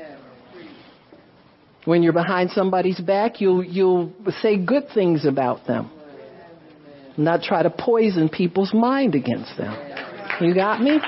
When 1.85 2.01
you're 2.01 2.13
behind 2.13 2.49
somebody's 2.51 2.99
back, 2.99 3.41
you'll, 3.41 3.63
you'll 3.63 4.11
say 4.41 4.57
good 4.57 4.85
things 4.93 5.25
about 5.25 5.67
them. 5.67 5.91
Not 7.17 7.43
try 7.43 7.61
to 7.61 7.69
poison 7.69 8.29
people's 8.29 8.73
mind 8.73 9.13
against 9.13 9.55
them. 9.57 9.73
You 10.41 10.55
got 10.55 10.81
me? 10.81 10.99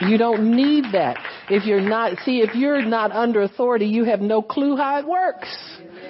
You 0.00 0.18
don't 0.18 0.56
need 0.56 0.86
that. 0.92 1.16
If 1.48 1.64
you're 1.64 1.80
not, 1.80 2.18
see, 2.24 2.40
if 2.40 2.54
you're 2.54 2.82
not 2.84 3.12
under 3.12 3.42
authority, 3.42 3.86
you 3.86 4.04
have 4.04 4.20
no 4.20 4.42
clue 4.42 4.76
how 4.76 4.98
it 4.98 5.06
works. 5.06 5.48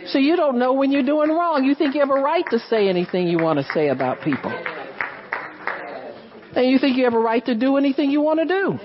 So 0.08 0.18
you 0.18 0.36
don't 0.36 0.58
know 0.58 0.72
when 0.72 0.90
you're 0.90 1.02
doing 1.02 1.30
wrong. 1.30 1.64
You 1.64 1.74
think 1.74 1.94
you 1.94 2.00
have 2.00 2.10
a 2.10 2.20
right 2.20 2.44
to 2.50 2.58
say 2.58 2.88
anything 2.88 3.28
you 3.28 3.38
want 3.38 3.58
to 3.58 3.64
say 3.74 3.88
about 3.88 4.22
people. 4.22 4.50
And 6.54 6.70
you 6.70 6.78
think 6.78 6.96
you 6.96 7.04
have 7.04 7.14
a 7.14 7.18
right 7.18 7.44
to 7.44 7.54
do 7.54 7.76
anything 7.76 8.10
you 8.10 8.22
want 8.22 8.40
to 8.40 8.46
do. 8.46 8.78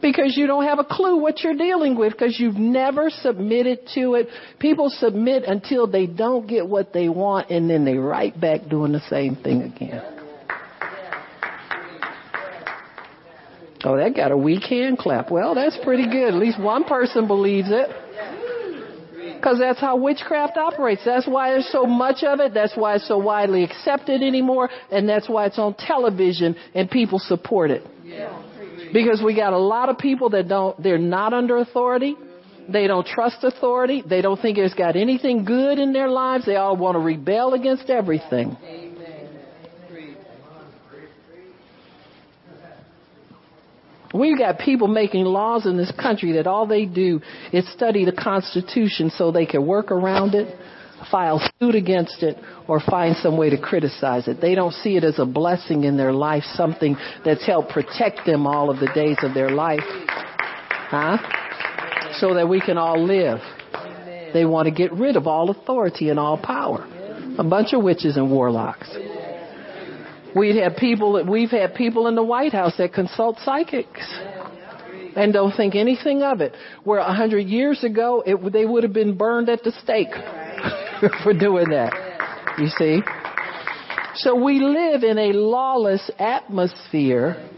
Because 0.00 0.36
you 0.36 0.46
don't 0.46 0.64
have 0.64 0.78
a 0.78 0.84
clue 0.84 1.16
what 1.18 1.40
you're 1.40 1.56
dealing 1.56 1.96
with 1.96 2.12
because 2.12 2.38
you've 2.38 2.56
never 2.56 3.10
submitted 3.10 3.80
to 3.94 4.14
it. 4.14 4.28
People 4.58 4.90
submit 4.90 5.44
until 5.44 5.86
they 5.86 6.06
don't 6.06 6.46
get 6.46 6.66
what 6.66 6.92
they 6.92 7.08
want 7.08 7.50
and 7.50 7.68
then 7.68 7.84
they 7.84 7.96
right 7.96 8.38
back 8.38 8.68
doing 8.68 8.92
the 8.92 9.00
same 9.08 9.36
thing 9.36 9.62
again. 9.62 10.02
Oh, 13.84 13.96
that 13.96 14.16
got 14.16 14.32
a 14.32 14.36
weak 14.36 14.64
hand 14.64 14.98
clap. 14.98 15.30
Well, 15.30 15.54
that's 15.54 15.78
pretty 15.84 16.10
good. 16.10 16.28
At 16.28 16.40
least 16.40 16.60
one 16.60 16.84
person 16.84 17.26
believes 17.26 17.68
it. 17.70 17.88
Because 19.46 19.60
that's 19.60 19.80
how 19.80 19.96
witchcraft 19.96 20.56
operates. 20.56 21.02
That's 21.04 21.28
why 21.28 21.52
there's 21.52 21.70
so 21.70 21.84
much 21.84 22.24
of 22.24 22.40
it. 22.40 22.52
That's 22.52 22.76
why 22.76 22.96
it's 22.96 23.06
so 23.06 23.16
widely 23.16 23.62
accepted 23.62 24.20
anymore. 24.20 24.68
And 24.90 25.08
that's 25.08 25.28
why 25.28 25.46
it's 25.46 25.56
on 25.56 25.74
television 25.74 26.56
and 26.74 26.90
people 26.90 27.20
support 27.20 27.70
it. 27.70 27.86
Because 28.92 29.22
we 29.24 29.36
got 29.36 29.52
a 29.52 29.58
lot 29.58 29.88
of 29.88 29.98
people 29.98 30.30
that 30.30 30.48
don't, 30.48 30.82
they're 30.82 30.98
not 30.98 31.32
under 31.32 31.58
authority. 31.58 32.16
They 32.68 32.88
don't 32.88 33.06
trust 33.06 33.44
authority. 33.44 34.02
They 34.04 34.20
don't 34.20 34.42
think 34.42 34.58
it's 34.58 34.74
got 34.74 34.96
anything 34.96 35.44
good 35.44 35.78
in 35.78 35.92
their 35.92 36.08
lives. 36.08 36.44
They 36.44 36.56
all 36.56 36.76
want 36.76 36.96
to 36.96 36.98
rebel 36.98 37.54
against 37.54 37.88
everything. 37.88 38.56
We've 44.14 44.38
got 44.38 44.58
people 44.58 44.88
making 44.88 45.24
laws 45.24 45.66
in 45.66 45.76
this 45.76 45.92
country 46.00 46.32
that 46.32 46.46
all 46.46 46.66
they 46.66 46.86
do 46.86 47.20
is 47.52 47.70
study 47.72 48.04
the 48.04 48.12
Constitution 48.12 49.10
so 49.10 49.32
they 49.32 49.46
can 49.46 49.66
work 49.66 49.90
around 49.90 50.34
it, 50.34 50.56
file 51.10 51.40
suit 51.58 51.74
against 51.74 52.22
it, 52.22 52.36
or 52.68 52.80
find 52.80 53.16
some 53.16 53.36
way 53.36 53.50
to 53.50 53.58
criticize 53.58 54.28
it. 54.28 54.40
They 54.40 54.54
don't 54.54 54.72
see 54.72 54.96
it 54.96 55.04
as 55.04 55.18
a 55.18 55.26
blessing 55.26 55.84
in 55.84 55.96
their 55.96 56.12
life, 56.12 56.44
something 56.54 56.96
that's 57.24 57.44
helped 57.44 57.70
protect 57.70 58.26
them 58.26 58.46
all 58.46 58.70
of 58.70 58.78
the 58.78 58.88
days 58.94 59.18
of 59.22 59.34
their 59.34 59.50
life. 59.50 59.80
Huh? 60.88 61.18
So 62.18 62.34
that 62.34 62.48
we 62.48 62.60
can 62.60 62.78
all 62.78 63.04
live. 63.04 63.40
They 64.32 64.44
want 64.44 64.66
to 64.66 64.70
get 64.72 64.92
rid 64.92 65.16
of 65.16 65.26
all 65.26 65.50
authority 65.50 66.10
and 66.10 66.18
all 66.18 66.38
power. 66.38 66.86
A 67.38 67.44
bunch 67.44 67.72
of 67.72 67.82
witches 67.82 68.16
and 68.16 68.30
warlocks. 68.30 68.88
We'd 70.36 70.56
have 70.56 70.76
people, 70.76 71.24
we've 71.24 71.50
had 71.50 71.74
people 71.74 72.08
in 72.08 72.14
the 72.14 72.22
White 72.22 72.52
House 72.52 72.74
that 72.76 72.92
consult 72.92 73.38
psychics 73.38 74.06
and 75.16 75.32
don't 75.32 75.56
think 75.56 75.74
anything 75.74 76.22
of 76.22 76.42
it. 76.42 76.54
Where 76.84 76.98
a 76.98 77.14
hundred 77.14 77.46
years 77.46 77.82
ago, 77.82 78.22
it, 78.26 78.52
they 78.52 78.66
would 78.66 78.82
have 78.82 78.92
been 78.92 79.16
burned 79.16 79.48
at 79.48 79.62
the 79.62 79.72
stake 79.82 80.10
for 81.22 81.32
doing 81.32 81.70
that. 81.70 81.94
You 82.58 82.68
see? 82.68 83.00
So 84.16 84.34
we 84.34 84.60
live 84.60 85.04
in 85.04 85.16
a 85.16 85.32
lawless 85.32 86.10
atmosphere 86.18 87.48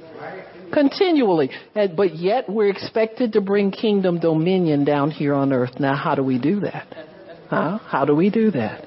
continually. 0.73 1.51
But 1.75 2.15
yet 2.15 2.49
we're 2.49 2.71
expected 2.71 3.33
to 3.33 3.41
bring 3.41 3.73
kingdom 3.73 4.21
dominion 4.21 4.85
down 4.85 5.11
here 5.11 5.35
on 5.35 5.53
earth. 5.53 5.81
Now 5.81 5.97
how 5.97 6.15
do 6.15 6.23
we 6.23 6.39
do 6.39 6.61
that? 6.61 6.87
Huh? 7.51 7.79
How 7.79 8.05
do 8.05 8.15
we 8.15 8.31
do 8.31 8.53
that? 8.53 8.85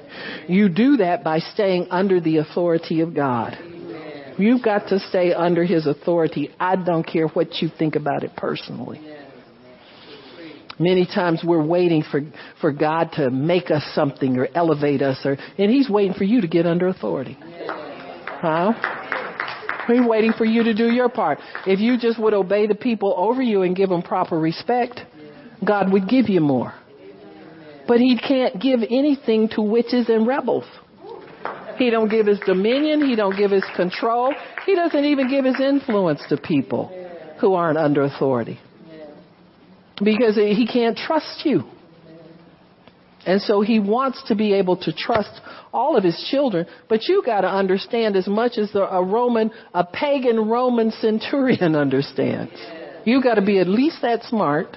You 0.48 0.70
do 0.70 0.96
that 0.98 1.22
by 1.22 1.40
staying 1.40 1.88
under 1.90 2.20
the 2.20 2.38
authority 2.38 3.00
of 3.02 3.14
God. 3.14 3.58
You've 4.38 4.62
got 4.62 4.88
to 4.88 4.98
stay 4.98 5.32
under 5.32 5.64
His 5.64 5.86
authority. 5.86 6.50
I 6.58 6.76
don't 6.76 7.04
care 7.04 7.28
what 7.28 7.60
you 7.60 7.68
think 7.78 7.96
about 7.96 8.24
it 8.24 8.32
personally. 8.36 9.00
Many 10.78 11.06
times 11.06 11.42
we're 11.44 11.64
waiting 11.64 12.02
for, 12.02 12.22
for 12.60 12.72
God 12.72 13.10
to 13.12 13.30
make 13.30 13.70
us 13.70 13.84
something 13.94 14.36
or 14.38 14.48
elevate 14.54 15.02
us 15.02 15.20
or, 15.24 15.36
and 15.58 15.70
He's 15.70 15.88
waiting 15.88 16.14
for 16.14 16.24
you 16.24 16.40
to 16.40 16.48
get 16.48 16.66
under 16.66 16.88
authority. 16.88 17.38
Huh? 18.40 18.72
He's 19.86 20.06
waiting 20.06 20.32
for 20.32 20.44
you 20.44 20.64
to 20.64 20.74
do 20.74 20.90
your 20.90 21.08
part. 21.08 21.38
If 21.66 21.80
you 21.80 21.98
just 21.98 22.18
would 22.18 22.34
obey 22.34 22.66
the 22.66 22.74
people 22.74 23.14
over 23.16 23.42
you 23.42 23.62
and 23.62 23.76
give 23.76 23.90
them 23.90 24.02
proper 24.02 24.38
respect, 24.38 25.00
God 25.64 25.92
would 25.92 26.08
give 26.08 26.28
you 26.28 26.40
more. 26.40 26.74
But 27.86 28.00
He 28.00 28.18
can't 28.18 28.60
give 28.60 28.80
anything 28.82 29.48
to 29.50 29.62
witches 29.62 30.08
and 30.08 30.26
rebels. 30.26 30.64
He 31.76 31.90
don't 31.90 32.08
give 32.08 32.26
his 32.26 32.38
dominion. 32.40 33.04
He 33.04 33.16
don't 33.16 33.36
give 33.36 33.50
his 33.50 33.64
control. 33.76 34.34
He 34.66 34.74
doesn't 34.74 35.04
even 35.04 35.28
give 35.28 35.44
his 35.44 35.60
influence 35.60 36.22
to 36.28 36.36
people 36.36 36.90
who 37.40 37.54
aren't 37.54 37.78
under 37.78 38.02
authority. 38.02 38.58
Because 40.02 40.36
he 40.36 40.66
can't 40.66 40.96
trust 40.96 41.42
you. 41.44 41.64
And 43.24 43.40
so 43.40 43.60
he 43.60 43.78
wants 43.78 44.22
to 44.28 44.34
be 44.34 44.54
able 44.54 44.76
to 44.78 44.92
trust 44.92 45.40
all 45.72 45.96
of 45.96 46.02
his 46.02 46.26
children, 46.30 46.66
but 46.88 47.06
you 47.08 47.22
gotta 47.24 47.48
understand 47.48 48.16
as 48.16 48.26
much 48.26 48.58
as 48.58 48.74
a 48.74 49.02
Roman, 49.02 49.50
a 49.72 49.84
pagan 49.84 50.48
Roman 50.48 50.90
centurion 50.90 51.76
understands. 51.84 52.52
You 53.04 53.22
gotta 53.22 53.42
be 53.42 53.58
at 53.58 53.68
least 53.68 54.02
that 54.02 54.22
smart. 54.24 54.76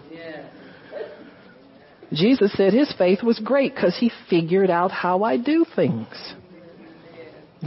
Jesus 2.13 2.53
said 2.53 2.71
his 2.71 2.93
faith 2.93 3.23
was 3.23 3.39
great 3.39 3.73
because 3.73 3.97
he 3.99 4.11
figured 4.29 4.69
out 4.69 4.91
how 4.91 5.23
I 5.23 5.37
do 5.37 5.65
things. 5.75 6.35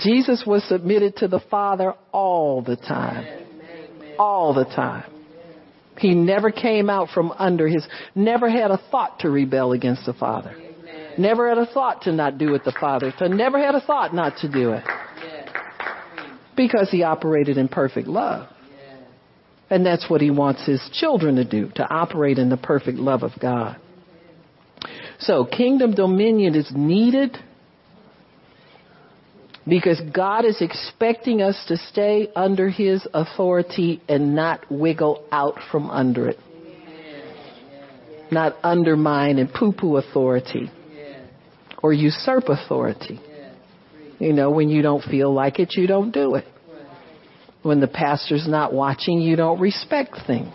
Jesus 0.00 0.44
was 0.46 0.64
submitted 0.64 1.16
to 1.16 1.28
the 1.28 1.40
Father 1.50 1.94
all 2.12 2.62
the 2.62 2.76
time. 2.76 3.26
All 4.18 4.54
the 4.54 4.64
time. 4.64 5.10
He 5.98 6.14
never 6.14 6.50
came 6.50 6.88
out 6.88 7.08
from 7.10 7.32
under 7.32 7.66
his, 7.66 7.86
never 8.14 8.48
had 8.48 8.70
a 8.70 8.80
thought 8.90 9.20
to 9.20 9.30
rebel 9.30 9.72
against 9.72 10.06
the 10.06 10.12
Father. 10.12 10.54
Never 11.18 11.48
had 11.48 11.58
a 11.58 11.66
thought 11.66 12.02
to 12.02 12.12
not 12.12 12.38
do 12.38 12.52
what 12.52 12.64
the 12.64 12.74
Father 12.78 13.12
said. 13.18 13.32
Never 13.32 13.58
had 13.58 13.74
a 13.74 13.80
thought 13.80 14.14
not 14.14 14.38
to 14.38 14.48
do 14.48 14.72
it. 14.72 14.84
Because 16.56 16.90
he 16.90 17.02
operated 17.02 17.58
in 17.58 17.68
perfect 17.68 18.06
love. 18.06 18.48
And 19.70 19.84
that's 19.84 20.08
what 20.08 20.20
he 20.20 20.30
wants 20.30 20.64
his 20.64 20.80
children 20.92 21.36
to 21.36 21.44
do, 21.44 21.70
to 21.74 21.88
operate 21.88 22.38
in 22.38 22.48
the 22.48 22.56
perfect 22.56 22.98
love 22.98 23.22
of 23.22 23.32
God. 23.40 23.76
So 25.18 25.44
kingdom 25.44 25.94
dominion 25.94 26.54
is 26.54 26.70
needed 26.74 27.36
because 29.68 30.00
God 30.14 30.44
is 30.44 30.60
expecting 30.60 31.42
us 31.42 31.62
to 31.68 31.76
stay 31.76 32.30
under 32.34 32.68
His 32.70 33.06
authority 33.12 34.00
and 34.08 34.34
not 34.34 34.70
wiggle 34.70 35.24
out 35.30 35.58
from 35.70 35.90
under 35.90 36.28
it. 36.28 36.38
Not 38.30 38.56
undermine 38.62 39.38
and 39.38 39.52
poo-poo 39.52 39.96
authority. 39.96 40.70
Or 41.82 41.92
usurp 41.92 42.44
authority. 42.48 43.20
You 44.18 44.32
know, 44.32 44.50
when 44.50 44.68
you 44.68 44.82
don't 44.82 45.02
feel 45.04 45.32
like 45.32 45.58
it, 45.58 45.74
you 45.76 45.86
don't 45.86 46.10
do 46.10 46.34
it. 46.34 46.44
When 47.62 47.80
the 47.80 47.88
pastor's 47.88 48.48
not 48.48 48.72
watching, 48.72 49.20
you 49.20 49.36
don't 49.36 49.60
respect 49.60 50.16
things. 50.26 50.54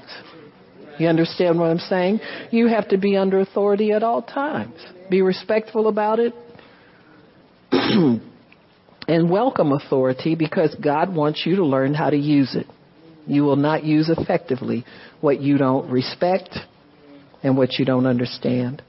You 1.00 1.08
understand 1.08 1.60
what 1.60 1.70
I'm 1.70 1.80
saying? 1.80 2.20
You 2.52 2.68
have 2.68 2.90
to 2.90 2.98
be 2.98 3.18
under 3.18 3.40
authority 3.40 3.92
at 3.92 4.04
all 4.04 4.22
times. 4.22 4.76
Be 5.10 5.22
respectful 5.22 5.88
about 5.88 6.20
it. 6.20 6.34
and 9.08 9.30
welcome 9.30 9.72
authority 9.72 10.36
because 10.36 10.76
God 10.76 11.14
wants 11.14 11.44
you 11.46 11.58
to 11.58 11.66
learn 11.66 11.94
how 11.94 12.10
to 12.10 12.18
use 12.18 12.56
it. 12.56 12.68
You 13.28 13.44
will 13.44 13.56
not 13.56 13.84
use 13.84 14.10
effectively 14.10 14.86
what 15.22 15.42
you 15.42 15.58
don't 15.58 15.90
respect 15.90 16.58
and 17.42 17.58
what 17.58 17.74
you 17.74 17.86
don't 17.86 18.06
understand. 18.06 18.82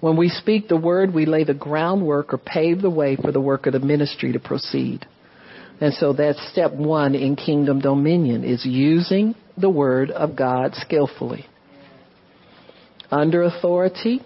When 0.00 0.16
we 0.16 0.28
speak 0.28 0.68
the 0.68 0.76
word, 0.76 1.14
we 1.14 1.26
lay 1.26 1.44
the 1.44 1.54
groundwork 1.54 2.34
or 2.34 2.38
pave 2.38 2.82
the 2.82 2.90
way 2.90 3.16
for 3.16 3.30
the 3.30 3.40
work 3.40 3.66
of 3.66 3.72
the 3.72 3.80
ministry 3.80 4.32
to 4.32 4.40
proceed. 4.40 5.06
And 5.80 5.94
so 5.94 6.12
that's 6.12 6.40
step 6.50 6.72
one 6.72 7.14
in 7.14 7.36
kingdom 7.36 7.80
dominion 7.80 8.44
is 8.44 8.64
using 8.64 9.34
the 9.56 9.70
word 9.70 10.10
of 10.10 10.36
God 10.36 10.74
skillfully. 10.74 11.46
Under 13.10 13.42
authority 13.42 14.20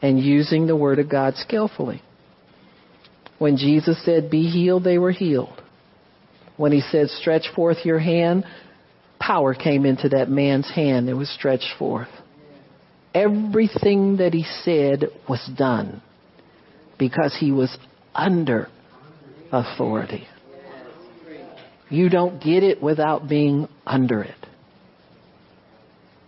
and 0.00 0.18
using 0.18 0.66
the 0.66 0.76
word 0.76 0.98
of 0.98 1.10
God 1.10 1.34
skillfully. 1.36 2.02
When 3.42 3.56
Jesus 3.56 4.00
said, 4.04 4.30
be 4.30 4.48
healed, 4.48 4.84
they 4.84 4.98
were 4.98 5.10
healed. 5.10 5.60
When 6.56 6.70
he 6.70 6.80
said, 6.80 7.08
stretch 7.08 7.48
forth 7.56 7.78
your 7.84 7.98
hand, 7.98 8.44
power 9.18 9.52
came 9.52 9.84
into 9.84 10.10
that 10.10 10.28
man's 10.28 10.70
hand. 10.70 11.08
It 11.08 11.14
was 11.14 11.28
stretched 11.28 11.74
forth. 11.76 12.06
Everything 13.12 14.18
that 14.18 14.32
he 14.32 14.44
said 14.62 15.06
was 15.28 15.44
done 15.58 16.02
because 17.00 17.36
he 17.36 17.50
was 17.50 17.76
under 18.14 18.68
authority. 19.50 20.28
You 21.90 22.10
don't 22.10 22.40
get 22.40 22.62
it 22.62 22.80
without 22.80 23.28
being 23.28 23.66
under 23.84 24.22
it. 24.22 24.46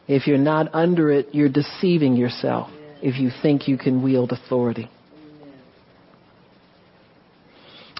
If 0.08 0.26
you're 0.26 0.36
not 0.36 0.74
under 0.74 1.12
it, 1.12 1.28
you're 1.32 1.48
deceiving 1.48 2.16
yourself 2.16 2.70
if 3.00 3.20
you 3.20 3.30
think 3.40 3.68
you 3.68 3.78
can 3.78 4.02
wield 4.02 4.32
authority. 4.32 4.90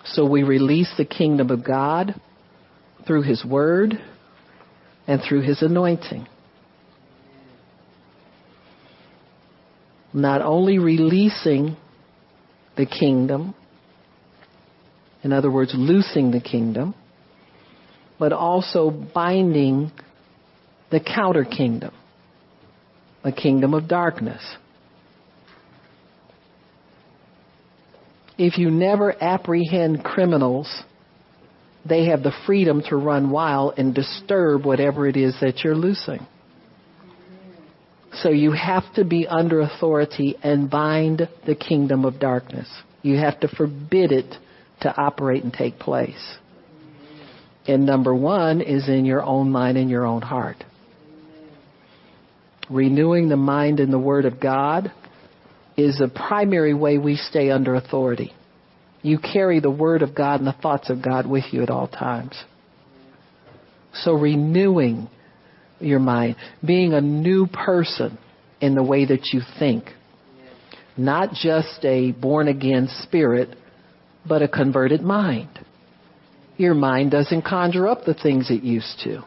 So 0.05 0.27
we 0.27 0.43
release 0.43 0.93
the 0.97 1.05
kingdom 1.05 1.51
of 1.51 1.65
God 1.65 2.15
through 3.07 3.23
His 3.23 3.45
Word 3.45 3.95
and 5.07 5.21
through 5.27 5.43
His 5.43 5.63
anointing. 5.63 6.27
Not 10.13 10.43
only 10.43 10.79
releasing 10.79 11.77
the 12.77 12.87
kingdom, 12.87 13.55
in 15.23 15.33
other 15.33 15.51
words, 15.51 15.73
loosing 15.75 16.31
the 16.31 16.41
kingdom, 16.41 16.95
but 18.19 18.33
also 18.33 18.91
binding 18.91 19.91
the 20.91 21.01
counter 21.01 21.45
kingdom, 21.45 21.93
a 23.25 23.33
kingdom 23.33 23.75
of 23.75 23.89
darkness. 23.89 24.43
If 28.37 28.59
you 28.59 28.70
never 28.70 29.14
apprehend 29.22 30.03
criminals, 30.05 30.82
they 31.87 32.07
have 32.07 32.22
the 32.22 32.32
freedom 32.47 32.82
to 32.89 32.97
run 32.97 33.30
wild 33.30 33.74
and 33.78 33.95
disturb 33.95 34.64
whatever 34.64 35.07
it 35.07 35.16
is 35.16 35.37
that 35.41 35.62
you're 35.62 35.74
loosing. 35.74 36.26
So 38.22 38.30
you 38.30 38.53
have 38.53 38.85
to 38.95 39.05
be 39.05 39.26
under 39.26 39.61
authority 39.61 40.37
and 40.43 40.70
bind 40.70 41.28
the 41.47 41.55
kingdom 41.55 42.05
of 42.05 42.20
darkness. 42.20 42.68
You 43.03 43.16
have 43.18 43.41
to 43.41 43.49
forbid 43.49 44.12
it 44.12 44.35
to 44.80 44.97
operate 44.97 45.43
and 45.43 45.53
take 45.53 45.78
place. 45.78 46.37
And 47.66 47.87
number 47.87 48.14
one 48.14 48.61
is 48.61 48.89
in 48.89 49.05
your 49.05 49.22
own 49.22 49.51
mind 49.51 49.78
and 49.78 49.91
your 49.91 50.05
own 50.05 50.22
heart. 50.22 50.62
Renewing 52.70 53.28
the 53.28 53.37
mind 53.37 53.80
in 53.80 53.91
the 53.91 53.99
Word 53.99 54.24
of 54.26 54.41
God 54.41 54.93
is 55.77 55.99
the 55.99 56.09
primary 56.09 56.75
way 56.75 56.99
we 56.99 57.16
stay 57.16 57.51
under 57.51 57.75
authority. 57.75 58.33
You 59.03 59.18
carry 59.18 59.61
the 59.61 59.70
Word 59.70 60.03
of 60.03 60.14
God 60.14 60.41
and 60.41 60.47
the 60.47 60.53
thoughts 60.53 60.89
of 60.89 61.03
God 61.03 61.27
with 61.27 61.45
you 61.53 61.62
at 61.62 61.70
all 61.70 61.89
times. 61.89 62.43
So 63.93 64.14
renewing 64.14 65.09
your 65.81 65.99
mind, 65.99 66.37
being 66.64 66.95
a 66.95 67.01
new 67.01 67.47
person 67.47 68.18
in 68.61 68.75
the 68.75 68.83
way 68.83 69.05
that 69.05 69.29
you 69.33 69.41
think. 69.59 69.85
Not 70.97 71.33
just 71.33 71.85
a 71.85 72.12
born 72.12 72.49
again 72.49 72.89
spirit, 73.03 73.57
but 74.27 74.43
a 74.43 74.49
converted 74.49 75.03
mind. 75.03 75.51
Your 76.57 76.75
mind 76.75 77.11
doesn't 77.11 77.43
conjure 77.43 77.89
up 77.89 78.05
the 78.05 78.14
things 78.14 78.51
it 78.51 78.62
used 78.62 79.01
to. 79.05 79.22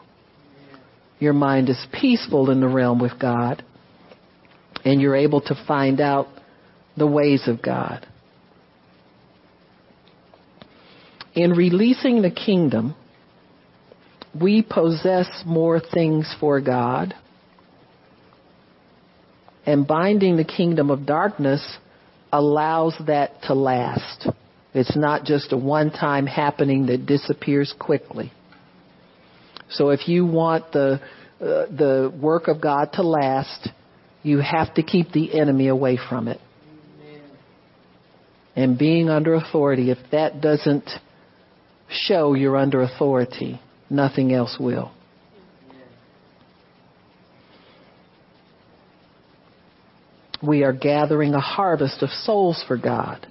Your 1.19 1.33
mind 1.33 1.69
is 1.69 1.85
peaceful 1.91 2.49
in 2.49 2.61
the 2.61 2.67
realm 2.67 2.99
with 2.99 3.19
God, 3.19 3.63
and 4.85 5.01
you're 5.01 5.15
able 5.15 5.41
to 5.41 5.65
find 5.67 5.99
out 5.99 6.27
the 6.97 7.07
ways 7.07 7.47
of 7.47 7.61
God. 7.61 8.05
In 11.35 11.51
releasing 11.51 12.21
the 12.23 12.31
kingdom, 12.31 12.95
we 14.39 14.63
possess 14.63 15.29
more 15.45 15.79
things 15.79 16.33
for 16.39 16.59
God. 16.59 17.13
And 19.65 19.85
binding 19.85 20.37
the 20.37 20.43
kingdom 20.43 20.89
of 20.89 21.05
darkness 21.05 21.77
allows 22.31 22.95
that 23.05 23.43
to 23.43 23.53
last. 23.53 24.27
It's 24.73 24.95
not 24.95 25.25
just 25.25 25.53
a 25.53 25.57
one-time 25.57 26.25
happening 26.25 26.87
that 26.87 27.05
disappears 27.05 27.73
quickly. 27.77 28.31
So 29.69 29.89
if 29.89 30.07
you 30.07 30.25
want 30.25 30.71
the 30.71 31.01
uh, 31.39 31.67
the 31.67 32.11
work 32.19 32.47
of 32.47 32.59
God 32.59 32.93
to 32.93 33.03
last, 33.03 33.69
you 34.23 34.39
have 34.39 34.73
to 34.73 34.81
keep 34.81 35.11
the 35.11 35.39
enemy 35.39 35.67
away 35.67 35.99
from 36.09 36.27
it. 36.27 36.39
And 38.57 38.75
being 38.75 39.07
under 39.07 39.35
authority, 39.35 39.91
if 39.91 39.99
that 40.11 40.41
doesn't 40.41 40.89
show 41.89 42.33
you're 42.33 42.57
under 42.57 42.81
authority, 42.81 43.61
nothing 43.87 44.33
else 44.33 44.57
will. 44.59 44.91
We 50.41 50.63
are 50.63 50.73
gathering 50.73 51.35
a 51.35 51.39
harvest 51.39 52.01
of 52.01 52.09
souls 52.09 52.63
for 52.67 52.77
God. 52.77 53.27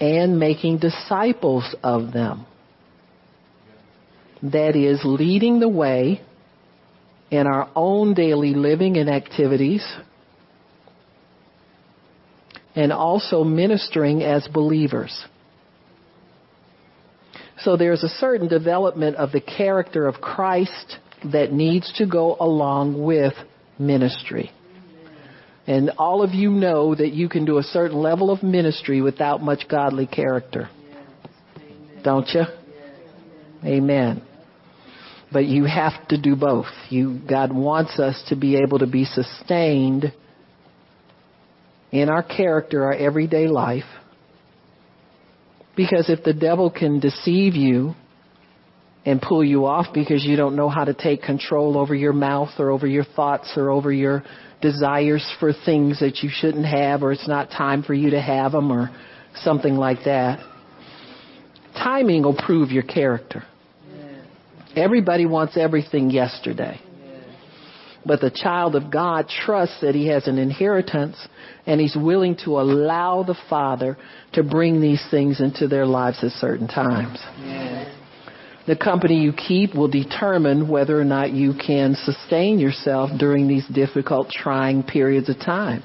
And 0.00 0.40
making 0.40 0.78
disciples 0.78 1.76
of 1.82 2.10
them. 2.10 2.46
That 4.42 4.76
is 4.76 5.02
leading 5.04 5.60
the 5.60 5.68
way 5.68 6.22
in 7.30 7.46
our 7.46 7.68
own 7.76 8.14
daily 8.14 8.54
living 8.54 8.96
and 8.96 9.10
activities 9.10 9.84
and 12.76 12.92
also 12.92 13.42
ministering 13.42 14.22
as 14.22 14.46
believers. 14.46 15.24
So 17.60 17.76
there's 17.76 18.04
a 18.04 18.08
certain 18.08 18.48
development 18.48 19.16
of 19.16 19.32
the 19.32 19.40
character 19.40 20.06
of 20.06 20.20
Christ 20.20 20.98
that 21.32 21.52
needs 21.52 21.90
to 21.94 22.06
go 22.06 22.36
along 22.38 23.02
with 23.02 23.32
ministry. 23.78 24.52
And 25.66 25.90
all 25.98 26.22
of 26.22 26.32
you 26.32 26.50
know 26.50 26.94
that 26.94 27.12
you 27.12 27.28
can 27.28 27.44
do 27.44 27.58
a 27.58 27.62
certain 27.62 27.96
level 27.96 28.30
of 28.30 28.42
ministry 28.42 29.00
without 29.00 29.42
much 29.42 29.66
godly 29.68 30.06
character. 30.06 30.68
Don't 32.04 32.28
you? 32.28 32.42
Amen. 33.64 34.22
But 35.32 35.46
you 35.46 35.64
have 35.64 36.06
to 36.08 36.20
do 36.20 36.36
both. 36.36 36.66
You, 36.88 37.18
God 37.28 37.52
wants 37.52 37.98
us 37.98 38.22
to 38.28 38.36
be 38.36 38.56
able 38.58 38.78
to 38.78 38.86
be 38.86 39.04
sustained 39.04 40.12
in 41.92 42.08
our 42.08 42.22
character, 42.22 42.84
our 42.84 42.92
everyday 42.92 43.46
life. 43.46 43.84
Because 45.76 46.08
if 46.08 46.24
the 46.24 46.32
devil 46.32 46.70
can 46.70 47.00
deceive 47.00 47.54
you 47.54 47.94
and 49.04 49.22
pull 49.22 49.44
you 49.44 49.66
off 49.66 49.86
because 49.94 50.24
you 50.24 50.36
don't 50.36 50.56
know 50.56 50.68
how 50.68 50.84
to 50.84 50.94
take 50.94 51.22
control 51.22 51.78
over 51.78 51.94
your 51.94 52.12
mouth 52.12 52.50
or 52.58 52.70
over 52.70 52.86
your 52.86 53.04
thoughts 53.04 53.52
or 53.56 53.70
over 53.70 53.92
your 53.92 54.24
desires 54.60 55.24
for 55.38 55.52
things 55.52 56.00
that 56.00 56.18
you 56.22 56.30
shouldn't 56.32 56.66
have 56.66 57.02
or 57.02 57.12
it's 57.12 57.28
not 57.28 57.50
time 57.50 57.82
for 57.82 57.94
you 57.94 58.10
to 58.10 58.20
have 58.20 58.52
them 58.52 58.72
or 58.72 58.90
something 59.42 59.74
like 59.74 59.98
that, 60.06 60.40
timing 61.74 62.22
will 62.22 62.36
prove 62.36 62.70
your 62.70 62.82
character. 62.82 63.44
Everybody 64.74 65.24
wants 65.24 65.56
everything 65.56 66.10
yesterday. 66.10 66.80
But 68.06 68.20
the 68.20 68.30
child 68.30 68.76
of 68.76 68.90
God 68.90 69.28
trusts 69.28 69.80
that 69.80 69.94
he 69.94 70.06
has 70.08 70.28
an 70.28 70.38
inheritance 70.38 71.16
and 71.66 71.80
he's 71.80 71.96
willing 71.96 72.36
to 72.44 72.60
allow 72.60 73.24
the 73.24 73.36
Father 73.50 73.96
to 74.34 74.44
bring 74.44 74.80
these 74.80 75.04
things 75.10 75.40
into 75.40 75.66
their 75.66 75.86
lives 75.86 76.22
at 76.22 76.30
certain 76.32 76.68
times. 76.68 77.18
The 78.66 78.76
company 78.76 79.20
you 79.20 79.32
keep 79.32 79.74
will 79.74 79.88
determine 79.88 80.68
whether 80.68 80.98
or 80.98 81.04
not 81.04 81.32
you 81.32 81.54
can 81.54 81.94
sustain 81.94 82.58
yourself 82.58 83.10
during 83.16 83.46
these 83.48 83.66
difficult, 83.68 84.28
trying 84.30 84.82
periods 84.82 85.28
of 85.28 85.38
time. 85.38 85.82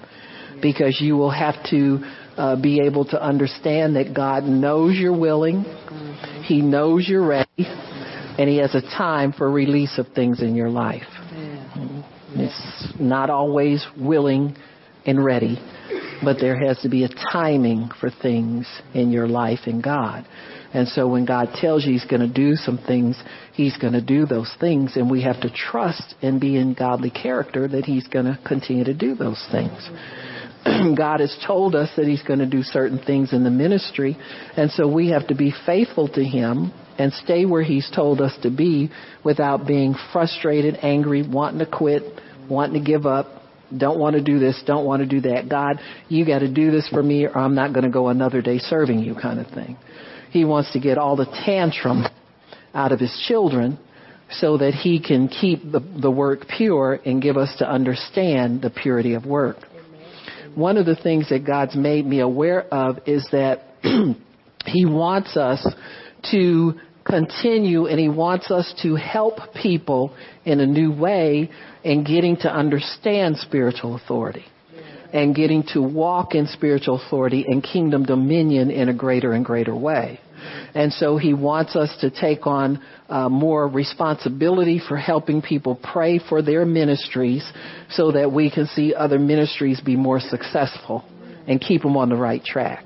Because 0.61 0.99
you 1.01 1.15
will 1.15 1.31
have 1.31 1.55
to 1.69 1.99
uh, 2.37 2.61
be 2.61 2.81
able 2.81 3.05
to 3.05 3.21
understand 3.21 3.95
that 3.95 4.13
God 4.15 4.43
knows 4.43 4.95
you're 4.95 5.17
willing, 5.17 5.63
He 6.43 6.61
knows 6.61 7.07
you're 7.07 7.25
ready, 7.25 7.47
and 7.57 8.47
He 8.47 8.57
has 8.57 8.75
a 8.75 8.81
time 8.81 9.31
for 9.31 9.49
release 9.49 9.97
of 9.97 10.07
things 10.13 10.41
in 10.41 10.55
your 10.55 10.69
life. 10.69 11.07
It's 12.41 12.99
not 12.99 13.29
always 13.29 13.85
willing 13.97 14.55
and 15.05 15.23
ready, 15.23 15.59
but 16.23 16.37
there 16.39 16.57
has 16.67 16.79
to 16.81 16.89
be 16.89 17.03
a 17.03 17.09
timing 17.31 17.89
for 17.99 18.09
things 18.09 18.67
in 18.93 19.11
your 19.11 19.27
life 19.27 19.61
in 19.67 19.81
God. 19.81 20.25
And 20.73 20.87
so 20.87 21.07
when 21.07 21.25
God 21.25 21.49
tells 21.55 21.85
you 21.85 21.93
He's 21.93 22.05
going 22.05 22.21
to 22.21 22.33
do 22.33 22.55
some 22.55 22.77
things, 22.77 23.21
He's 23.53 23.77
going 23.77 23.93
to 23.93 24.01
do 24.01 24.25
those 24.25 24.53
things, 24.59 24.95
and 24.95 25.09
we 25.09 25.23
have 25.23 25.41
to 25.41 25.49
trust 25.49 26.15
and 26.21 26.39
be 26.39 26.55
in 26.57 26.73
godly 26.73 27.09
character 27.09 27.67
that 27.67 27.85
He's 27.85 28.07
going 28.07 28.25
to 28.25 28.39
continue 28.45 28.85
to 28.85 28.93
do 28.93 29.15
those 29.15 29.45
things. 29.51 29.89
God 30.97 31.19
has 31.19 31.35
told 31.45 31.75
us 31.75 31.89
that 31.97 32.05
He's 32.05 32.23
going 32.23 32.39
to 32.39 32.45
do 32.45 32.63
certain 32.63 32.99
things 32.99 33.33
in 33.33 33.43
the 33.43 33.49
ministry, 33.49 34.17
and 34.55 34.71
so 34.71 34.87
we 34.87 35.09
have 35.09 35.27
to 35.27 35.35
be 35.35 35.53
faithful 35.65 36.07
to 36.09 36.23
Him 36.23 36.71
and 36.97 37.11
stay 37.13 37.45
where 37.45 37.63
He's 37.63 37.89
told 37.93 38.21
us 38.21 38.37
to 38.43 38.49
be 38.49 38.91
without 39.25 39.67
being 39.67 39.95
frustrated, 40.13 40.77
angry, 40.81 41.27
wanting 41.27 41.59
to 41.59 41.65
quit, 41.65 42.03
wanting 42.51 42.83
to 42.83 42.85
give 42.85 43.05
up, 43.05 43.27
don't 43.75 43.97
want 43.97 44.15
to 44.15 44.21
do 44.21 44.37
this, 44.37 44.61
don't 44.67 44.85
want 44.85 45.01
to 45.01 45.07
do 45.07 45.21
that. 45.21 45.49
God, 45.49 45.79
you 46.09 46.25
got 46.25 46.39
to 46.39 46.53
do 46.53 46.71
this 46.71 46.87
for 46.89 47.01
me 47.01 47.25
or 47.25 47.37
I'm 47.37 47.55
not 47.55 47.73
going 47.73 47.85
to 47.85 47.89
go 47.89 48.09
another 48.09 48.41
day 48.41 48.59
serving 48.59 48.99
you 48.99 49.15
kind 49.15 49.39
of 49.39 49.47
thing. 49.47 49.77
He 50.29 50.45
wants 50.45 50.73
to 50.73 50.79
get 50.79 50.97
all 50.97 51.15
the 51.15 51.25
tantrum 51.25 52.03
out 52.73 52.91
of 52.91 52.99
his 52.99 53.23
children 53.27 53.79
so 54.29 54.57
that 54.57 54.73
he 54.73 55.01
can 55.01 55.27
keep 55.27 55.59
the, 55.63 55.79
the 55.79 56.11
work 56.11 56.47
pure 56.47 56.99
and 57.05 57.21
give 57.21 57.37
us 57.37 57.53
to 57.59 57.69
understand 57.69 58.61
the 58.61 58.69
purity 58.69 59.13
of 59.13 59.25
work. 59.25 59.57
One 60.55 60.77
of 60.77 60.85
the 60.85 60.95
things 60.95 61.29
that 61.29 61.45
God's 61.45 61.75
made 61.75 62.05
me 62.05 62.19
aware 62.19 62.61
of 62.73 62.99
is 63.05 63.27
that 63.31 63.61
he 64.65 64.85
wants 64.85 65.37
us 65.37 65.65
to 66.31 66.73
continue 67.05 67.87
and 67.87 67.99
he 67.99 68.09
wants 68.09 68.51
us 68.51 68.73
to 68.83 68.95
help 68.95 69.39
people 69.61 70.15
in 70.45 70.59
a 70.59 70.65
new 70.65 70.93
way 70.93 71.49
in 71.83 72.03
getting 72.03 72.37
to 72.37 72.53
understand 72.53 73.37
spiritual 73.37 73.95
authority 73.95 74.45
and 75.13 75.35
getting 75.35 75.63
to 75.73 75.81
walk 75.81 76.35
in 76.35 76.47
spiritual 76.47 77.01
authority 77.05 77.45
and 77.47 77.63
kingdom 77.63 78.05
dominion 78.05 78.71
in 78.71 78.89
a 78.89 78.93
greater 78.93 79.33
and 79.33 79.43
greater 79.43 79.75
way. 79.75 80.19
And 80.73 80.91
so 80.93 81.17
he 81.17 81.33
wants 81.33 81.75
us 81.75 81.95
to 82.01 82.09
take 82.09 82.47
on 82.47 82.81
uh, 83.09 83.29
more 83.29 83.67
responsibility 83.67 84.81
for 84.85 84.97
helping 84.97 85.41
people 85.41 85.75
pray 85.75 86.19
for 86.19 86.41
their 86.41 86.65
ministries 86.65 87.45
so 87.89 88.11
that 88.13 88.31
we 88.31 88.49
can 88.49 88.67
see 88.67 88.93
other 88.95 89.19
ministries 89.19 89.81
be 89.81 89.95
more 89.95 90.19
successful 90.19 91.03
and 91.47 91.59
keep 91.59 91.81
them 91.81 91.97
on 91.97 92.09
the 92.09 92.15
right 92.15 92.43
track. 92.43 92.85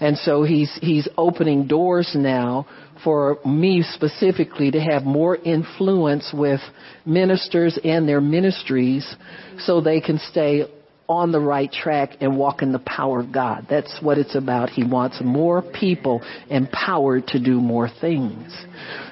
And 0.00 0.16
so 0.16 0.42
he's, 0.42 0.72
he's 0.80 1.08
opening 1.16 1.66
doors 1.66 2.12
now 2.14 2.66
for 3.06 3.38
me 3.46 3.82
specifically 3.82 4.72
to 4.72 4.80
have 4.80 5.04
more 5.04 5.36
influence 5.36 6.32
with 6.34 6.60
ministers 7.04 7.78
and 7.84 8.08
their 8.08 8.20
ministries 8.20 9.14
so 9.58 9.80
they 9.80 10.00
can 10.00 10.18
stay 10.18 10.64
on 11.08 11.30
the 11.30 11.38
right 11.38 11.70
track 11.70 12.16
and 12.20 12.36
walk 12.36 12.62
in 12.62 12.72
the 12.72 12.80
power 12.80 13.20
of 13.20 13.30
God. 13.32 13.68
That's 13.70 13.96
what 14.02 14.18
it's 14.18 14.34
about. 14.34 14.70
He 14.70 14.82
wants 14.82 15.20
more 15.22 15.62
people 15.62 16.20
empowered 16.50 17.28
to 17.28 17.38
do 17.38 17.60
more 17.60 17.88
things. 18.00 18.52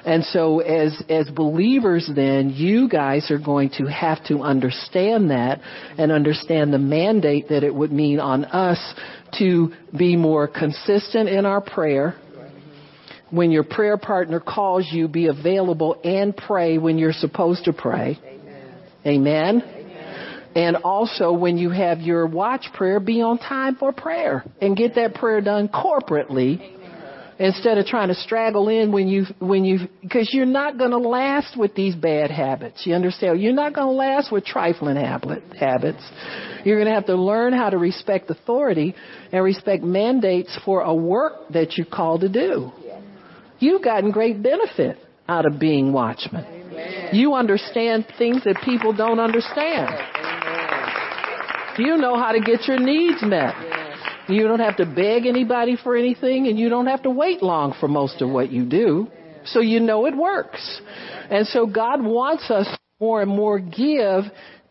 And 0.05 0.25
so 0.25 0.59
as, 0.59 1.01
as 1.07 1.29
believers 1.29 2.11
then, 2.13 2.49
you 2.49 2.89
guys 2.89 3.31
are 3.31 3.39
going 3.39 3.69
to 3.77 3.85
have 3.85 4.21
to 4.25 4.41
understand 4.41 5.31
that 5.31 5.61
and 5.97 6.11
understand 6.11 6.73
the 6.73 6.79
mandate 6.79 7.47
that 7.47 7.63
it 7.63 7.73
would 7.73 7.93
mean 7.93 8.19
on 8.19 8.43
us 8.43 8.93
to 9.39 9.71
be 9.97 10.17
more 10.17 10.49
consistent 10.49 11.29
in 11.29 11.45
our 11.45 11.61
prayer, 11.61 12.19
when 13.35 13.51
your 13.51 13.63
prayer 13.63 13.97
partner 13.97 14.39
calls 14.39 14.87
you, 14.91 15.07
be 15.07 15.27
available 15.27 15.99
and 16.03 16.35
pray 16.35 16.77
when 16.77 16.97
you're 16.97 17.13
supposed 17.13 17.65
to 17.65 17.73
pray. 17.73 18.19
Amen. 19.05 19.61
Amen. 19.61 19.85
And 20.55 20.77
also 20.77 21.33
when 21.33 21.57
you 21.57 21.69
have 21.69 21.99
your 21.99 22.25
watch 22.25 22.67
prayer, 22.73 23.01
be 23.01 23.21
on 23.21 23.37
time 23.37 23.75
for 23.75 23.91
prayer 23.91 24.45
and 24.61 24.75
get 24.75 24.95
that 24.95 25.13
prayer 25.15 25.41
done 25.41 25.67
corporately 25.67 26.71
instead 27.37 27.77
of 27.77 27.85
trying 27.85 28.07
to 28.07 28.15
straggle 28.15 28.69
in 28.69 28.93
when 28.93 29.09
you 29.09 29.25
when 29.39 29.65
you 29.65 29.79
because 30.01 30.29
you're 30.33 30.45
not 30.45 30.77
going 30.77 30.91
to 30.91 30.97
last 30.97 31.57
with 31.57 31.75
these 31.75 31.93
bad 31.93 32.31
habits 32.31 32.85
you 32.85 32.93
understand 32.93 33.41
you're 33.41 33.51
not 33.51 33.73
going 33.73 33.87
to 33.87 33.91
last 33.91 34.31
with 34.31 34.45
trifling 34.45 34.95
habit, 34.95 35.43
habits 35.59 36.01
you're 36.63 36.77
going 36.77 36.87
to 36.87 36.93
have 36.93 37.05
to 37.07 37.15
learn 37.15 37.51
how 37.51 37.69
to 37.69 37.77
respect 37.77 38.29
authority 38.29 38.95
and 39.33 39.43
respect 39.43 39.83
mandates 39.83 40.57
for 40.63 40.81
a 40.81 40.95
work 40.95 41.33
that 41.49 41.77
you're 41.77 41.85
called 41.85 42.21
to 42.21 42.29
do 42.29 42.71
You've 43.59 43.83
gotten 43.83 44.11
great 44.11 44.41
benefit 44.41 44.97
out 45.27 45.45
of 45.45 45.59
being 45.59 45.93
watchmen. 45.93 46.45
Amen. 46.45 47.15
You 47.15 47.33
understand 47.33 48.05
things 48.17 48.43
that 48.43 48.57
people 48.63 48.93
don't 48.93 49.19
understand. 49.19 49.89
Amen. 49.89 50.35
You 51.77 51.97
know 51.97 52.17
how 52.17 52.31
to 52.31 52.39
get 52.39 52.67
your 52.67 52.79
needs 52.79 53.21
met. 53.21 53.55
You 54.27 54.47
don't 54.47 54.59
have 54.59 54.77
to 54.77 54.85
beg 54.85 55.25
anybody 55.25 55.77
for 55.81 55.95
anything 55.95 56.47
and 56.47 56.57
you 56.57 56.69
don't 56.69 56.87
have 56.87 57.03
to 57.03 57.09
wait 57.09 57.43
long 57.43 57.75
for 57.79 57.87
most 57.87 58.21
of 58.21 58.29
what 58.29 58.51
you 58.51 58.65
do. 58.65 59.07
So 59.45 59.59
you 59.59 59.79
know 59.79 60.05
it 60.05 60.15
works. 60.15 60.81
And 61.29 61.45
so 61.47 61.67
God 61.67 62.03
wants 62.03 62.49
us 62.49 62.67
more 62.99 63.21
and 63.21 63.29
more 63.29 63.59
give 63.59 64.23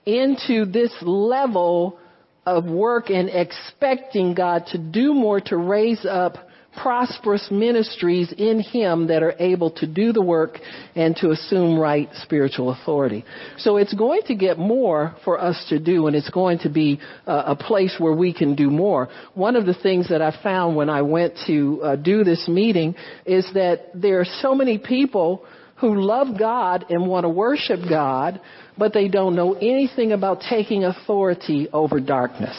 into 0.06 0.64
this 0.64 0.92
level 1.02 1.98
of 2.46 2.64
work 2.64 3.10
and 3.10 3.28
expecting 3.28 4.34
God 4.34 4.66
to 4.68 4.78
do 4.78 5.14
more 5.14 5.40
to 5.42 5.56
raise 5.56 6.04
up 6.04 6.43
prosperous 6.76 7.48
ministries 7.50 8.32
in 8.36 8.60
Him 8.60 9.08
that 9.08 9.22
are 9.22 9.34
able 9.38 9.70
to 9.72 9.86
do 9.86 10.12
the 10.12 10.22
work 10.22 10.58
and 10.94 11.16
to 11.16 11.30
assume 11.30 11.78
right 11.78 12.08
spiritual 12.22 12.70
authority. 12.70 13.24
So 13.58 13.76
it's 13.76 13.94
going 13.94 14.22
to 14.26 14.34
get 14.34 14.58
more 14.58 15.14
for 15.24 15.40
us 15.40 15.64
to 15.68 15.78
do 15.78 16.06
and 16.06 16.16
it's 16.16 16.30
going 16.30 16.58
to 16.60 16.68
be 16.68 17.00
a, 17.26 17.54
place 17.54 17.96
where 17.98 18.12
we 18.12 18.34
can 18.34 18.54
do 18.54 18.68
more. 18.68 19.08
One 19.34 19.56
of 19.56 19.64
the 19.64 19.74
things 19.74 20.08
that 20.08 20.20
I 20.20 20.36
found 20.42 20.76
when 20.76 20.90
I 20.90 21.02
went 21.02 21.34
to 21.46 21.80
uh, 21.82 21.96
do 21.96 22.24
this 22.24 22.48
meeting 22.48 22.94
is 23.24 23.48
that 23.54 23.90
there 23.94 24.20
are 24.20 24.26
so 24.42 24.54
many 24.54 24.76
people 24.78 25.44
who 25.80 26.00
love 26.00 26.38
God 26.38 26.86
and 26.90 27.06
want 27.06 27.24
to 27.24 27.28
worship 27.28 27.80
God, 27.88 28.40
but 28.76 28.92
they 28.92 29.08
don't 29.08 29.34
know 29.34 29.54
anything 29.54 30.12
about 30.12 30.40
taking 30.48 30.84
authority 30.84 31.68
over 31.72 32.00
darkness. 32.00 32.56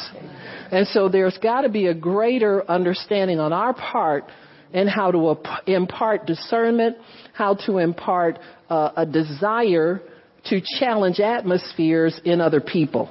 And 0.71 0.87
so 0.87 1.09
there's 1.09 1.37
got 1.37 1.61
to 1.61 1.69
be 1.69 1.87
a 1.87 1.93
greater 1.93 2.69
understanding 2.69 3.39
on 3.39 3.53
our 3.53 3.73
part 3.73 4.25
in 4.73 4.87
how 4.87 5.11
to 5.11 5.37
impart 5.67 6.25
discernment, 6.25 6.97
how 7.33 7.55
to 7.65 7.77
impart 7.77 8.39
uh, 8.69 8.91
a 8.97 9.05
desire 9.05 10.01
to 10.45 10.61
challenge 10.79 11.19
atmospheres 11.19 12.19
in 12.23 12.41
other 12.41 12.61
people. 12.61 13.09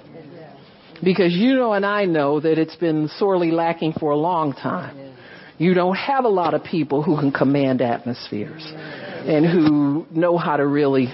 Because 1.03 1.33
you 1.33 1.55
know 1.55 1.73
and 1.73 1.85
I 1.85 2.05
know 2.05 2.41
that 2.41 2.59
it's 2.59 2.77
been 2.77 3.09
sorely 3.17 3.51
lacking 3.51 3.95
for 3.99 4.11
a 4.11 4.17
long 4.17 4.53
time. 4.53 5.15
You 5.59 5.75
don't 5.75 5.97
have 5.97 6.25
a 6.25 6.29
lot 6.29 6.55
of 6.55 6.65
people 6.65 7.03
who 7.03 7.19
can 7.19 7.33
command 7.33 7.81
atmospheres 7.81 8.63
and 8.67 9.47
who 9.47 10.07
know 10.11 10.37
how 10.37 10.57
to 10.57 10.67
really, 10.67 11.13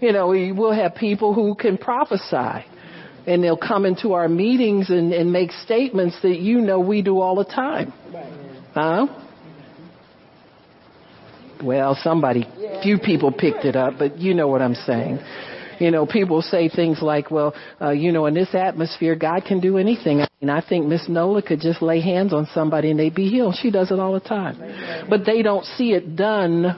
you 0.00 0.12
know, 0.12 0.28
we 0.28 0.52
will 0.52 0.72
have 0.72 0.94
people 0.94 1.34
who 1.34 1.54
can 1.54 1.76
prophesy 1.76 2.64
and 3.26 3.42
they'll 3.42 3.56
come 3.56 3.84
into 3.86 4.12
our 4.12 4.28
meetings 4.28 4.90
and, 4.90 5.12
and 5.12 5.32
make 5.32 5.52
statements 5.52 6.16
that 6.22 6.38
you 6.38 6.60
know 6.60 6.80
we 6.80 7.02
do 7.02 7.20
all 7.20 7.36
the 7.36 7.44
time. 7.44 7.92
Huh? 8.74 9.06
Well, 11.62 11.94
somebody, 12.02 12.46
few 12.82 12.98
people 12.98 13.32
picked 13.32 13.64
it 13.64 13.76
up, 13.76 13.94
but 13.98 14.18
you 14.18 14.32
know 14.34 14.48
what 14.48 14.62
I'm 14.62 14.74
saying. 14.74 15.18
You 15.78 15.90
know, 15.90 16.06
people 16.06 16.42
say 16.42 16.68
things 16.68 17.00
like, 17.00 17.30
well, 17.30 17.54
uh, 17.80 17.90
you 17.90 18.12
know, 18.12 18.26
in 18.26 18.34
this 18.34 18.54
atmosphere, 18.54 19.14
God 19.14 19.44
can 19.46 19.60
do 19.60 19.78
anything. 19.78 20.20
I 20.20 20.28
mean, 20.40 20.50
I 20.50 20.60
think 20.66 20.86
Miss 20.86 21.08
Nola 21.08 21.40
could 21.40 21.60
just 21.60 21.80
lay 21.80 22.00
hands 22.00 22.34
on 22.34 22.46
somebody 22.52 22.90
and 22.90 23.00
they'd 23.00 23.14
be 23.14 23.28
healed. 23.28 23.56
She 23.60 23.70
does 23.70 23.90
it 23.90 23.98
all 23.98 24.12
the 24.12 24.20
time. 24.20 25.06
But 25.08 25.24
they 25.24 25.40
don't 25.40 25.64
see 25.64 25.92
it 25.92 26.16
done 26.16 26.76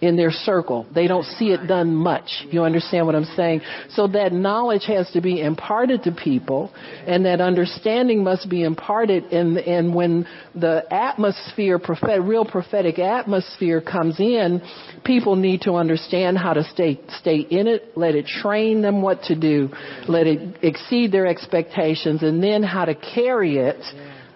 in 0.00 0.16
their 0.16 0.30
circle. 0.30 0.86
They 0.94 1.08
don't 1.08 1.24
see 1.24 1.46
it 1.46 1.66
done 1.66 1.94
much. 1.94 2.44
You 2.50 2.62
understand 2.62 3.06
what 3.06 3.14
I'm 3.14 3.24
saying? 3.36 3.62
So 3.90 4.06
that 4.08 4.32
knowledge 4.32 4.84
has 4.86 5.10
to 5.12 5.20
be 5.20 5.40
imparted 5.40 6.04
to 6.04 6.12
people 6.12 6.72
and 7.06 7.24
that 7.26 7.40
understanding 7.40 8.22
must 8.22 8.48
be 8.48 8.62
imparted 8.62 9.24
and, 9.24 9.58
and 9.58 9.94
when 9.94 10.26
the 10.54 10.84
atmosphere, 10.92 11.78
prophet, 11.78 12.20
real 12.22 12.44
prophetic 12.44 12.98
atmosphere 12.98 13.80
comes 13.80 14.20
in, 14.20 14.62
people 15.04 15.34
need 15.34 15.62
to 15.62 15.72
understand 15.72 16.38
how 16.38 16.52
to 16.52 16.62
stay, 16.64 17.00
stay 17.20 17.38
in 17.38 17.66
it, 17.66 17.96
let 17.96 18.14
it 18.14 18.26
train 18.26 18.82
them 18.82 19.02
what 19.02 19.22
to 19.24 19.34
do, 19.34 19.68
let 20.08 20.26
it 20.26 20.58
exceed 20.62 21.10
their 21.10 21.26
expectations 21.26 22.22
and 22.22 22.42
then 22.42 22.62
how 22.62 22.84
to 22.84 22.94
carry 22.94 23.56
it 23.58 23.82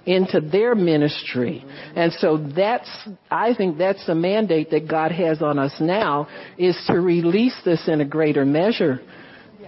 into 0.07 0.41
their 0.41 0.75
ministry. 0.75 1.65
And 1.95 2.13
so 2.13 2.37
that's, 2.37 2.91
I 3.31 3.55
think 3.55 3.79
that's 3.79 4.05
the 4.07 4.15
mandate 4.15 4.71
that 4.71 4.89
God 4.89 5.13
has 5.13 5.43
on 5.43 5.59
us 5.59 5.75
now 5.81 6.29
is 6.59 6.77
to 6.89 7.01
release 7.01 7.59
this 7.65 7.89
in 7.89 8.01
a 8.01 8.05
greater 8.05 8.45
measure 8.45 9.01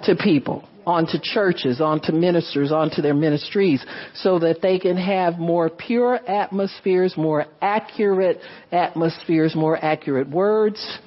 to 0.04 0.16
people, 0.16 0.68
onto 0.86 1.18
churches, 1.22 1.80
onto 1.80 2.12
ministers, 2.12 2.72
onto 2.72 3.00
their 3.00 3.14
ministries, 3.14 3.84
so 4.14 4.38
that 4.40 4.60
they 4.60 4.78
can 4.78 4.96
have 4.96 5.38
more 5.38 5.70
pure 5.70 6.16
atmospheres, 6.28 7.16
more 7.16 7.46
accurate 7.62 8.40
atmospheres, 8.72 9.54
more 9.54 9.82
accurate 9.82 10.28
words, 10.28 10.98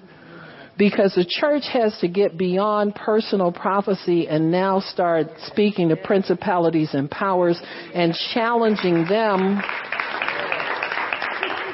because 0.78 1.14
the 1.16 1.26
church 1.26 1.64
has 1.74 1.98
to 2.02 2.08
get 2.08 2.38
beyond 2.38 2.96
personal 2.96 3.52
prophecy 3.52 4.28
and 4.28 4.52
now 4.52 4.80
start 4.80 5.28
speaking 5.48 5.90
to 5.90 5.96
principalities 5.96 6.94
and 6.94 7.10
powers 7.10 7.60
and 7.94 8.14
challenging 8.34 9.06
them 9.10 9.62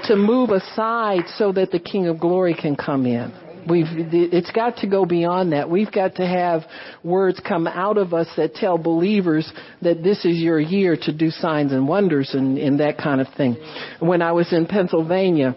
to 0.05 0.15
move 0.15 0.49
aside 0.49 1.23
so 1.37 1.51
that 1.51 1.71
the 1.71 1.79
King 1.79 2.07
of 2.07 2.19
Glory 2.19 2.53
can 2.53 2.75
come 2.75 3.05
in. 3.05 3.33
We've, 3.69 3.87
it's 3.89 4.51
got 4.51 4.77
to 4.77 4.87
go 4.87 5.05
beyond 5.05 5.53
that. 5.53 5.69
We've 5.69 5.91
got 5.91 6.15
to 6.15 6.27
have 6.27 6.63
words 7.01 7.39
come 7.39 7.65
out 7.65 7.97
of 7.97 8.13
us 8.13 8.27
that 8.35 8.55
tell 8.55 8.77
believers 8.77 9.49
that 9.81 10.03
this 10.03 10.25
is 10.25 10.37
your 10.37 10.59
year 10.59 10.97
to 11.03 11.13
do 11.13 11.29
signs 11.29 11.71
and 11.71 11.87
wonders 11.87 12.31
and, 12.33 12.57
and 12.57 12.81
that 12.81 12.97
kind 12.97 13.21
of 13.21 13.27
thing. 13.37 13.55
When 13.99 14.21
I 14.21 14.33
was 14.33 14.51
in 14.51 14.65
Pennsylvania, 14.65 15.55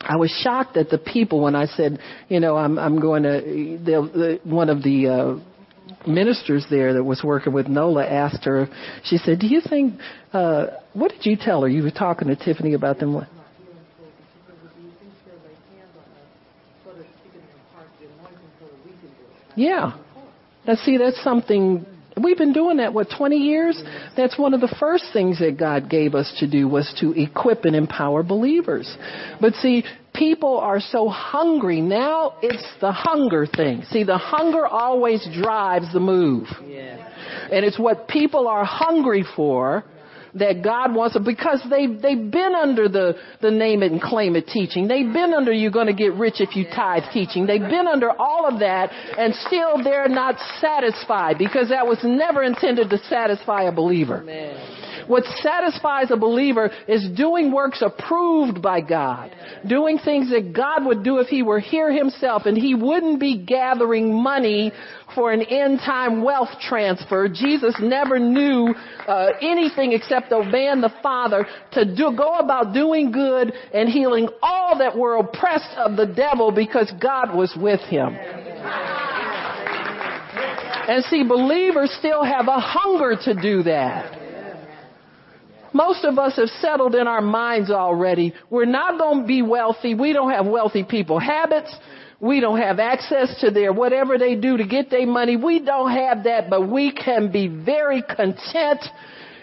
I 0.00 0.16
was 0.16 0.30
shocked 0.42 0.76
at 0.76 0.88
the 0.88 0.98
people 0.98 1.42
when 1.42 1.54
I 1.54 1.66
said, 1.66 1.98
you 2.28 2.40
know, 2.40 2.56
I'm 2.56 2.78
I'm 2.78 3.00
going 3.00 3.22
to. 3.24 3.30
The, 3.84 4.40
the, 4.44 4.50
one 4.50 4.70
of 4.70 4.82
the 4.82 5.08
uh, 5.08 6.08
ministers 6.08 6.66
there 6.70 6.94
that 6.94 7.04
was 7.04 7.22
working 7.22 7.52
with 7.52 7.68
Nola 7.68 8.06
asked 8.06 8.44
her. 8.44 8.68
She 9.04 9.18
said, 9.18 9.38
"Do 9.38 9.46
you 9.46 9.60
think? 9.60 10.00
Uh, 10.32 10.66
what 10.94 11.12
did 11.12 11.26
you 11.26 11.36
tell 11.36 11.62
her? 11.62 11.68
You 11.68 11.82
were 11.82 11.90
talking 11.90 12.28
to 12.28 12.36
Tiffany 12.36 12.74
about 12.74 12.98
them." 12.98 13.14
What? 13.14 13.28
Yeah. 19.56 19.98
Now 20.66 20.74
see, 20.76 20.96
that's 20.96 21.22
something 21.22 21.84
We've 22.22 22.38
been 22.38 22.52
doing 22.52 22.78
that, 22.78 22.92
what, 22.92 23.08
20 23.16 23.36
years? 23.36 23.82
That's 24.16 24.38
one 24.38 24.54
of 24.54 24.60
the 24.60 24.74
first 24.78 25.04
things 25.12 25.38
that 25.40 25.58
God 25.58 25.88
gave 25.88 26.14
us 26.14 26.32
to 26.40 26.50
do 26.50 26.68
was 26.68 26.92
to 27.00 27.12
equip 27.12 27.64
and 27.64 27.74
empower 27.74 28.22
believers. 28.22 28.96
But 29.40 29.54
see, 29.54 29.84
people 30.14 30.58
are 30.58 30.80
so 30.80 31.08
hungry. 31.08 31.80
Now 31.80 32.34
it's 32.42 32.66
the 32.80 32.92
hunger 32.92 33.46
thing. 33.46 33.82
See, 33.90 34.04
the 34.04 34.18
hunger 34.18 34.66
always 34.66 35.26
drives 35.32 35.92
the 35.92 36.00
move. 36.00 36.48
Yeah. 36.66 37.08
And 37.52 37.64
it's 37.64 37.78
what 37.78 38.08
people 38.08 38.48
are 38.48 38.64
hungry 38.64 39.24
for 39.36 39.84
that 40.34 40.62
God 40.62 40.94
wants 40.94 41.14
them 41.14 41.24
because 41.24 41.62
they 41.68 41.86
they've 41.86 42.30
been 42.30 42.54
under 42.54 42.88
the 42.88 43.14
the 43.40 43.50
name 43.50 43.82
it 43.82 43.92
and 43.92 44.00
claim 44.00 44.36
it 44.36 44.46
teaching. 44.46 44.88
They've 44.88 45.12
been 45.12 45.34
under 45.34 45.52
you're 45.52 45.70
going 45.70 45.86
to 45.86 45.92
get 45.92 46.14
rich 46.14 46.40
if 46.40 46.56
you 46.56 46.64
tithe 46.64 47.04
teaching. 47.12 47.46
They've 47.46 47.60
been 47.60 47.86
under 47.86 48.10
all 48.10 48.46
of 48.46 48.60
that 48.60 48.90
and 49.18 49.34
still 49.34 49.82
they're 49.82 50.08
not 50.08 50.36
satisfied 50.60 51.38
because 51.38 51.68
that 51.70 51.86
was 51.86 51.98
never 52.04 52.42
intended 52.42 52.90
to 52.90 52.98
satisfy 53.08 53.62
a 53.62 53.72
believer. 53.72 54.18
Amen. 54.18 54.79
What 55.10 55.24
satisfies 55.42 56.12
a 56.12 56.16
believer 56.16 56.70
is 56.86 57.08
doing 57.16 57.50
works 57.50 57.82
approved 57.82 58.62
by 58.62 58.80
God. 58.80 59.34
Doing 59.66 59.98
things 59.98 60.30
that 60.30 60.52
God 60.54 60.86
would 60.86 61.02
do 61.02 61.18
if 61.18 61.26
He 61.26 61.42
were 61.42 61.58
here 61.58 61.92
Himself 61.92 62.46
and 62.46 62.56
He 62.56 62.76
wouldn't 62.76 63.18
be 63.18 63.36
gathering 63.44 64.14
money 64.14 64.70
for 65.12 65.32
an 65.32 65.42
end 65.42 65.80
time 65.80 66.22
wealth 66.22 66.50
transfer. 66.60 67.28
Jesus 67.28 67.74
never 67.80 68.20
knew 68.20 68.72
uh, 69.08 69.30
anything 69.42 69.94
except 69.94 70.30
obeying 70.30 70.80
the 70.80 70.94
Father 71.02 71.44
to 71.72 71.84
do, 71.84 72.14
go 72.16 72.34
about 72.34 72.72
doing 72.72 73.10
good 73.10 73.52
and 73.74 73.88
healing 73.88 74.28
all 74.40 74.78
that 74.78 74.96
were 74.96 75.16
oppressed 75.16 75.76
of 75.76 75.96
the 75.96 76.06
devil 76.06 76.52
because 76.52 76.92
God 77.02 77.34
was 77.34 77.52
with 77.60 77.80
him. 77.80 78.14
And 80.86 81.04
see, 81.06 81.24
believers 81.24 81.92
still 81.98 82.22
have 82.22 82.46
a 82.46 82.60
hunger 82.60 83.16
to 83.24 83.34
do 83.34 83.64
that. 83.64 84.19
Most 85.72 86.04
of 86.04 86.18
us 86.18 86.36
have 86.36 86.48
settled 86.60 86.94
in 86.94 87.06
our 87.06 87.20
minds 87.20 87.70
already. 87.70 88.34
We're 88.48 88.64
not 88.64 88.98
going 88.98 89.22
to 89.22 89.26
be 89.26 89.42
wealthy. 89.42 89.94
We 89.94 90.12
don't 90.12 90.30
have 90.30 90.46
wealthy 90.46 90.84
people 90.84 91.18
habits. 91.18 91.74
We 92.20 92.40
don't 92.40 92.58
have 92.58 92.78
access 92.78 93.40
to 93.40 93.50
their 93.50 93.72
whatever 93.72 94.18
they 94.18 94.34
do 94.34 94.56
to 94.56 94.66
get 94.66 94.90
their 94.90 95.06
money. 95.06 95.36
We 95.36 95.60
don't 95.60 95.90
have 95.90 96.24
that, 96.24 96.50
but 96.50 96.68
we 96.68 96.92
can 96.92 97.32
be 97.32 97.48
very 97.48 98.02
content 98.02 98.84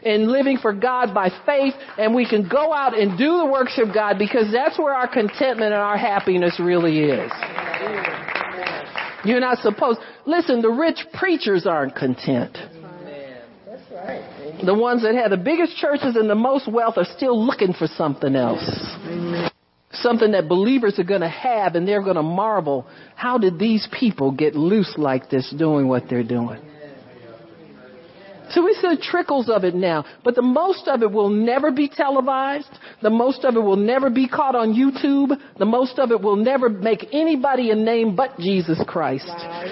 in 0.04 0.32
living 0.32 0.58
for 0.58 0.74
God 0.74 1.14
by 1.14 1.30
faith 1.46 1.74
and 1.98 2.14
we 2.14 2.28
can 2.30 2.48
go 2.48 2.72
out 2.72 2.98
and 2.98 3.18
do 3.18 3.38
the 3.40 3.46
works 3.46 3.80
of 3.82 3.94
God 3.94 4.20
because 4.20 4.52
that's 4.52 4.78
where 4.78 4.94
our 4.94 5.08
contentment 5.08 5.74
and 5.74 5.82
our 5.82 5.98
happiness 5.98 6.60
really 6.60 7.00
is. 7.00 7.32
You're 9.26 9.40
not 9.40 9.58
supposed, 9.60 10.00
listen, 10.26 10.62
the 10.62 10.70
rich 10.70 11.00
preachers 11.14 11.66
aren't 11.66 11.96
content. 11.96 12.58
That's 13.66 13.92
right. 13.92 14.37
The 14.66 14.74
ones 14.74 15.04
that 15.04 15.14
have 15.16 15.30
the 15.30 15.38
biggest 15.38 15.78
churches 15.78 16.16
and 16.16 16.30
the 16.30 16.36
most 16.36 16.72
wealth 16.72 16.98
are 16.98 17.08
still 17.16 17.46
looking 17.46 17.74
for 17.74 17.88
something 17.88 18.36
else. 18.36 18.64
Something 19.92 20.32
that 20.32 20.48
believers 20.48 21.00
are 21.00 21.04
going 21.04 21.22
to 21.22 21.30
have 21.30 21.76
and 21.76 21.88
they're 21.88 22.04
going 22.04 22.16
to 22.16 22.24
marvel. 22.24 22.88
How 23.16 23.38
did 23.38 23.60
these 23.60 23.88
people 24.00 24.32
get 24.32 24.56
loose 24.56 24.94
like 24.98 25.30
this 25.30 25.54
doing 25.58 25.88
what 25.88 26.04
they're 26.10 26.24
doing? 26.24 26.60
So 28.50 28.64
we 28.64 28.74
see 28.76 28.96
trickles 29.02 29.50
of 29.50 29.66
it 29.66 29.76
now, 29.76 30.06
but 30.24 30.36
the 30.36 30.42
most 30.42 30.88
of 30.88 31.02
it 31.04 31.12
will 31.12 31.30
never 31.30 31.70
be 31.70 31.90
televised. 31.90 32.70
The 33.02 33.10
most 33.10 33.44
of 33.44 33.56
it 33.56 33.60
will 33.60 33.76
never 33.76 34.10
be 34.10 34.28
caught 34.28 34.56
on 34.56 34.74
YouTube. 34.74 35.38
The 35.58 35.66
most 35.66 36.00
of 36.00 36.12
it 36.12 36.22
will 36.22 36.38
never 36.38 36.70
make 36.70 37.08
anybody 37.12 37.72
a 37.72 37.76
name 37.76 38.16
but 38.16 38.40
Jesus 38.40 38.82
Christ 38.88 39.30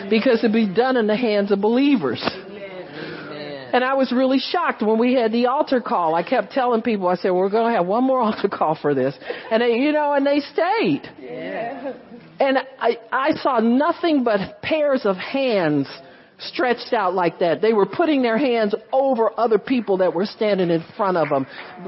because 0.09 0.43
it'll 0.43 0.53
be 0.53 0.71
done 0.71 0.97
in 0.97 1.07
the 1.07 1.15
hands 1.15 1.51
of 1.51 1.61
believers. 1.61 2.21
And 3.76 3.84
I 3.84 3.93
was 3.93 4.13
really 4.13 4.39
shocked 4.39 4.82
when 4.82 4.97
we 4.97 5.15
had 5.15 5.34
the 5.34 5.47
altar 5.47 5.82
call. 5.82 6.15
I 6.15 6.23
kept 6.23 6.53
telling 6.53 6.82
people, 6.82 7.09
I 7.09 7.15
said, 7.15 7.32
we're 7.32 7.49
going 7.49 7.69
to 7.69 7.78
have 7.78 7.86
one 7.86 8.05
more 8.05 8.21
altar 8.21 8.47
call 8.47 8.80
for 8.82 8.95
this. 8.95 9.13
And 9.51 9.61
they, 9.61 9.73
you 9.73 9.91
know, 9.91 10.13
and 10.13 10.26
they 10.26 10.39
stayed. 10.39 11.01
Yeah. 11.19 11.93
And 12.39 12.59
I, 12.80 12.97
I 13.11 13.32
saw 13.34 13.59
nothing 13.59 14.23
but 14.23 14.61
pairs 14.61 15.01
of 15.03 15.17
hands 15.17 15.89
stretched 16.39 16.93
out 16.93 17.13
like 17.13 17.39
that. 17.39 17.61
They 17.61 17.73
were 17.73 17.86
putting 17.86 18.21
their 18.21 18.38
hands 18.38 18.75
over 18.91 19.31
other 19.39 19.57
people 19.57 19.97
that 19.97 20.13
were 20.13 20.25
standing 20.25 20.69
in 20.69 20.83
front 20.97 21.17
of 21.17 21.29
them, 21.29 21.45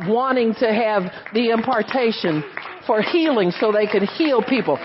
wanting 0.07 0.53
to 0.55 0.73
have 0.73 1.03
the 1.33 1.49
impartation 1.49 2.43
for 2.85 3.01
healing 3.01 3.51
so 3.51 3.71
they 3.71 3.87
could 3.87 4.03
heal 4.03 4.41
people. 4.41 4.77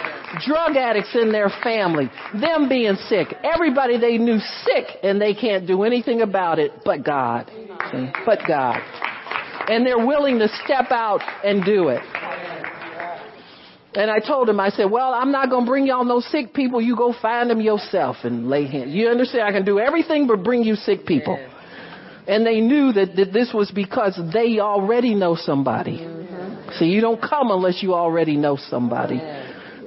Drug 0.44 0.76
addicts 0.76 1.14
in 1.14 1.30
their 1.30 1.50
family, 1.62 2.10
them 2.40 2.68
being 2.68 2.96
sick, 3.08 3.28
everybody 3.44 3.98
they 3.98 4.18
knew 4.18 4.38
sick 4.64 4.86
and 5.02 5.20
they 5.20 5.34
can't 5.34 5.66
do 5.66 5.84
anything 5.84 6.22
about 6.22 6.58
it 6.58 6.72
but 6.84 7.04
God. 7.04 7.50
But 8.26 8.40
God. 8.46 8.80
And 9.68 9.86
they're 9.86 10.04
willing 10.04 10.38
to 10.40 10.48
step 10.64 10.90
out 10.90 11.20
and 11.44 11.64
do 11.64 11.88
it. 11.88 12.02
And 13.94 14.10
I 14.10 14.20
told 14.20 14.48
him, 14.48 14.58
I 14.58 14.70
said, 14.70 14.90
well, 14.90 15.12
I'm 15.12 15.32
not 15.32 15.50
going 15.50 15.66
to 15.66 15.70
bring 15.70 15.86
y'all 15.86 16.04
no 16.04 16.20
sick 16.20 16.54
people. 16.54 16.80
You 16.80 16.96
go 16.96 17.14
find 17.20 17.50
them 17.50 17.60
yourself 17.60 18.16
and 18.24 18.48
lay 18.48 18.66
hands. 18.66 18.92
You 18.92 19.08
understand? 19.08 19.42
I 19.42 19.52
can 19.52 19.64
do 19.64 19.78
everything 19.78 20.26
but 20.26 20.42
bring 20.42 20.62
you 20.62 20.76
sick 20.76 21.04
people. 21.04 21.36
And 22.26 22.46
they 22.46 22.60
knew 22.60 22.92
that, 22.92 23.16
that 23.16 23.32
this 23.32 23.50
was 23.52 23.70
because 23.70 24.18
they 24.32 24.60
already 24.60 25.14
know 25.14 25.36
somebody. 25.36 25.98
Mm-hmm. 25.98 26.78
See, 26.78 26.86
you 26.86 27.00
don't 27.00 27.20
come 27.20 27.50
unless 27.50 27.82
you 27.82 27.94
already 27.94 28.36
know 28.36 28.56
somebody 28.56 29.18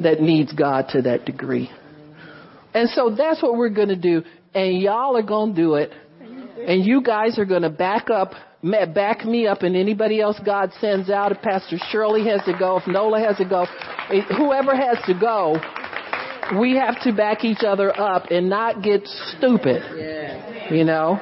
that 0.01 0.22
needs 0.22 0.53
God 0.53 0.89
to 0.89 1.01
that 1.03 1.26
degree. 1.26 1.72
And 2.74 2.89
so 2.89 3.16
that's 3.16 3.41
what 3.41 3.56
we're 3.58 3.70
going 3.70 3.88
to 3.88 3.95
do. 3.95 4.22
And 4.53 4.82
y'all 4.82 5.18
are 5.18 5.24
going 5.24 5.56
to 5.56 5.62
do 5.62 5.76
it. 5.76 5.91
And 6.68 6.86
you 6.86 7.01
guys 7.01 7.39
are 7.39 7.45
going 7.45 7.62
to 7.64 7.70
back 7.70 8.10
up 8.10 8.34
back 8.72 9.26
me 9.26 9.47
up 9.47 9.61
and 9.61 9.76
anybody 9.76 10.22
else 10.22 10.39
God 10.43 10.72
sends 10.82 11.09
out. 11.09 11.32
If 11.32 11.41
Pastor 11.41 11.78
Shirley 11.89 12.28
has 12.28 12.41
to 12.45 12.57
go, 12.57 12.78
if 12.78 12.88
Nola 12.88 13.20
has 13.20 13.38
to 13.38 13.45
go, 13.45 13.68
eh, 14.11 14.22
whoever 14.36 14.76
has 14.76 14.97
to 15.05 15.13
go, 15.13 15.59
we 16.59 16.76
have 16.76 17.01
to 17.01 17.13
back 17.13 17.43
each 17.43 17.63
other 17.66 17.97
up 17.99 18.26
and 18.32 18.49
not 18.49 18.82
get 18.82 19.05
stupid. 19.38 19.84
You 20.72 20.84
know? 20.84 21.20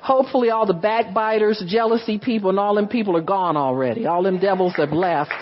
Hopefully 0.00 0.50
all 0.50 0.66
the 0.66 0.72
backbiters, 0.72 1.62
jealousy 1.68 2.18
people, 2.18 2.50
and 2.50 2.58
all 2.58 2.74
them 2.74 2.88
people 2.88 3.16
are 3.16 3.22
gone 3.22 3.56
already. 3.56 4.06
All 4.06 4.22
them 4.22 4.40
devils 4.40 4.74
have 4.76 4.92
left. 4.92 5.32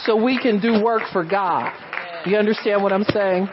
So 0.00 0.22
we 0.22 0.38
can 0.40 0.60
do 0.60 0.82
work 0.82 1.02
for 1.12 1.24
God. 1.24 1.72
You 2.26 2.36
understand 2.36 2.82
what 2.82 2.92
I'm 2.92 3.04
saying? 3.04 3.48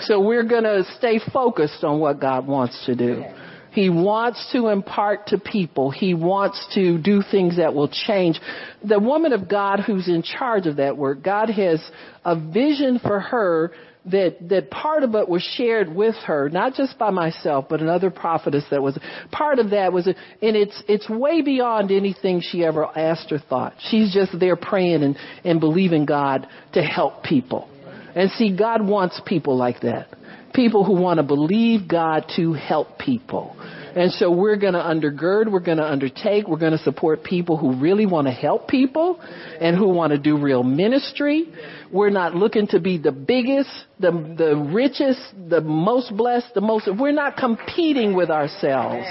So 0.00 0.20
we're 0.20 0.44
gonna 0.44 0.84
stay 0.98 1.18
focused 1.32 1.82
on 1.82 1.98
what 1.98 2.20
God 2.20 2.46
wants 2.46 2.84
to 2.86 2.94
do. 2.94 3.24
He 3.72 3.88
wants 3.88 4.50
to 4.52 4.68
impart 4.68 5.28
to 5.28 5.38
people. 5.38 5.90
He 5.90 6.12
wants 6.12 6.66
to 6.74 6.98
do 6.98 7.22
things 7.22 7.56
that 7.56 7.74
will 7.74 7.88
change. 7.88 8.38
The 8.84 8.98
woman 8.98 9.32
of 9.32 9.48
God 9.48 9.80
who's 9.80 10.08
in 10.08 10.22
charge 10.22 10.66
of 10.66 10.76
that 10.76 10.96
work, 10.96 11.22
God 11.22 11.48
has 11.48 11.82
a 12.24 12.38
vision 12.38 12.98
for 12.98 13.18
her 13.18 13.72
that 14.04 14.48
that 14.48 14.68
part 14.68 15.04
of 15.04 15.14
it 15.14 15.28
was 15.28 15.42
shared 15.56 15.94
with 15.94 16.16
her, 16.26 16.50
not 16.50 16.74
just 16.74 16.98
by 16.98 17.10
myself, 17.10 17.66
but 17.70 17.80
another 17.80 18.10
prophetess 18.10 18.64
that 18.70 18.82
was 18.82 18.98
part 19.30 19.58
of 19.58 19.70
that 19.70 19.92
was, 19.92 20.06
and 20.06 20.16
it's 20.42 20.82
it's 20.88 21.08
way 21.08 21.40
beyond 21.40 21.92
anything 21.92 22.40
she 22.42 22.64
ever 22.64 22.86
asked 22.98 23.30
or 23.30 23.38
thought. 23.38 23.74
She's 23.90 24.12
just 24.12 24.38
there 24.38 24.56
praying 24.56 25.02
and 25.04 25.16
and 25.44 25.60
believing 25.60 26.04
God 26.04 26.48
to 26.72 26.82
help 26.82 27.22
people, 27.22 27.68
and 28.16 28.30
see, 28.32 28.54
God 28.56 28.84
wants 28.84 29.20
people 29.24 29.56
like 29.56 29.82
that 29.82 30.08
people 30.52 30.84
who 30.84 30.94
want 30.94 31.18
to 31.18 31.22
believe 31.22 31.88
God 31.88 32.26
to 32.36 32.52
help 32.52 32.98
people. 32.98 33.56
And 33.94 34.10
so 34.12 34.30
we're 34.30 34.56
going 34.56 34.72
to 34.72 34.80
undergird, 34.80 35.50
we're 35.50 35.60
going 35.60 35.78
to 35.78 35.84
undertake, 35.84 36.48
we're 36.48 36.58
going 36.58 36.72
to 36.72 36.78
support 36.78 37.22
people 37.22 37.58
who 37.58 37.78
really 37.78 38.06
want 38.06 38.26
to 38.26 38.32
help 38.32 38.66
people 38.66 39.20
and 39.20 39.76
who 39.76 39.88
want 39.88 40.12
to 40.12 40.18
do 40.18 40.38
real 40.38 40.62
ministry. 40.62 41.52
We're 41.92 42.10
not 42.10 42.34
looking 42.34 42.66
to 42.68 42.80
be 42.80 42.96
the 42.96 43.12
biggest, 43.12 43.70
the, 44.00 44.10
the 44.10 44.56
richest, 44.56 45.20
the 45.48 45.60
most 45.60 46.16
blessed, 46.16 46.54
the 46.54 46.62
most, 46.62 46.88
we're 46.98 47.12
not 47.12 47.36
competing 47.36 48.16
with 48.16 48.30
ourselves. 48.30 49.06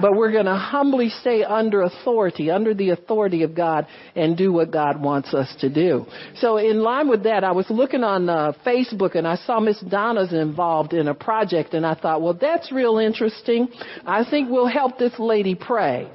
But 0.00 0.14
we're 0.14 0.32
going 0.32 0.46
to 0.46 0.56
humbly 0.56 1.10
stay 1.10 1.42
under 1.44 1.82
authority, 1.82 2.50
under 2.50 2.74
the 2.74 2.90
authority 2.90 3.42
of 3.42 3.54
God, 3.54 3.86
and 4.14 4.36
do 4.36 4.52
what 4.52 4.70
God 4.70 5.00
wants 5.00 5.34
us 5.34 5.54
to 5.60 5.68
do. 5.68 6.06
So 6.36 6.56
in 6.56 6.80
line 6.80 7.08
with 7.08 7.24
that, 7.24 7.44
I 7.44 7.52
was 7.52 7.66
looking 7.70 8.04
on 8.04 8.28
uh, 8.28 8.52
Facebook 8.64 9.14
and 9.14 9.26
I 9.26 9.36
saw 9.36 9.60
Miss 9.60 9.80
Donna's 9.80 10.32
involved 10.32 10.92
in 10.92 11.08
a 11.08 11.14
project, 11.14 11.74
and 11.74 11.84
I 11.86 11.94
thought, 11.94 12.22
well, 12.22 12.34
that's 12.34 12.72
real 12.72 12.98
interesting. 12.98 13.68
I 14.06 14.24
think 14.28 14.50
we'll 14.50 14.66
help 14.66 14.98
this 14.98 15.18
lady 15.18 15.54
pray 15.54 16.08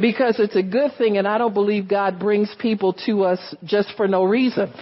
because 0.00 0.38
it's 0.38 0.56
a 0.56 0.62
good 0.62 0.92
thing, 0.98 1.18
and 1.18 1.26
I 1.26 1.38
don't 1.38 1.54
believe 1.54 1.88
God 1.88 2.18
brings 2.18 2.54
people 2.58 2.92
to 3.06 3.24
us 3.24 3.54
just 3.64 3.92
for 3.96 4.08
no 4.08 4.24
reason. 4.24 4.72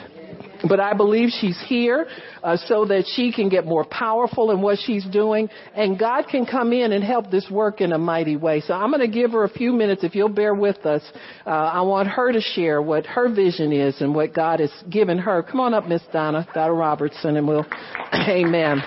But 0.68 0.80
I 0.80 0.94
believe 0.94 1.30
she's 1.30 1.60
here 1.66 2.06
uh, 2.42 2.56
so 2.56 2.84
that 2.86 3.04
she 3.14 3.32
can 3.32 3.48
get 3.48 3.64
more 3.64 3.84
powerful 3.84 4.50
in 4.50 4.60
what 4.60 4.78
she's 4.78 5.04
doing, 5.06 5.48
and 5.74 5.98
God 5.98 6.26
can 6.30 6.46
come 6.46 6.72
in 6.72 6.92
and 6.92 7.02
help 7.02 7.30
this 7.30 7.48
work 7.50 7.80
in 7.80 7.92
a 7.92 7.98
mighty 7.98 8.36
way. 8.36 8.60
So 8.60 8.74
I'm 8.74 8.90
going 8.90 9.00
to 9.00 9.08
give 9.08 9.32
her 9.32 9.44
a 9.44 9.48
few 9.48 9.72
minutes, 9.72 10.04
if 10.04 10.14
you'll 10.14 10.28
bear 10.28 10.54
with 10.54 10.84
us. 10.86 11.02
Uh, 11.46 11.50
I 11.50 11.80
want 11.82 12.08
her 12.08 12.32
to 12.32 12.40
share 12.40 12.82
what 12.82 13.06
her 13.06 13.32
vision 13.32 13.72
is 13.72 14.00
and 14.00 14.14
what 14.14 14.34
God 14.34 14.60
has 14.60 14.72
given 14.90 15.18
her. 15.18 15.42
Come 15.42 15.60
on 15.60 15.74
up, 15.74 15.86
Miss 15.86 16.02
Donna, 16.12 16.46
Donna 16.54 16.72
Robertson, 16.72 17.36
and 17.36 17.46
we'll, 17.46 17.64
Amen. 18.12 18.82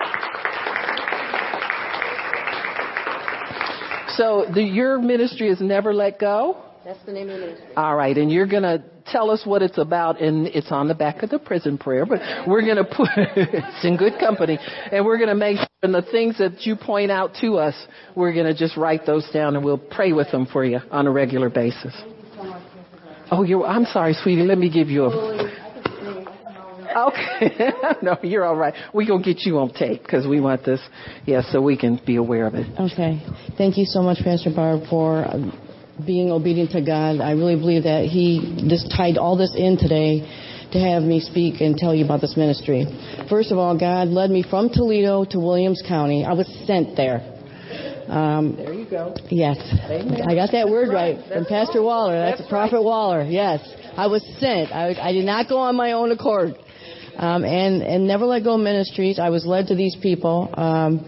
So 4.16 4.46
the, 4.54 4.62
your 4.62 5.00
ministry 5.00 5.50
is 5.50 5.60
Never 5.60 5.94
Let 5.94 6.20
Go. 6.20 6.58
That's 6.86 7.04
the 7.06 7.14
name 7.14 7.30
of 7.30 7.40
the 7.40 7.46
ministry. 7.48 7.76
All 7.76 7.96
right, 7.96 8.16
and 8.16 8.32
you're 8.32 8.46
going 8.46 8.64
to 8.64 8.84
tell 9.06 9.30
us 9.30 9.42
what 9.46 9.62
it's 9.62 9.78
about, 9.78 10.22
and 10.22 10.48
it's 10.48 10.72
on 10.72 10.88
the 10.88 10.96
back 10.96 11.24
of 11.24 11.30
the 11.30 11.40
prison 11.40 11.78
prayer, 11.78 12.06
but 12.06 12.20
we're 12.48 12.62
going 12.62 12.78
to 12.78 12.84
put 12.84 13.10
it's 13.16 13.86
in 13.86 13.98
good 13.98 14.20
company, 14.20 14.58
and 14.92 15.06
we're 15.06 15.18
going 15.18 15.30
to 15.30 15.36
make 15.36 15.58
sure 15.58 15.68
and 15.84 15.94
the 15.94 16.02
things 16.02 16.38
that 16.38 16.62
you 16.62 16.78
point 16.78 17.12
out 17.12 17.32
to 17.42 17.58
us, 17.58 17.76
we're 18.16 18.34
going 18.34 18.46
to 18.46 18.54
just 18.54 18.78
write 18.78 19.06
those 19.06 19.30
down, 19.34 19.58
and 19.58 19.66
we'll 19.66 19.78
pray 19.78 20.14
with 20.14 20.32
them 20.32 20.46
for 20.46 20.64
you 20.64 20.80
on 20.92 21.08
a 21.08 21.12
regular 21.12 21.50
basis. 21.50 21.94
Oh, 23.30 23.44
you're, 23.44 23.66
I'm 23.66 23.84
sorry, 23.86 24.14
sweetie. 24.14 24.44
Let 24.44 24.58
me 24.58 24.72
give 24.72 24.88
you 24.88 25.06
a. 25.06 25.64
Okay. 26.96 27.72
no, 28.02 28.18
you're 28.24 28.46
all 28.46 28.56
right. 28.56 28.74
We're 28.94 29.08
going 29.08 29.24
to 29.24 29.34
get 29.34 29.46
you 29.46 29.58
on 29.58 29.74
tape 29.74 30.04
because 30.04 30.26
we 30.26 30.40
want 30.40 30.64
this, 30.64 30.80
yes, 31.26 31.46
yeah, 31.48 31.52
so 31.52 31.62
we 31.62 31.78
can 31.78 32.00
be 32.06 32.16
aware 32.16 32.46
of 32.48 32.56
it. 32.56 32.68
Okay. 32.80 33.22
Thank 33.58 33.78
you 33.78 33.86
so 33.86 34.02
much, 34.02 34.20
Pastor 34.24 34.52
Barb, 34.56 34.84
for 34.90 35.26
um, 35.28 35.52
being 36.06 36.32
obedient 36.32 36.72
to 36.72 36.82
God. 36.82 37.22
I 37.22 37.32
really 37.32 37.56
believe 37.56 37.84
that 37.84 38.06
He 38.06 38.66
just 38.68 38.92
tied 38.96 39.18
all 39.18 39.38
this 39.38 39.54
in 39.56 39.78
today 39.78 40.22
to 40.72 40.80
have 40.80 41.04
me 41.04 41.20
speak 41.20 41.62
and 41.62 41.78
tell 41.78 41.94
you 41.94 42.04
about 42.04 42.22
this 42.22 42.36
ministry. 42.36 42.86
First 43.30 43.52
of 43.52 43.58
all, 43.58 43.78
God 43.78 44.08
led 44.08 44.32
me 44.32 44.44
from 44.44 44.70
Toledo 44.70 45.24
to 45.26 45.40
Williams 45.40 45.84
County. 45.88 46.26
I 46.26 46.34
was 46.34 46.48
sent 46.66 46.98
there. 46.98 47.30
Um, 48.08 48.56
there 48.58 48.74
you 48.74 48.90
go. 48.90 49.16
Yes. 49.30 49.58
Amen. 49.86 50.22
I 50.28 50.36
got 50.36 50.52
that 50.52 50.68
word 50.68 50.90
right, 50.90 51.16
right. 51.18 51.34
from 51.34 51.46
Pastor 51.46 51.82
Waller. 51.82 52.16
That's, 52.20 52.40
That's 52.40 52.50
Prophet 52.50 52.76
right. 52.78 52.84
Waller. 52.84 53.24
Yes. 53.24 53.62
I 53.96 54.08
was 54.08 54.24
sent. 54.40 54.72
I, 54.72 54.96
I 55.00 55.14
did 55.14 55.26
not 55.26 55.48
go 55.48 55.58
on 55.58 55.76
my 55.76 55.94
own 55.94 56.12
accord. 56.12 56.56
Um, 57.16 57.46
and, 57.46 57.84
and 57.84 58.08
Never 58.08 58.26
Let 58.26 58.44
Go 58.44 58.58
Ministries, 58.58 59.20
I 59.20 59.30
was 59.30 59.46
led 59.46 59.68
to 59.68 59.76
these 59.76 59.96
people. 60.02 60.50
Um, 60.54 61.06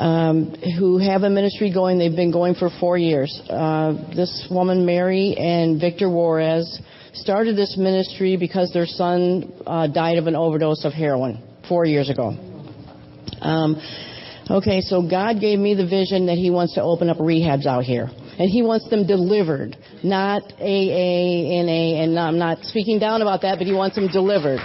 um, 0.00 0.54
who 0.78 0.96
have 0.96 1.22
a 1.24 1.30
ministry 1.30 1.72
going. 1.72 1.98
They've 1.98 2.16
been 2.16 2.32
going 2.32 2.54
for 2.54 2.70
four 2.80 2.96
years. 2.96 3.38
Uh, 3.50 3.92
this 4.16 4.48
woman, 4.50 4.86
Mary 4.86 5.36
and 5.36 5.78
Victor 5.78 6.08
Juarez, 6.08 6.80
started 7.12 7.54
this 7.54 7.76
ministry 7.76 8.38
because 8.38 8.72
their 8.72 8.86
son 8.86 9.52
uh, 9.66 9.86
died 9.88 10.16
of 10.16 10.26
an 10.26 10.34
overdose 10.34 10.86
of 10.86 10.94
heroin 10.94 11.42
four 11.68 11.84
years 11.84 12.08
ago. 12.08 12.30
Um, 13.42 13.76
okay, 14.48 14.80
so 14.80 15.06
God 15.06 15.38
gave 15.38 15.58
me 15.58 15.74
the 15.74 15.86
vision 15.86 16.26
that 16.26 16.38
He 16.38 16.48
wants 16.48 16.74
to 16.76 16.82
open 16.82 17.10
up 17.10 17.18
rehabs 17.18 17.66
out 17.66 17.84
here. 17.84 18.08
And 18.38 18.48
He 18.48 18.62
wants 18.62 18.88
them 18.88 19.06
delivered, 19.06 19.76
not 20.02 20.44
AA, 20.58 21.60
NA, 21.60 22.00
and 22.00 22.18
I'm 22.18 22.38
not 22.38 22.62
speaking 22.62 22.98
down 22.98 23.20
about 23.20 23.42
that, 23.42 23.58
but 23.58 23.66
He 23.66 23.74
wants 23.74 23.96
them 23.96 24.08
delivered. 24.08 24.60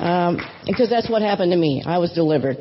Um, 0.00 0.38
because 0.66 0.88
that's 0.88 1.10
what 1.10 1.20
happened 1.20 1.52
to 1.52 1.58
me. 1.58 1.82
I 1.84 1.98
was 1.98 2.12
delivered. 2.12 2.56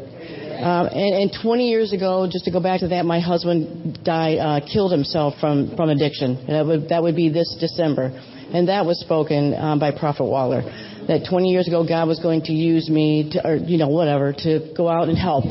Um, 0.56 0.88
and, 0.88 1.16
and 1.16 1.38
20 1.42 1.68
years 1.68 1.94
ago, 1.94 2.28
just 2.32 2.46
to 2.46 2.52
go 2.52 2.60
back 2.62 2.80
to 2.80 2.88
that, 2.90 3.06
my 3.06 3.20
husband 3.20 4.00
died, 4.04 4.38
uh, 4.40 4.60
killed 4.66 4.92
himself 4.92 5.34
from, 5.40 5.76
from 5.76 5.90
addiction. 5.90 6.46
That 6.48 6.66
would, 6.66 6.90
that 6.90 7.04
would 7.04 7.16
be 7.16 7.30
this 7.30 7.56
December. 7.60 8.12
And 8.54 8.70
that 8.70 8.86
was 8.86 9.00
spoken 9.00 9.54
um, 9.54 9.80
by 9.80 9.92
Prophet 9.92 10.24
Waller. 10.24 10.62
That 11.08 11.28
20 11.30 11.50
years 11.50 11.68
ago, 11.68 11.86
God 11.86 12.08
was 12.08 12.20
going 12.20 12.42
to 12.44 12.54
use 12.54 12.90
me, 12.90 13.30
to, 13.32 13.48
or, 13.48 13.56
you 13.56 13.78
know, 13.78 13.90
whatever, 13.90 14.34
to 14.34 14.74
go 14.76 14.88
out 14.88 15.10
and 15.10 15.18
help 15.18 15.46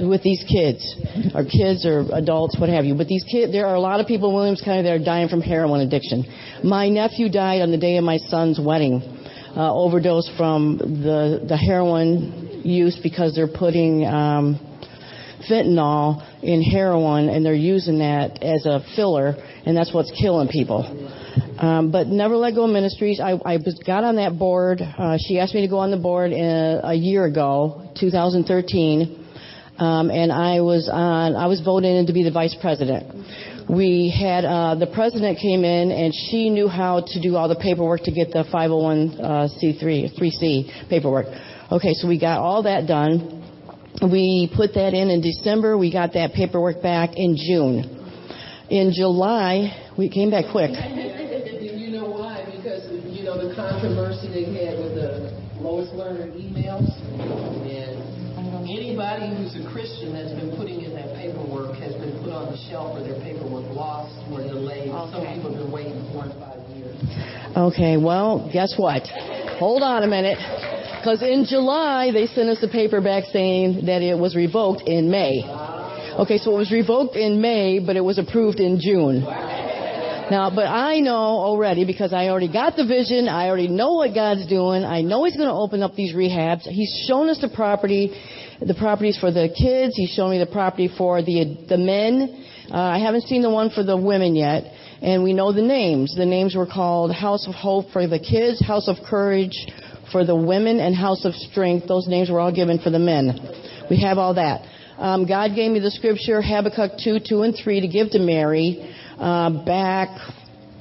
with 0.00 0.22
these 0.22 0.44
kids, 0.50 0.82
or 1.34 1.44
kids 1.44 1.86
or 1.86 2.04
adults, 2.12 2.58
what 2.58 2.68
have 2.68 2.84
you. 2.84 2.94
But 2.94 3.06
these 3.06 3.24
kids, 3.24 3.52
there 3.52 3.66
are 3.66 3.76
a 3.76 3.80
lot 3.80 4.00
of 4.00 4.06
people 4.06 4.28
in 4.30 4.34
Williams 4.34 4.62
County 4.64 4.82
that 4.82 4.92
are 4.92 5.02
dying 5.02 5.28
from 5.28 5.40
heroin 5.40 5.80
addiction. 5.80 6.24
My 6.62 6.88
nephew 6.88 7.28
died 7.28 7.62
on 7.62 7.70
the 7.70 7.78
day 7.78 7.96
of 7.96 8.04
my 8.04 8.18
son's 8.28 8.58
wedding, 8.60 9.02
uh, 9.56 9.72
overdose 9.72 10.28
from 10.36 10.78
the, 10.78 11.44
the 11.48 11.56
heroin 11.56 12.43
use 12.64 12.98
because 13.02 13.34
they're 13.34 13.48
putting 13.48 14.04
um, 14.04 14.58
fentanyl 15.48 16.22
in 16.42 16.62
heroin, 16.62 17.28
and 17.28 17.44
they're 17.44 17.54
using 17.54 17.98
that 17.98 18.42
as 18.42 18.66
a 18.66 18.80
filler, 18.96 19.34
and 19.64 19.76
that's 19.76 19.92
what's 19.92 20.10
killing 20.20 20.48
people. 20.48 20.82
Um, 21.58 21.90
but 21.90 22.08
Never 22.08 22.36
Let 22.36 22.54
Go 22.54 22.66
Ministries, 22.66 23.20
I, 23.20 23.38
I 23.44 23.58
got 23.86 24.04
on 24.04 24.16
that 24.16 24.38
board. 24.38 24.80
Uh, 24.80 25.16
she 25.18 25.38
asked 25.38 25.54
me 25.54 25.62
to 25.62 25.68
go 25.68 25.78
on 25.78 25.90
the 25.90 25.96
board 25.96 26.32
in, 26.32 26.80
a 26.82 26.94
year 26.94 27.24
ago, 27.24 27.90
2013. 27.98 29.20
Um, 29.76 30.10
and 30.10 30.30
I 30.30 30.60
was 30.60 30.88
on, 30.92 31.34
I 31.34 31.46
was 31.46 31.60
voted 31.60 31.96
in 31.96 32.06
to 32.06 32.12
be 32.12 32.22
the 32.22 32.30
vice 32.30 32.56
president. 32.60 33.10
We 33.68 34.14
had, 34.16 34.44
uh, 34.44 34.76
the 34.76 34.86
president 34.86 35.38
came 35.38 35.64
in 35.64 35.90
and 35.90 36.14
she 36.14 36.50
knew 36.50 36.68
how 36.68 37.00
to 37.04 37.20
do 37.20 37.34
all 37.34 37.48
the 37.48 37.56
paperwork 37.56 38.02
to 38.02 38.12
get 38.12 38.30
the 38.30 38.44
501c3, 38.52 40.14
3C 40.14 40.88
paperwork. 40.88 41.26
Okay, 41.72 41.94
so 41.94 42.08
we 42.08 42.18
got 42.20 42.40
all 42.40 42.64
that 42.64 42.86
done. 42.86 43.42
We 44.02 44.52
put 44.54 44.74
that 44.74 44.92
in 44.92 45.08
in 45.08 45.20
December. 45.20 45.78
We 45.78 45.92
got 45.92 46.12
that 46.12 46.32
paperwork 46.32 46.82
back 46.82 47.10
in 47.16 47.36
June. 47.36 47.88
In 48.68 48.92
July, 48.92 49.92
we 49.96 50.10
came 50.10 50.30
back 50.30 50.46
quick. 50.50 50.70
you 50.74 51.90
know 51.90 52.10
why? 52.10 52.44
Because, 52.44 52.84
you 53.08 53.24
know, 53.24 53.36
the 53.40 53.54
controversy 53.54 54.28
they 54.28 54.44
had 54.52 54.78
with 54.78 54.94
the 54.94 55.32
Lois 55.60 55.88
Lerner 55.96 56.28
emails 56.36 56.90
And 57.64 57.96
anybody 58.68 59.32
who's 59.36 59.56
a 59.56 59.64
Christian 59.72 60.12
that's 60.12 60.32
been 60.32 60.56
putting 60.56 60.82
in 60.82 60.92
that 60.94 61.14
paperwork 61.16 61.76
has 61.78 61.94
been 61.94 62.18
put 62.22 62.32
on 62.32 62.52
the 62.52 62.58
shelf 62.68 62.98
or 62.98 63.02
their 63.02 63.20
paperwork 63.20 63.64
lost 63.72 64.12
or 64.30 64.42
delayed. 64.42 64.90
Okay. 64.90 65.12
Some 65.12 65.24
people 65.34 65.54
have 65.54 65.64
been 65.64 65.72
waiting 65.72 65.96
four 66.12 66.24
and 66.24 66.34
five 66.36 66.60
years. 66.76 66.96
Okay, 67.56 67.96
well, 67.96 68.50
guess 68.52 68.74
what? 68.76 69.06
Hold 69.58 69.82
on 69.82 70.02
a 70.02 70.08
minute. 70.08 70.38
Because 71.04 71.20
in 71.20 71.44
July, 71.44 72.12
they 72.12 72.26
sent 72.28 72.48
us 72.48 72.62
a 72.62 72.68
paper 72.68 73.02
back 73.02 73.24
saying 73.30 73.84
that 73.84 74.00
it 74.00 74.18
was 74.18 74.34
revoked 74.34 74.88
in 74.88 75.10
May. 75.10 75.44
Okay, 76.18 76.38
so 76.38 76.54
it 76.54 76.56
was 76.56 76.72
revoked 76.72 77.14
in 77.14 77.42
May, 77.42 77.78
but 77.78 77.94
it 77.96 78.00
was 78.00 78.16
approved 78.16 78.58
in 78.58 78.80
June. 78.80 79.20
Now, 79.20 80.48
but 80.48 80.64
I 80.64 81.00
know 81.00 81.12
already 81.12 81.84
because 81.84 82.14
I 82.14 82.28
already 82.28 82.50
got 82.50 82.76
the 82.76 82.86
vision. 82.86 83.28
I 83.28 83.48
already 83.48 83.68
know 83.68 83.92
what 83.92 84.14
God's 84.14 84.46
doing. 84.46 84.82
I 84.82 85.02
know 85.02 85.24
He's 85.24 85.36
going 85.36 85.50
to 85.50 85.54
open 85.54 85.82
up 85.82 85.94
these 85.94 86.14
rehabs. 86.14 86.62
He's 86.62 87.04
shown 87.06 87.28
us 87.28 87.38
the 87.38 87.50
property 87.50 88.10
the 88.62 88.72
properties 88.72 89.18
for 89.18 89.30
the 89.30 89.48
kids. 89.48 89.92
He's 89.96 90.10
shown 90.10 90.30
me 90.30 90.38
the 90.38 90.46
property 90.46 90.88
for 90.96 91.20
the 91.20 91.66
the 91.68 91.76
men. 91.76 92.46
Uh, 92.70 92.78
I 92.78 92.98
haven't 92.98 93.24
seen 93.24 93.42
the 93.42 93.50
one 93.50 93.68
for 93.68 93.82
the 93.82 93.96
women 93.98 94.34
yet, 94.34 94.72
and 95.02 95.22
we 95.22 95.34
know 95.34 95.52
the 95.52 95.60
names. 95.60 96.14
The 96.16 96.24
names 96.24 96.54
were 96.54 96.66
called 96.66 97.12
House 97.12 97.46
of 97.46 97.54
Hope 97.54 97.90
for 97.92 98.06
the 98.06 98.18
kids, 98.18 98.64
House 98.64 98.88
of 98.88 98.96
Courage 99.04 99.66
for 100.12 100.24
the 100.24 100.36
women, 100.36 100.80
and 100.80 100.94
House 100.94 101.24
of 101.24 101.34
Strength. 101.34 101.86
Those 101.88 102.06
names 102.08 102.30
were 102.30 102.40
all 102.40 102.52
given 102.52 102.78
for 102.78 102.90
the 102.90 102.98
men. 102.98 103.38
We 103.90 104.00
have 104.00 104.18
all 104.18 104.34
that. 104.34 104.62
Um, 104.98 105.26
God 105.26 105.54
gave 105.54 105.72
me 105.72 105.80
the 105.80 105.90
scripture 105.90 106.40
Habakkuk 106.40 106.92
2, 107.02 107.18
2 107.28 107.42
and 107.42 107.54
3 107.56 107.80
to 107.80 107.88
give 107.88 108.10
to 108.10 108.18
Mary 108.18 108.94
uh, 109.18 109.64
back. 109.64 110.08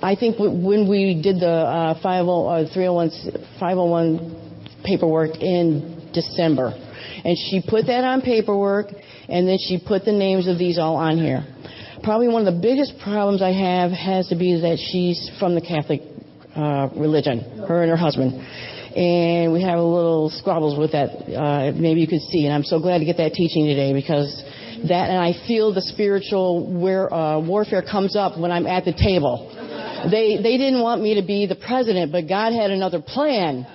I 0.01 0.15
think 0.15 0.37
when 0.37 0.87
we 0.87 1.19
did 1.21 1.39
the 1.39 1.47
uh, 1.47 1.93
50, 1.95 2.07
uh, 2.07 2.73
301, 2.73 3.09
501 3.59 4.81
paperwork 4.83 5.37
in 5.41 6.11
December. 6.13 6.73
And 7.25 7.37
she 7.37 7.63
put 7.65 7.87
that 7.87 8.03
on 8.03 8.21
paperwork, 8.21 8.87
and 9.29 9.47
then 9.47 9.57
she 9.57 9.79
put 9.85 10.05
the 10.05 10.11
names 10.11 10.47
of 10.47 10.57
these 10.57 10.77
all 10.77 10.95
on 10.95 11.17
here. 11.17 11.45
Probably 12.03 12.27
one 12.27 12.45
of 12.45 12.53
the 12.53 12.59
biggest 12.59 12.99
problems 13.01 13.41
I 13.41 13.51
have 13.51 13.91
has 13.91 14.27
to 14.27 14.35
be 14.35 14.59
that 14.59 14.77
she's 14.91 15.31
from 15.39 15.55
the 15.55 15.61
Catholic 15.61 16.01
uh, 16.55 16.89
religion, 16.95 17.65
her 17.67 17.81
and 17.81 17.89
her 17.89 17.97
husband. 17.97 18.33
And 18.95 19.51
we 19.51 19.61
have 19.63 19.79
a 19.79 19.83
little 19.83 20.29
squabbles 20.29 20.77
with 20.77 20.91
that. 20.91 21.09
Uh, 21.09 21.71
maybe 21.75 22.01
you 22.01 22.07
could 22.07 22.21
see. 22.21 22.45
And 22.45 22.53
I'm 22.53 22.63
so 22.63 22.79
glad 22.79 22.99
to 22.99 23.05
get 23.05 23.17
that 23.17 23.33
teaching 23.33 23.65
today 23.65 23.93
because 23.93 24.43
that, 24.87 25.09
and 25.09 25.17
I 25.17 25.33
feel 25.47 25.73
the 25.73 25.81
spiritual 25.81 26.71
where, 26.79 27.11
uh, 27.13 27.39
warfare 27.39 27.81
comes 27.81 28.15
up 28.15 28.37
when 28.37 28.51
I'm 28.51 28.67
at 28.67 28.85
the 28.85 28.93
table. 28.93 29.49
They, 30.09 30.37
they 30.37 30.57
didn't 30.57 30.81
want 30.81 31.01
me 31.01 31.15
to 31.15 31.25
be 31.25 31.47
the 31.47 31.55
president, 31.55 32.11
but 32.11 32.27
God 32.27 32.53
had 32.53 32.71
another 32.71 33.01
plan 33.01 33.65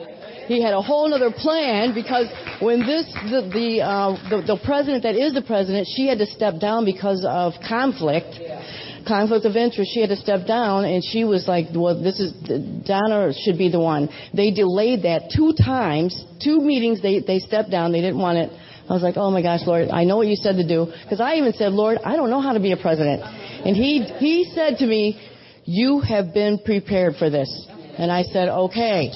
he 0.48 0.62
had 0.62 0.72
a 0.72 0.80
whole 0.80 1.12
other 1.12 1.30
plan 1.30 1.92
because 1.92 2.26
when 2.60 2.80
this 2.80 3.04
the 3.28 3.42
the, 3.52 3.84
uh, 3.84 4.16
the 4.30 4.56
the 4.56 4.58
president 4.64 5.02
that 5.02 5.14
is 5.14 5.34
the 5.34 5.42
president, 5.42 5.86
she 5.94 6.08
had 6.08 6.18
to 6.18 6.26
step 6.26 6.58
down 6.58 6.86
because 6.86 7.24
of 7.28 7.52
conflict. 7.68 8.32
Conflict 9.08 9.46
of 9.46 9.56
interest. 9.56 9.90
She 9.94 10.00
had 10.00 10.10
to 10.10 10.16
step 10.16 10.46
down, 10.46 10.84
and 10.84 11.02
she 11.02 11.24
was 11.24 11.48
like, 11.48 11.68
"Well, 11.74 12.00
this 12.00 12.20
is 12.20 12.32
Donna 12.84 13.32
should 13.32 13.56
be 13.56 13.70
the 13.70 13.80
one." 13.80 14.10
They 14.34 14.50
delayed 14.50 15.02
that 15.02 15.30
two 15.34 15.54
times, 15.54 16.24
two 16.42 16.60
meetings. 16.60 17.00
They 17.00 17.20
they 17.20 17.38
stepped 17.38 17.70
down. 17.70 17.92
They 17.92 18.02
didn't 18.02 18.20
want 18.20 18.38
it. 18.38 18.50
I 18.88 18.92
was 18.92 19.02
like, 19.02 19.16
"Oh 19.16 19.30
my 19.30 19.42
gosh, 19.42 19.66
Lord, 19.66 19.88
I 19.88 20.04
know 20.04 20.18
what 20.18 20.26
you 20.26 20.36
said 20.36 20.56
to 20.56 20.66
do." 20.66 20.92
Because 21.02 21.20
I 21.20 21.36
even 21.36 21.54
said, 21.54 21.72
"Lord, 21.72 21.98
I 22.04 22.16
don't 22.16 22.30
know 22.30 22.40
how 22.40 22.52
to 22.52 22.60
be 22.60 22.72
a 22.72 22.76
president," 22.76 23.22
and 23.66 23.74
he 23.74 24.02
he 24.18 24.44
said 24.54 24.78
to 24.78 24.86
me, 24.86 25.18
"You 25.64 26.00
have 26.00 26.34
been 26.34 26.58
prepared 26.58 27.16
for 27.16 27.30
this." 27.30 27.50
And 27.96 28.12
I 28.12 28.22
said, 28.22 28.48
"Okay." 28.48 29.10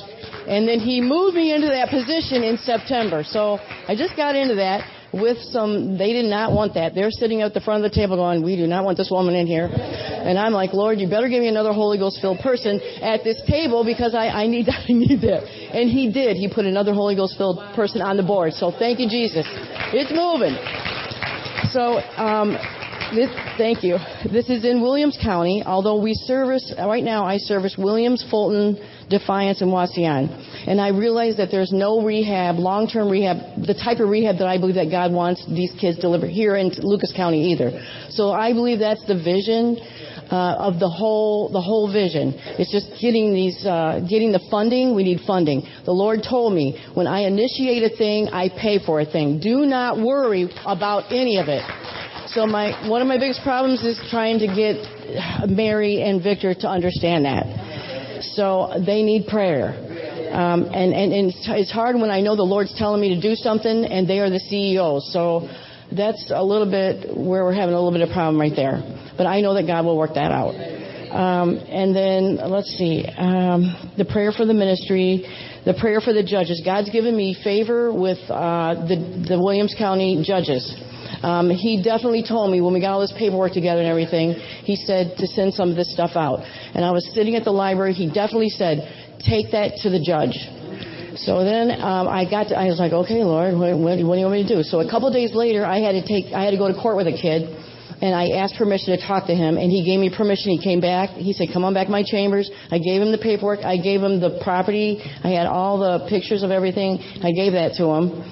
And 0.48 0.66
then 0.66 0.80
he 0.80 1.00
moved 1.00 1.36
me 1.36 1.52
into 1.54 1.68
that 1.68 1.88
position 1.90 2.42
in 2.42 2.56
September. 2.58 3.22
So 3.22 3.58
I 3.86 3.94
just 3.94 4.16
got 4.16 4.34
into 4.34 4.56
that 4.56 4.84
with 5.12 5.38
some, 5.52 5.98
they 5.98 6.12
did 6.12 6.24
not 6.24 6.52
want 6.52 6.74
that. 6.74 6.94
They're 6.94 7.10
sitting 7.10 7.42
at 7.42 7.52
the 7.52 7.60
front 7.60 7.84
of 7.84 7.90
the 7.90 7.94
table 7.94 8.16
going, 8.16 8.42
we 8.42 8.56
do 8.56 8.66
not 8.66 8.84
want 8.84 8.96
this 8.96 9.10
woman 9.10 9.34
in 9.34 9.46
here. 9.46 9.68
And 9.68 10.38
I'm 10.38 10.52
like, 10.52 10.72
Lord, 10.72 10.98
you 10.98 11.08
better 11.08 11.28
give 11.28 11.40
me 11.40 11.48
another 11.48 11.72
Holy 11.72 11.98
Ghost 11.98 12.20
filled 12.20 12.38
person 12.38 12.80
at 13.02 13.22
this 13.22 13.40
table 13.46 13.84
because 13.84 14.14
I, 14.14 14.28
I 14.28 14.46
need 14.46 14.66
that, 14.66 14.84
I 14.88 14.92
need 14.92 15.20
that. 15.22 15.44
And 15.44 15.90
he 15.90 16.10
did. 16.10 16.36
He 16.36 16.48
put 16.52 16.64
another 16.64 16.94
Holy 16.94 17.14
Ghost 17.14 17.36
filled 17.36 17.58
person 17.74 18.00
on 18.00 18.16
the 18.16 18.22
board. 18.22 18.54
So 18.54 18.72
thank 18.72 18.98
you, 18.98 19.08
Jesus. 19.08 19.46
It's 19.92 20.10
moving. 20.10 20.56
So, 21.72 22.00
um, 22.16 22.56
this, 23.14 23.30
thank 23.58 23.84
you. 23.84 23.98
This 24.32 24.48
is 24.48 24.64
in 24.64 24.80
Williams 24.80 25.18
County, 25.22 25.62
although 25.64 26.00
we 26.00 26.14
service, 26.14 26.72
right 26.78 27.04
now 27.04 27.26
I 27.26 27.36
service 27.36 27.76
Williams, 27.76 28.24
Fulton, 28.30 28.76
Defiance, 29.12 29.60
and 29.60 29.70
Wauseon. 29.70 30.26
And 30.66 30.80
I 30.80 30.88
realize 30.88 31.36
that 31.36 31.50
there's 31.52 31.70
no 31.70 32.02
rehab, 32.02 32.56
long-term 32.56 33.08
rehab, 33.08 33.62
the 33.62 33.74
type 33.74 34.00
of 34.00 34.08
rehab 34.08 34.38
that 34.38 34.48
I 34.48 34.58
believe 34.58 34.76
that 34.76 34.90
God 34.90 35.12
wants 35.12 35.44
these 35.46 35.72
kids 35.80 35.98
delivered 35.98 36.30
here 36.30 36.56
in 36.56 36.72
Lucas 36.80 37.12
County 37.14 37.52
either. 37.52 37.70
So 38.10 38.32
I 38.32 38.52
believe 38.52 38.80
that's 38.80 39.04
the 39.06 39.14
vision 39.14 39.76
uh, 40.32 40.56
of 40.58 40.80
the 40.80 40.88
whole 40.88 41.50
the 41.52 41.60
whole 41.60 41.92
vision. 41.92 42.32
It's 42.58 42.72
just 42.72 42.88
getting 43.00 43.34
these 43.34 43.64
uh, 43.66 44.00
getting 44.08 44.32
the 44.32 44.40
funding. 44.50 44.96
We 44.96 45.04
need 45.04 45.20
funding. 45.26 45.62
The 45.84 45.92
Lord 45.92 46.24
told 46.26 46.54
me 46.54 46.80
when 46.94 47.06
I 47.06 47.28
initiate 47.28 47.84
a 47.84 47.94
thing, 47.94 48.28
I 48.28 48.48
pay 48.48 48.78
for 48.84 49.00
a 49.00 49.04
thing. 49.04 49.40
Do 49.40 49.66
not 49.66 49.98
worry 49.98 50.48
about 50.64 51.12
any 51.12 51.36
of 51.38 51.48
it. 51.48 51.62
So 52.32 52.46
my 52.46 52.88
one 52.88 53.02
of 53.02 53.08
my 53.08 53.18
biggest 53.18 53.42
problems 53.42 53.84
is 53.84 54.00
trying 54.10 54.38
to 54.40 54.48
get 54.48 54.80
Mary 55.50 56.02
and 56.02 56.22
Victor 56.22 56.54
to 56.54 56.68
understand 56.68 57.26
that. 57.26 57.71
So 58.34 58.72
they 58.84 59.02
need 59.02 59.26
prayer. 59.26 59.74
Um, 60.32 60.64
and, 60.64 60.94
and, 60.94 61.12
and 61.12 61.32
it's 61.58 61.70
hard 61.70 61.96
when 61.96 62.10
I 62.10 62.20
know 62.20 62.36
the 62.36 62.42
Lord's 62.42 62.76
telling 62.78 63.00
me 63.00 63.14
to 63.14 63.20
do 63.20 63.34
something 63.34 63.84
and 63.84 64.08
they 64.08 64.18
are 64.18 64.30
the 64.30 64.40
CEOs. 64.40 65.12
So 65.12 65.48
that's 65.94 66.32
a 66.34 66.42
little 66.42 66.70
bit 66.70 67.16
where 67.16 67.44
we're 67.44 67.52
having 67.54 67.74
a 67.74 67.78
little 67.78 67.92
bit 67.92 68.00
of 68.00 68.14
problem 68.14 68.40
right 68.40 68.54
there. 68.56 68.80
But 69.16 69.26
I 69.26 69.40
know 69.40 69.54
that 69.54 69.66
God 69.66 69.84
will 69.84 69.98
work 69.98 70.14
that 70.14 70.32
out. 70.32 70.54
Um, 71.12 71.58
and 71.68 71.94
then 71.94 72.50
let's 72.50 72.72
see, 72.78 73.04
um, 73.18 73.92
the 73.98 74.06
prayer 74.06 74.32
for 74.32 74.46
the 74.46 74.54
ministry, 74.54 75.26
the 75.66 75.74
prayer 75.74 76.00
for 76.00 76.14
the 76.14 76.22
judges. 76.22 76.62
God's 76.64 76.88
given 76.88 77.14
me 77.14 77.36
favor 77.44 77.92
with 77.92 78.18
uh, 78.30 78.88
the, 78.88 79.26
the 79.28 79.38
Williams 79.38 79.74
County 79.76 80.24
judges. 80.24 80.64
Um, 81.22 81.50
he 81.50 81.82
definitely 81.82 82.24
told 82.26 82.50
me 82.50 82.60
when 82.60 82.74
we 82.74 82.80
got 82.80 82.92
all 82.92 83.00
this 83.00 83.14
paperwork 83.16 83.52
together 83.52 83.80
and 83.80 83.88
everything, 83.88 84.34
he 84.64 84.76
said 84.76 85.14
to 85.18 85.26
send 85.26 85.54
some 85.54 85.70
of 85.70 85.76
this 85.76 85.92
stuff 85.92 86.12
out. 86.14 86.40
And 86.74 86.84
I 86.84 86.90
was 86.90 87.08
sitting 87.14 87.36
at 87.36 87.44
the 87.44 87.52
library. 87.52 87.94
He 87.94 88.06
definitely 88.06 88.50
said, 88.50 88.82
take 89.22 89.52
that 89.52 89.78
to 89.82 89.90
the 89.90 90.02
judge. 90.02 90.34
So 91.16 91.44
then 91.44 91.70
um, 91.80 92.08
I 92.08 92.24
got 92.28 92.48
to, 92.48 92.58
I 92.58 92.66
was 92.66 92.78
like, 92.78 92.92
okay, 92.92 93.22
Lord, 93.22 93.54
what, 93.54 93.76
what, 93.76 93.98
what 94.02 94.14
do 94.14 94.20
you 94.20 94.26
want 94.26 94.32
me 94.32 94.48
to 94.48 94.56
do? 94.56 94.62
So 94.62 94.80
a 94.80 94.90
couple 94.90 95.08
of 95.08 95.14
days 95.14 95.34
later, 95.34 95.64
I 95.64 95.78
had 95.78 95.92
to 95.92 96.02
take, 96.02 96.32
I 96.32 96.42
had 96.42 96.52
to 96.52 96.56
go 96.56 96.72
to 96.72 96.74
court 96.74 96.96
with 96.96 97.06
a 97.06 97.16
kid 97.16 97.46
and 98.02 98.16
I 98.16 98.42
asked 98.42 98.56
permission 98.58 98.98
to 98.98 99.06
talk 99.06 99.28
to 99.28 99.34
him, 99.34 99.56
and 99.56 99.70
he 99.70 99.84
gave 99.86 100.00
me 100.00 100.10
permission. 100.10 100.50
He 100.50 100.58
came 100.58 100.80
back. 100.80 101.10
He 101.10 101.32
said, 101.32 101.48
"Come 101.52 101.62
on 101.62 101.72
back 101.72 101.86
to 101.86 101.92
my 101.92 102.02
chambers." 102.02 102.50
I 102.68 102.78
gave 102.78 103.00
him 103.00 103.12
the 103.12 103.18
paperwork. 103.18 103.60
I 103.64 103.76
gave 103.76 104.02
him 104.02 104.18
the 104.18 104.40
property. 104.42 105.00
I 105.22 105.28
had 105.28 105.46
all 105.46 105.78
the 105.78 106.06
pictures 106.08 106.42
of 106.42 106.50
everything. 106.50 106.98
I 107.22 107.30
gave 107.30 107.52
that 107.52 107.74
to 107.74 107.84
him, 107.94 108.24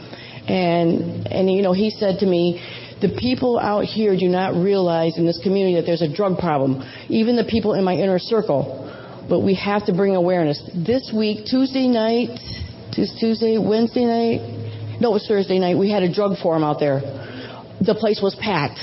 and 0.48 1.26
and 1.28 1.48
you 1.48 1.62
know, 1.62 1.72
he 1.72 1.90
said 1.90 2.18
to 2.18 2.26
me, 2.26 2.58
the 3.00 3.16
people 3.18 3.58
out 3.58 3.84
here 3.84 4.16
do 4.16 4.28
not 4.28 4.54
realize 4.54 5.18
in 5.18 5.26
this 5.26 5.40
community 5.42 5.76
that 5.76 5.86
there's 5.86 6.02
a 6.02 6.12
drug 6.12 6.38
problem. 6.38 6.82
Even 7.08 7.36
the 7.36 7.44
people 7.44 7.74
in 7.74 7.84
my 7.84 7.94
inner 7.94 8.18
circle. 8.18 8.86
But 9.28 9.40
we 9.40 9.54
have 9.54 9.86
to 9.86 9.92
bring 9.94 10.16
awareness. 10.16 10.60
This 10.74 11.12
week, 11.14 11.46
Tuesday 11.46 11.86
night, 11.86 12.38
Tuesday, 12.92 13.58
Wednesday 13.58 14.04
night, 14.04 15.00
no, 15.00 15.10
it 15.10 15.12
was 15.14 15.26
Thursday 15.26 15.58
night, 15.58 15.78
we 15.78 15.90
had 15.90 16.02
a 16.02 16.12
drug 16.12 16.36
forum 16.42 16.64
out 16.64 16.78
there. 16.78 17.00
The 17.80 17.94
place 17.94 18.20
was 18.22 18.34
packed. 18.34 18.80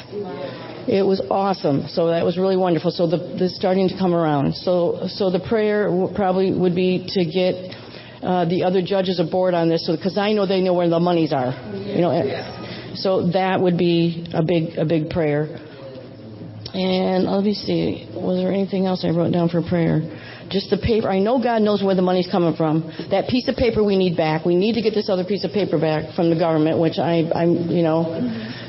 It 0.88 1.06
was 1.06 1.22
awesome. 1.30 1.88
So 1.90 2.08
that 2.08 2.24
was 2.24 2.38
really 2.38 2.56
wonderful. 2.56 2.92
So 2.92 3.08
the, 3.08 3.50
starting 3.50 3.90
to 3.90 3.98
come 3.98 4.16
around. 4.16 4.56
So, 4.56 5.08
so 5.08 5.30
the 5.30 5.40
prayer 5.40 5.92
probably 6.16 6.54
would 6.54 6.74
be 6.74 7.06
to 7.10 7.26
get 7.26 7.76
uh, 8.24 8.46
the 8.46 8.64
other 8.64 8.82
judges 8.82 9.20
aboard 9.20 9.54
on 9.54 9.70
this, 9.70 9.88
because 9.92 10.18
I 10.18 10.32
know 10.32 10.48
they 10.48 10.62
know 10.62 10.74
where 10.74 10.90
the 10.90 11.00
monies 11.00 11.34
are. 11.34 11.52
You 11.76 12.02
know, 12.02 12.12
so 12.98 13.32
that 13.32 13.62
would 13.62 13.78
be 13.78 14.28
a 14.34 14.44
big 14.44 14.78
a 14.78 14.86
big 14.86 15.10
prayer. 15.10 15.60
And 16.74 17.26
let 17.26 17.44
me 17.44 17.54
see, 17.54 18.08
was 18.14 18.38
there 18.38 18.52
anything 18.52 18.86
else 18.86 19.06
I 19.06 19.10
wrote 19.10 19.32
down 19.32 19.50
for 19.50 19.62
prayer? 19.62 20.02
Just 20.50 20.70
the 20.70 20.78
paper. 20.78 21.10
I 21.10 21.20
know 21.20 21.42
God 21.42 21.62
knows 21.62 21.84
where 21.84 21.96
the 21.96 22.02
money's 22.02 22.28
coming 22.30 22.56
from. 22.56 22.84
That 23.10 23.28
piece 23.28 23.48
of 23.48 23.56
paper 23.56 23.84
we 23.84 23.98
need 23.98 24.16
back. 24.16 24.46
We 24.46 24.56
need 24.56 24.74
to 24.74 24.82
get 24.82 24.94
this 24.94 25.10
other 25.10 25.26
piece 25.26 25.44
of 25.44 25.52
paper 25.52 25.80
back 25.80 26.14
from 26.16 26.30
the 26.30 26.40
government, 26.40 26.80
which 26.80 27.00
I, 27.00 27.28
I'm, 27.34 27.70
you 27.70 27.84
know, 27.84 28.16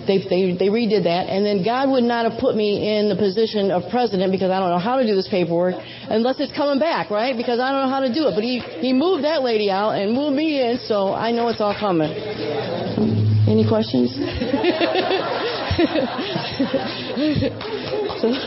they, 0.06 0.18
they, 0.18 0.56
they 0.59 0.68
redid 0.72 1.05
that. 1.05 1.28
And 1.28 1.44
then 1.44 1.62
God 1.62 1.90
would 1.90 2.02
not 2.02 2.30
have 2.30 2.40
put 2.40 2.56
me 2.56 2.98
in 2.98 3.09
the 3.09 3.14
position 3.14 3.70
of 3.70 3.90
president 3.90 4.32
because 4.32 4.50
I 4.50 4.59
don't 4.59 4.70
know 4.70 4.82
how 4.82 4.96
to 4.96 5.06
do 5.06 5.14
this 5.14 5.28
paperwork 5.28 5.74
unless 6.09 6.40
it's 6.40 6.55
coming 6.56 6.80
back, 6.80 7.10
right? 7.10 7.36
Because 7.36 7.60
I 7.60 7.70
don't 7.70 7.86
know 7.86 7.94
how 7.94 8.00
to 8.00 8.12
do 8.12 8.26
it. 8.26 8.34
But 8.34 8.42
he, 8.42 8.59
he 8.59 8.92
moved 8.92 9.22
that 9.24 9.42
lady 9.42 9.70
out 9.70 9.92
and 9.92 10.14
moved 10.14 10.34
me 10.34 10.60
in, 10.60 10.78
so 10.78 11.12
I 11.14 11.30
know 11.30 11.48
it's 11.48 11.60
all 11.60 11.76
coming. 11.78 13.18
Any 13.59 13.66
questions? 13.68 14.12
so 14.14 14.20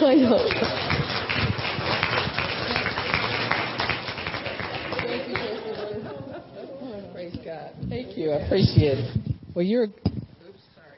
I 0.07 0.15
know. 0.15 0.39
Thank 7.89 8.17
you. 8.17 8.31
I 8.31 8.35
appreciate 8.37 8.99
it. 8.99 9.19
Well, 9.53 9.65
you're. 9.65 9.83
Oops, 9.83 9.97
sorry. 10.73 10.97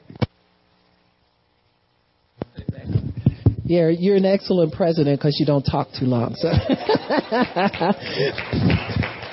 Yeah, 3.64 3.88
you're 3.88 4.14
an 4.14 4.26
excellent 4.26 4.74
president 4.74 5.18
because 5.18 5.40
you 5.40 5.46
don't 5.46 5.64
talk 5.64 5.88
too 5.98 6.06
long. 6.06 6.36
So. 6.36 6.50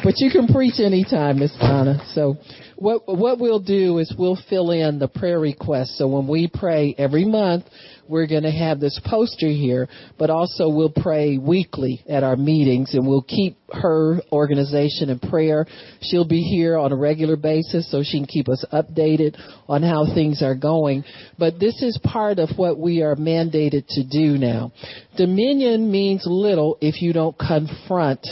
but 0.03 0.15
you 0.17 0.31
can 0.31 0.47
preach 0.47 0.79
anytime, 0.79 1.37
Miss 1.37 1.55
Donna. 1.59 2.03
So 2.15 2.37
what 2.81 3.03
what 3.05 3.39
we'll 3.39 3.59
do 3.59 3.99
is 3.99 4.13
we'll 4.17 4.39
fill 4.49 4.71
in 4.71 4.97
the 4.97 5.07
prayer 5.07 5.39
requests. 5.39 5.99
So 5.99 6.07
when 6.07 6.27
we 6.27 6.49
pray 6.51 6.95
every 6.97 7.25
month, 7.25 7.65
we're 8.07 8.25
going 8.25 8.43
to 8.43 8.51
have 8.51 8.79
this 8.79 8.99
poster 9.05 9.47
here, 9.47 9.87
but 10.17 10.31
also 10.31 10.67
we'll 10.67 10.91
pray 10.93 11.37
weekly 11.37 12.03
at 12.09 12.23
our 12.23 12.35
meetings 12.35 12.95
and 12.95 13.07
we'll 13.07 13.21
keep 13.21 13.57
her 13.71 14.19
organization 14.31 15.11
in 15.11 15.19
prayer. 15.19 15.67
She'll 16.01 16.27
be 16.27 16.41
here 16.41 16.75
on 16.75 16.91
a 16.91 16.95
regular 16.95 17.35
basis 17.35 17.89
so 17.91 18.01
she 18.03 18.17
can 18.17 18.25
keep 18.25 18.49
us 18.49 18.65
updated 18.73 19.39
on 19.69 19.83
how 19.83 20.13
things 20.13 20.41
are 20.41 20.55
going. 20.55 21.03
But 21.37 21.59
this 21.59 21.83
is 21.83 21.99
part 22.03 22.39
of 22.39 22.49
what 22.57 22.79
we 22.79 23.03
are 23.03 23.15
mandated 23.15 23.85
to 23.89 24.03
do 24.03 24.39
now. 24.39 24.71
Dominion 25.17 25.91
means 25.91 26.23
little 26.25 26.79
if 26.81 27.01
you 27.01 27.13
don't 27.13 27.37
confront 27.37 28.25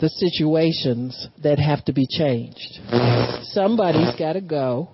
the 0.00 0.08
situations 0.08 1.28
that 1.42 1.58
have 1.58 1.84
to 1.84 1.92
be 1.92 2.06
changed. 2.08 2.80
Somebody's 3.52 4.14
got 4.18 4.32
to 4.32 4.40
go 4.40 4.90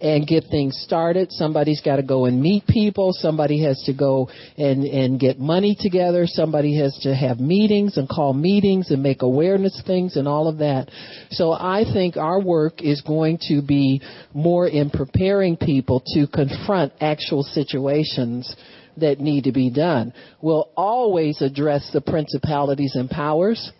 and 0.00 0.26
get 0.26 0.44
things 0.50 0.78
started. 0.84 1.32
Somebody's 1.32 1.80
got 1.80 1.96
to 1.96 2.02
go 2.02 2.26
and 2.26 2.42
meet 2.42 2.66
people. 2.66 3.12
Somebody 3.14 3.62
has 3.64 3.82
to 3.86 3.94
go 3.94 4.28
and, 4.58 4.84
and 4.84 5.18
get 5.18 5.38
money 5.38 5.74
together. 5.80 6.26
Somebody 6.26 6.78
has 6.78 6.94
to 7.04 7.14
have 7.14 7.40
meetings 7.40 7.96
and 7.96 8.06
call 8.06 8.34
meetings 8.34 8.90
and 8.90 9.02
make 9.02 9.22
awareness 9.22 9.82
things 9.86 10.16
and 10.16 10.28
all 10.28 10.46
of 10.46 10.58
that. 10.58 10.90
So 11.30 11.52
I 11.52 11.84
think 11.90 12.18
our 12.18 12.40
work 12.40 12.82
is 12.82 13.00
going 13.00 13.38
to 13.48 13.62
be 13.62 14.02
more 14.34 14.68
in 14.68 14.90
preparing 14.90 15.56
people 15.56 16.02
to 16.14 16.26
confront 16.26 16.92
actual 17.00 17.42
situations 17.42 18.54
that 18.98 19.20
need 19.20 19.44
to 19.44 19.52
be 19.52 19.70
done. 19.70 20.12
We'll 20.42 20.68
always 20.76 21.40
address 21.40 21.88
the 21.92 22.02
principalities 22.02 22.94
and 22.94 23.08
powers 23.08 23.72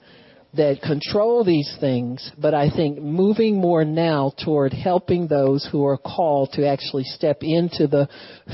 that 0.56 0.81
control 0.82 1.44
these 1.44 1.76
things, 1.81 2.31
but 2.39 2.55
I 2.55 2.70
think 2.70 2.98
moving 2.98 3.60
more 3.60 3.85
now 3.85 4.32
toward 4.44 4.72
helping 4.72 5.26
those 5.26 5.68
who 5.70 5.85
are 5.85 5.98
called 5.98 6.52
to 6.52 6.66
actually 6.66 7.05
step 7.05 7.39
into 7.43 7.86
the 7.86 8.09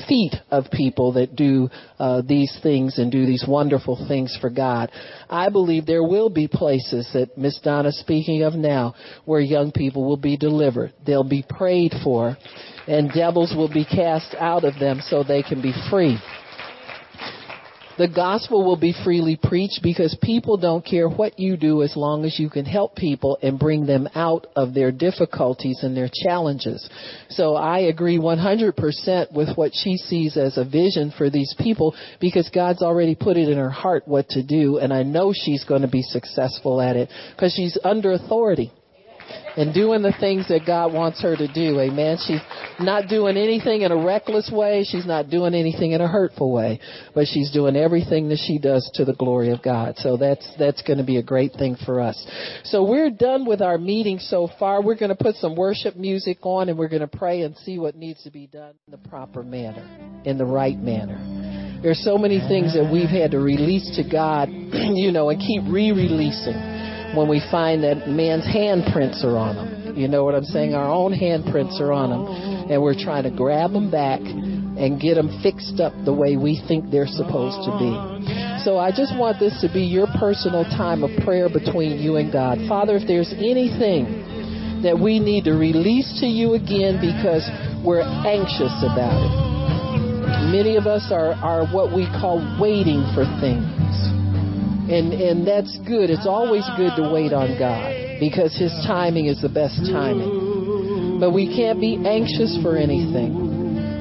feet 0.08 0.34
of 0.50 0.70
people 0.72 1.12
that 1.14 1.36
do 1.36 1.68
uh, 1.98 2.22
these 2.22 2.56
things 2.62 2.98
and 2.98 3.12
do 3.12 3.26
these 3.26 3.44
wonderful 3.46 4.06
things 4.08 4.36
for 4.40 4.50
God. 4.50 4.90
I 5.28 5.50
believe 5.50 5.84
there 5.84 6.02
will 6.02 6.30
be 6.30 6.48
places 6.48 7.08
that 7.12 7.36
Miss 7.36 7.58
Donna 7.60 7.88
is 7.90 8.00
speaking 8.00 8.42
of 8.42 8.54
now 8.54 8.94
where 9.24 9.40
young 9.40 9.70
people 9.72 10.06
will 10.06 10.16
be 10.16 10.36
delivered. 10.36 10.92
They'll 11.06 11.22
be 11.22 11.44
prayed 11.48 11.92
for 12.02 12.36
and 12.86 13.12
devils 13.12 13.54
will 13.56 13.72
be 13.72 13.84
cast 13.84 14.34
out 14.38 14.64
of 14.64 14.78
them 14.78 15.00
so 15.02 15.22
they 15.22 15.42
can 15.42 15.60
be 15.60 15.72
free. 15.90 16.18
The 18.00 18.08
gospel 18.08 18.64
will 18.64 18.78
be 18.78 18.94
freely 19.04 19.36
preached 19.36 19.80
because 19.82 20.16
people 20.22 20.56
don't 20.56 20.82
care 20.82 21.06
what 21.06 21.38
you 21.38 21.58
do 21.58 21.82
as 21.82 21.94
long 21.98 22.24
as 22.24 22.38
you 22.38 22.48
can 22.48 22.64
help 22.64 22.96
people 22.96 23.38
and 23.42 23.58
bring 23.58 23.84
them 23.84 24.08
out 24.14 24.46
of 24.56 24.72
their 24.72 24.90
difficulties 24.90 25.80
and 25.82 25.94
their 25.94 26.08
challenges. 26.10 26.88
So 27.28 27.56
I 27.56 27.80
agree 27.80 28.16
100% 28.16 29.32
with 29.32 29.54
what 29.54 29.72
she 29.74 29.98
sees 29.98 30.38
as 30.38 30.56
a 30.56 30.64
vision 30.64 31.12
for 31.18 31.28
these 31.28 31.54
people 31.58 31.94
because 32.22 32.48
God's 32.48 32.80
already 32.80 33.14
put 33.14 33.36
it 33.36 33.50
in 33.50 33.58
her 33.58 33.68
heart 33.68 34.08
what 34.08 34.30
to 34.30 34.42
do 34.42 34.78
and 34.78 34.94
I 34.94 35.02
know 35.02 35.34
she's 35.34 35.64
going 35.64 35.82
to 35.82 35.88
be 35.88 36.00
successful 36.00 36.80
at 36.80 36.96
it 36.96 37.10
because 37.36 37.52
she's 37.52 37.76
under 37.84 38.12
authority 38.12 38.72
and 39.56 39.74
doing 39.74 40.02
the 40.02 40.14
things 40.20 40.48
that 40.48 40.62
God 40.66 40.92
wants 40.92 41.22
her 41.22 41.36
to 41.36 41.52
do. 41.52 41.80
Amen. 41.80 42.18
She's 42.26 42.40
not 42.78 43.08
doing 43.08 43.36
anything 43.36 43.82
in 43.82 43.92
a 43.92 43.96
reckless 43.96 44.50
way. 44.52 44.84
She's 44.84 45.06
not 45.06 45.28
doing 45.28 45.54
anything 45.54 45.92
in 45.92 46.00
a 46.00 46.08
hurtful 46.08 46.52
way, 46.52 46.80
but 47.14 47.26
she's 47.26 47.50
doing 47.50 47.76
everything 47.76 48.28
that 48.28 48.38
she 48.46 48.58
does 48.58 48.90
to 48.94 49.04
the 49.04 49.14
glory 49.14 49.50
of 49.50 49.62
God. 49.62 49.96
So 49.98 50.16
that's, 50.16 50.46
that's 50.58 50.82
going 50.82 50.98
to 50.98 51.04
be 51.04 51.18
a 51.18 51.22
great 51.22 51.52
thing 51.52 51.76
for 51.84 52.00
us. 52.00 52.24
So 52.64 52.84
we're 52.84 53.10
done 53.10 53.46
with 53.46 53.60
our 53.60 53.78
meeting 53.78 54.18
so 54.18 54.48
far. 54.58 54.82
We're 54.82 54.98
going 54.98 55.14
to 55.14 55.22
put 55.22 55.36
some 55.36 55.56
worship 55.56 55.96
music 55.96 56.38
on 56.42 56.68
and 56.68 56.78
we're 56.78 56.88
going 56.88 57.00
to 57.00 57.08
pray 57.08 57.42
and 57.42 57.56
see 57.58 57.78
what 57.78 57.96
needs 57.96 58.22
to 58.24 58.30
be 58.30 58.46
done 58.46 58.74
in 58.86 58.92
the 58.92 59.08
proper 59.08 59.42
manner, 59.42 60.22
in 60.24 60.38
the 60.38 60.46
right 60.46 60.78
manner. 60.78 61.80
There's 61.82 62.02
so 62.04 62.18
many 62.18 62.40
things 62.46 62.74
that 62.74 62.90
we've 62.92 63.08
had 63.08 63.30
to 63.30 63.38
release 63.38 63.96
to 63.96 64.08
God, 64.08 64.48
you 64.94 65.12
know, 65.12 65.30
and 65.30 65.40
keep 65.40 65.62
re-releasing 65.66 66.89
when 67.14 67.28
we 67.28 67.42
find 67.50 67.84
that 67.84 68.08
man's 68.08 68.46
handprints 68.46 69.24
are 69.24 69.36
on 69.36 69.56
them. 69.56 69.96
You 69.96 70.08
know 70.08 70.24
what 70.24 70.34
I'm 70.34 70.44
saying? 70.44 70.74
Our 70.74 70.88
own 70.88 71.12
handprints 71.12 71.80
are 71.80 71.92
on 71.92 72.10
them, 72.10 72.70
and 72.70 72.82
we're 72.82 72.98
trying 72.98 73.24
to 73.24 73.30
grab 73.30 73.72
them 73.72 73.90
back 73.90 74.20
and 74.20 75.00
get 75.00 75.14
them 75.14 75.40
fixed 75.42 75.80
up 75.80 75.92
the 76.04 76.14
way 76.14 76.36
we 76.36 76.62
think 76.68 76.90
they're 76.90 77.10
supposed 77.10 77.66
to 77.66 77.72
be. 77.76 77.92
So 78.64 78.78
I 78.78 78.92
just 78.92 79.16
want 79.16 79.40
this 79.40 79.60
to 79.62 79.72
be 79.72 79.82
your 79.82 80.06
personal 80.18 80.64
time 80.64 81.02
of 81.02 81.10
prayer 81.24 81.48
between 81.48 81.98
you 81.98 82.16
and 82.16 82.32
God. 82.32 82.58
Father, 82.68 82.96
if 82.96 83.06
there's 83.06 83.32
anything 83.32 84.82
that 84.82 84.98
we 84.98 85.18
need 85.18 85.44
to 85.44 85.52
release 85.52 86.20
to 86.20 86.26
you 86.26 86.54
again 86.54 86.96
because 87.00 87.44
we're 87.84 88.04
anxious 88.24 88.72
about 88.84 89.16
it. 89.16 89.32
Many 90.52 90.76
of 90.76 90.86
us 90.86 91.08
are, 91.12 91.32
are 91.44 91.66
what 91.68 91.92
we 91.92 92.06
call 92.06 92.40
waiting 92.60 93.04
for 93.14 93.24
things. 93.40 94.09
And, 94.90 95.12
and 95.14 95.46
that's 95.46 95.78
good. 95.86 96.10
It's 96.10 96.26
always 96.26 96.66
good 96.76 96.90
to 96.96 97.10
wait 97.14 97.32
on 97.32 97.54
God 97.58 98.18
because 98.18 98.58
His 98.58 98.72
timing 98.86 99.26
is 99.26 99.40
the 99.40 99.48
best 99.48 99.78
timing. 99.86 101.20
But 101.20 101.30
we 101.30 101.46
can't 101.54 101.80
be 101.80 101.94
anxious 101.94 102.58
for 102.60 102.76
anything 102.76 103.38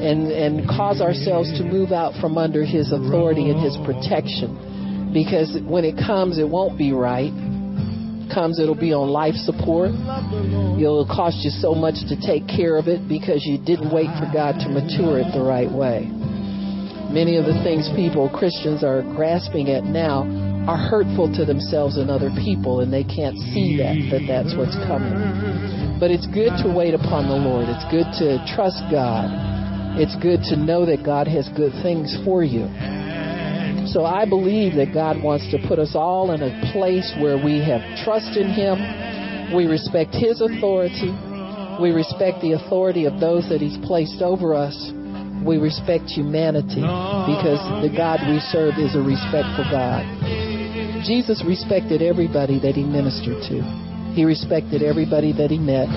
and, 0.02 0.32
and 0.32 0.68
cause 0.68 0.99
ourselves 1.02 1.52
to 1.60 1.64
move 1.64 1.91
out 1.91 2.20
from 2.20 2.38
under 2.38 2.66
His 2.66 2.91
authority 2.91 3.52
and 3.52 3.61
His 3.61 3.78
protection 3.86 5.11
because 5.14 5.57
when 5.61 5.86
it 5.86 5.98
comes, 5.98 6.38
it 6.38 6.48
won't 6.48 6.78
be 6.78 6.91
right. 6.91 7.34
Comes, 8.34 8.60
it'll 8.60 8.78
be 8.78 8.94
on 8.94 9.10
life 9.10 9.34
support. 9.34 9.90
It'll 9.90 11.06
cost 11.10 11.41
you 11.41 11.49
so 11.49 11.74
much 11.74 12.02
to 12.10 12.16
take 12.18 12.45
care 12.45 12.78
of 12.78 12.88
it 12.88 13.10
because 13.10 13.45
you 13.45 13.57
didn't 13.57 13.94
wait 13.94 14.10
for 14.22 14.30
God 14.32 14.61
to 14.61 14.70
mature 14.70 15.18
it 15.18 15.34
the 15.34 15.41
right 15.41 15.70
way. 15.70 16.06
Many 17.10 17.38
of 17.38 17.45
the 17.45 17.57
things 17.66 17.90
people, 17.98 18.30
Christians, 18.30 18.84
are 18.84 19.02
grasping 19.02 19.70
at 19.70 19.84
now 19.84 20.48
are 20.70 20.78
hurtful 20.78 21.26
to 21.34 21.46
themselves 21.46 21.98
and 21.98 22.12
other 22.12 22.30
people, 22.46 22.82
and 22.82 22.94
they 22.94 23.04
can't 23.04 23.34
see 23.58 23.82
that, 23.82 23.98
that 24.14 24.30
that's 24.30 24.54
what's 24.54 24.78
coming. 24.86 25.98
But 25.98 26.14
it's 26.14 26.30
good 26.30 26.54
to 26.62 26.70
wait 26.70 26.94
upon 26.94 27.26
the 27.26 27.34
Lord. 27.34 27.66
It's 27.66 27.90
good 27.90 28.06
to 28.22 28.38
trust 28.54 28.78
God. 28.94 29.34
It's 29.98 30.14
good 30.22 30.46
to 30.54 30.56
know 30.56 30.86
that 30.86 31.02
God 31.02 31.26
has 31.26 31.50
good 31.58 31.74
things 31.82 32.14
for 32.22 32.46
you. 32.46 32.70
So 33.90 34.06
I 34.06 34.30
believe 34.30 34.78
that 34.78 34.94
God 34.94 35.18
wants 35.18 35.50
to 35.50 35.58
put 35.66 35.82
us 35.82 35.98
all 35.98 36.38
in 36.38 36.46
a 36.46 36.54
place 36.70 37.10
where 37.18 37.41
we 37.41 37.66
have 37.66 37.82
trust 38.06 38.38
in 38.38 38.54
Him. 38.54 38.78
We 39.58 39.66
respect 39.66 40.14
His 40.14 40.38
authority. 40.38 41.10
We 41.82 41.98
respect 41.98 42.46
the 42.46 42.54
authority 42.54 43.10
of 43.10 43.18
those 43.18 43.50
that 43.50 43.58
He's 43.58 43.82
placed 43.82 44.22
over 44.22 44.54
us 44.54 44.78
we 45.46 45.58
respect 45.58 46.12
humanity 46.12 46.84
because 46.84 47.64
the 47.80 47.91
God 47.96 48.20
we 48.28 48.40
serve 48.52 48.76
is 48.76 48.96
a 48.96 49.00
respectful 49.00 49.64
God. 49.72 50.04
Jesus 51.05 51.43
respected 51.45 52.01
everybody 52.01 52.59
that 52.59 52.76
he 52.76 52.84
ministered 52.84 53.41
to. 53.49 53.61
He 54.13 54.26
respected 54.26 54.84
everybody 54.84 55.31
that 55.34 55.51
he 55.51 55.59
met. 55.59 55.88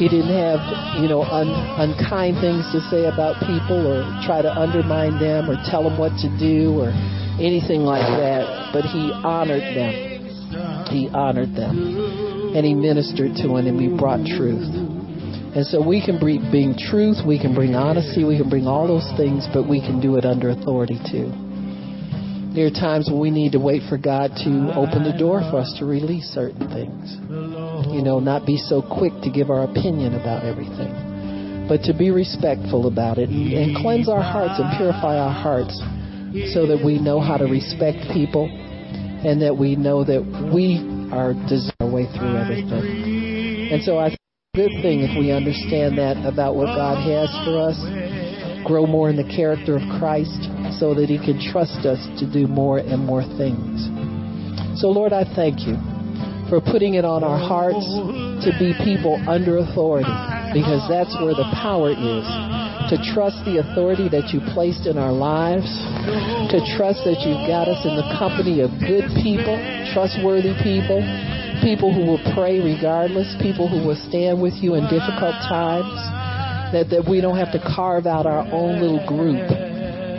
He 0.00 0.08
didn't 0.08 0.32
have, 0.32 0.62
you 1.02 1.08
know, 1.08 1.20
un, 1.20 1.48
unkind 1.76 2.40
things 2.40 2.64
to 2.72 2.80
say 2.88 3.04
about 3.04 3.36
people 3.44 3.84
or 3.84 4.00
try 4.24 4.40
to 4.40 4.48
undermine 4.48 5.20
them 5.20 5.50
or 5.50 5.60
tell 5.68 5.84
them 5.84 5.98
what 5.98 6.16
to 6.24 6.28
do 6.40 6.80
or 6.80 6.88
anything 7.36 7.84
like 7.84 8.08
that. 8.16 8.72
But 8.72 8.88
he 8.88 9.12
honored 9.12 9.76
them. 9.76 9.92
He 10.88 11.10
honored 11.12 11.52
them. 11.52 12.56
And 12.56 12.64
he 12.64 12.74
ministered 12.74 13.36
to 13.36 13.48
them 13.48 13.56
and 13.56 13.80
he 13.80 13.88
brought 13.92 14.24
truth. 14.24 14.64
And 15.52 15.66
so 15.66 15.82
we 15.86 16.00
can 16.00 16.18
bring, 16.18 16.48
bring 16.50 16.78
truth, 16.78 17.18
we 17.26 17.38
can 17.38 17.54
bring 17.54 17.74
honesty, 17.74 18.24
we 18.24 18.38
can 18.38 18.48
bring 18.48 18.66
all 18.66 18.86
those 18.86 19.10
things, 19.16 19.48
but 19.52 19.68
we 19.68 19.80
can 19.80 20.00
do 20.00 20.16
it 20.16 20.24
under 20.24 20.48
authority 20.48 20.98
too. 21.10 21.49
There 22.50 22.66
are 22.66 22.74
times 22.74 23.06
when 23.06 23.20
we 23.20 23.30
need 23.30 23.52
to 23.52 23.60
wait 23.60 23.82
for 23.88 23.96
God 23.96 24.34
to 24.42 24.50
open 24.74 25.06
the 25.06 25.14
door 25.16 25.38
for 25.54 25.62
us 25.62 25.70
to 25.78 25.86
release 25.86 26.26
certain 26.34 26.66
things. 26.74 27.14
You 27.94 28.02
know, 28.02 28.18
not 28.18 28.44
be 28.44 28.58
so 28.58 28.82
quick 28.82 29.14
to 29.22 29.30
give 29.30 29.50
our 29.50 29.62
opinion 29.62 30.18
about 30.18 30.42
everything, 30.42 30.90
but 31.70 31.86
to 31.86 31.94
be 31.94 32.10
respectful 32.10 32.90
about 32.90 33.18
it 33.18 33.30
and 33.30 33.76
cleanse 33.78 34.08
our 34.08 34.22
hearts 34.22 34.58
and 34.58 34.66
purify 34.76 35.14
our 35.14 35.30
hearts 35.30 35.78
so 36.50 36.66
that 36.66 36.82
we 36.84 36.98
know 36.98 37.20
how 37.20 37.36
to 37.36 37.46
respect 37.46 38.10
people 38.10 38.50
and 38.50 39.40
that 39.42 39.56
we 39.56 39.76
know 39.76 40.02
that 40.02 40.22
we 40.50 40.82
are 41.14 41.34
deserve 41.46 41.74
our 41.80 41.90
way 41.90 42.10
through 42.18 42.34
everything. 42.34 43.70
And 43.70 43.82
so 43.82 43.98
I 43.98 44.10
think 44.10 44.18
it's 44.18 44.58
a 44.58 44.66
good 44.66 44.82
thing 44.82 45.06
if 45.06 45.14
we 45.14 45.30
understand 45.30 45.98
that 45.98 46.18
about 46.26 46.56
what 46.56 46.66
God 46.66 46.98
has 47.06 47.30
for 47.46 47.62
us, 47.62 47.78
grow 48.64 48.86
more 48.86 49.10
in 49.10 49.16
the 49.16 49.26
character 49.26 49.76
of 49.76 49.82
Christ 49.98 50.48
so 50.78 50.94
that 50.94 51.08
he 51.08 51.18
can 51.18 51.40
trust 51.40 51.86
us 51.86 52.00
to 52.20 52.24
do 52.30 52.46
more 52.46 52.78
and 52.78 53.04
more 53.04 53.22
things. 53.36 53.88
So 54.80 54.88
Lord, 54.88 55.12
I 55.12 55.24
thank 55.24 55.66
you 55.66 55.76
for 56.48 56.60
putting 56.60 56.94
it 56.94 57.04
on 57.04 57.22
our 57.22 57.38
hearts 57.38 57.86
to 58.44 58.50
be 58.58 58.74
people 58.82 59.20
under 59.28 59.58
authority 59.58 60.10
because 60.50 60.82
that's 60.90 61.14
where 61.22 61.34
the 61.34 61.46
power 61.54 61.94
is. 61.94 62.26
To 62.90 62.98
trust 63.14 63.38
the 63.46 63.62
authority 63.62 64.10
that 64.10 64.34
you 64.34 64.42
placed 64.50 64.90
in 64.90 64.98
our 64.98 65.14
lives, 65.14 65.68
to 66.50 66.58
trust 66.74 67.06
that 67.06 67.22
you've 67.22 67.46
got 67.46 67.70
us 67.70 67.86
in 67.86 67.94
the 67.94 68.08
company 68.18 68.66
of 68.66 68.74
good 68.82 69.06
people, 69.22 69.54
trustworthy 69.94 70.58
people, 70.58 70.98
people 71.62 71.94
who 71.94 72.02
will 72.02 72.22
pray 72.34 72.58
regardless, 72.58 73.30
people 73.38 73.70
who 73.70 73.86
will 73.86 74.00
stand 74.10 74.42
with 74.42 74.58
you 74.58 74.74
in 74.74 74.90
difficult 74.90 75.38
times, 75.46 75.94
that, 76.72 76.90
that 76.90 77.06
we 77.08 77.20
don't 77.20 77.38
have 77.38 77.52
to 77.52 77.60
carve 77.74 78.06
out 78.06 78.26
our 78.26 78.46
own 78.52 78.80
little 78.80 79.04
group 79.06 79.48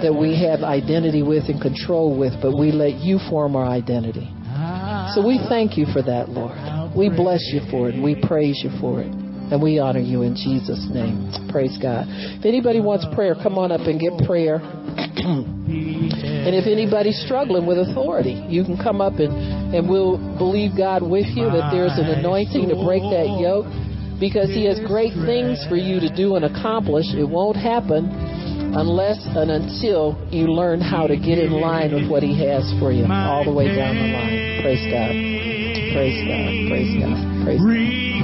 that 0.02 0.14
we 0.14 0.34
have 0.42 0.62
identity 0.64 1.22
with 1.22 1.46
and 1.48 1.62
control 1.62 2.18
with, 2.18 2.34
but 2.42 2.58
we 2.58 2.72
let 2.72 3.00
you 3.00 3.20
form 3.30 3.56
our 3.56 3.68
identity. 3.68 4.28
So 5.16 5.26
we 5.26 5.40
thank 5.50 5.78
you 5.78 5.86
for 5.92 6.02
that, 6.02 6.30
Lord. 6.30 6.56
We 6.96 7.10
bless 7.10 7.42
you 7.52 7.62
for 7.70 7.90
it 7.90 7.96
we 8.02 8.16
praise 8.16 8.60
you 8.64 8.72
for 8.80 9.02
it. 9.02 9.12
And 9.52 9.62
we 9.62 9.80
honor 9.80 10.00
you 10.00 10.22
in 10.24 10.32
Jesus' 10.36 10.88
name. 10.88 11.28
Praise 11.52 11.76
God. 11.76 12.08
If 12.08 12.46
anybody 12.46 12.80
wants 12.80 13.04
prayer, 13.14 13.36
come 13.36 13.60
on 13.60 13.72
up 13.72 13.84
and 13.84 14.00
get 14.00 14.16
prayer. 14.24 14.64
and 14.64 16.56
if 16.56 16.72
anybody's 16.72 17.20
struggling 17.28 17.68
with 17.68 17.78
authority, 17.78 18.40
you 18.48 18.64
can 18.64 18.80
come 18.80 19.02
up 19.02 19.20
and, 19.20 19.76
and 19.76 19.90
we'll 19.90 20.16
believe 20.40 20.72
God 20.80 21.04
with 21.04 21.28
you 21.36 21.52
that 21.52 21.68
there's 21.76 22.00
an 22.00 22.08
anointing 22.08 22.72
to 22.72 22.80
break 22.80 23.04
that 23.12 23.28
yoke 23.44 23.68
because 24.22 24.54
He 24.54 24.70
has 24.70 24.80
great 24.86 25.18
things 25.26 25.66
for 25.68 25.76
you 25.76 26.00
to 26.00 26.14
do 26.14 26.38
and 26.38 26.46
accomplish. 26.46 27.10
It 27.18 27.28
won't 27.28 27.58
happen 27.58 28.06
unless 28.78 29.18
and 29.26 29.50
until 29.50 30.16
you 30.30 30.46
learn 30.48 30.80
how 30.80 31.08
to 31.08 31.18
get 31.18 31.42
in 31.42 31.52
line 31.52 31.92
with 31.92 32.08
what 32.08 32.22
He 32.22 32.38
has 32.46 32.64
for 32.80 32.94
you 32.94 33.04
all 33.10 33.44
the 33.44 33.52
way 33.52 33.68
down 33.76 33.98
the 33.98 34.08
line. 34.14 34.62
Praise 34.62 34.86
God. 34.94 35.12
Praise 35.92 36.22
God. 36.30 36.50
Praise 36.70 36.94
God. 37.02 37.18
Praise 37.44 37.60
God. 37.60 38.21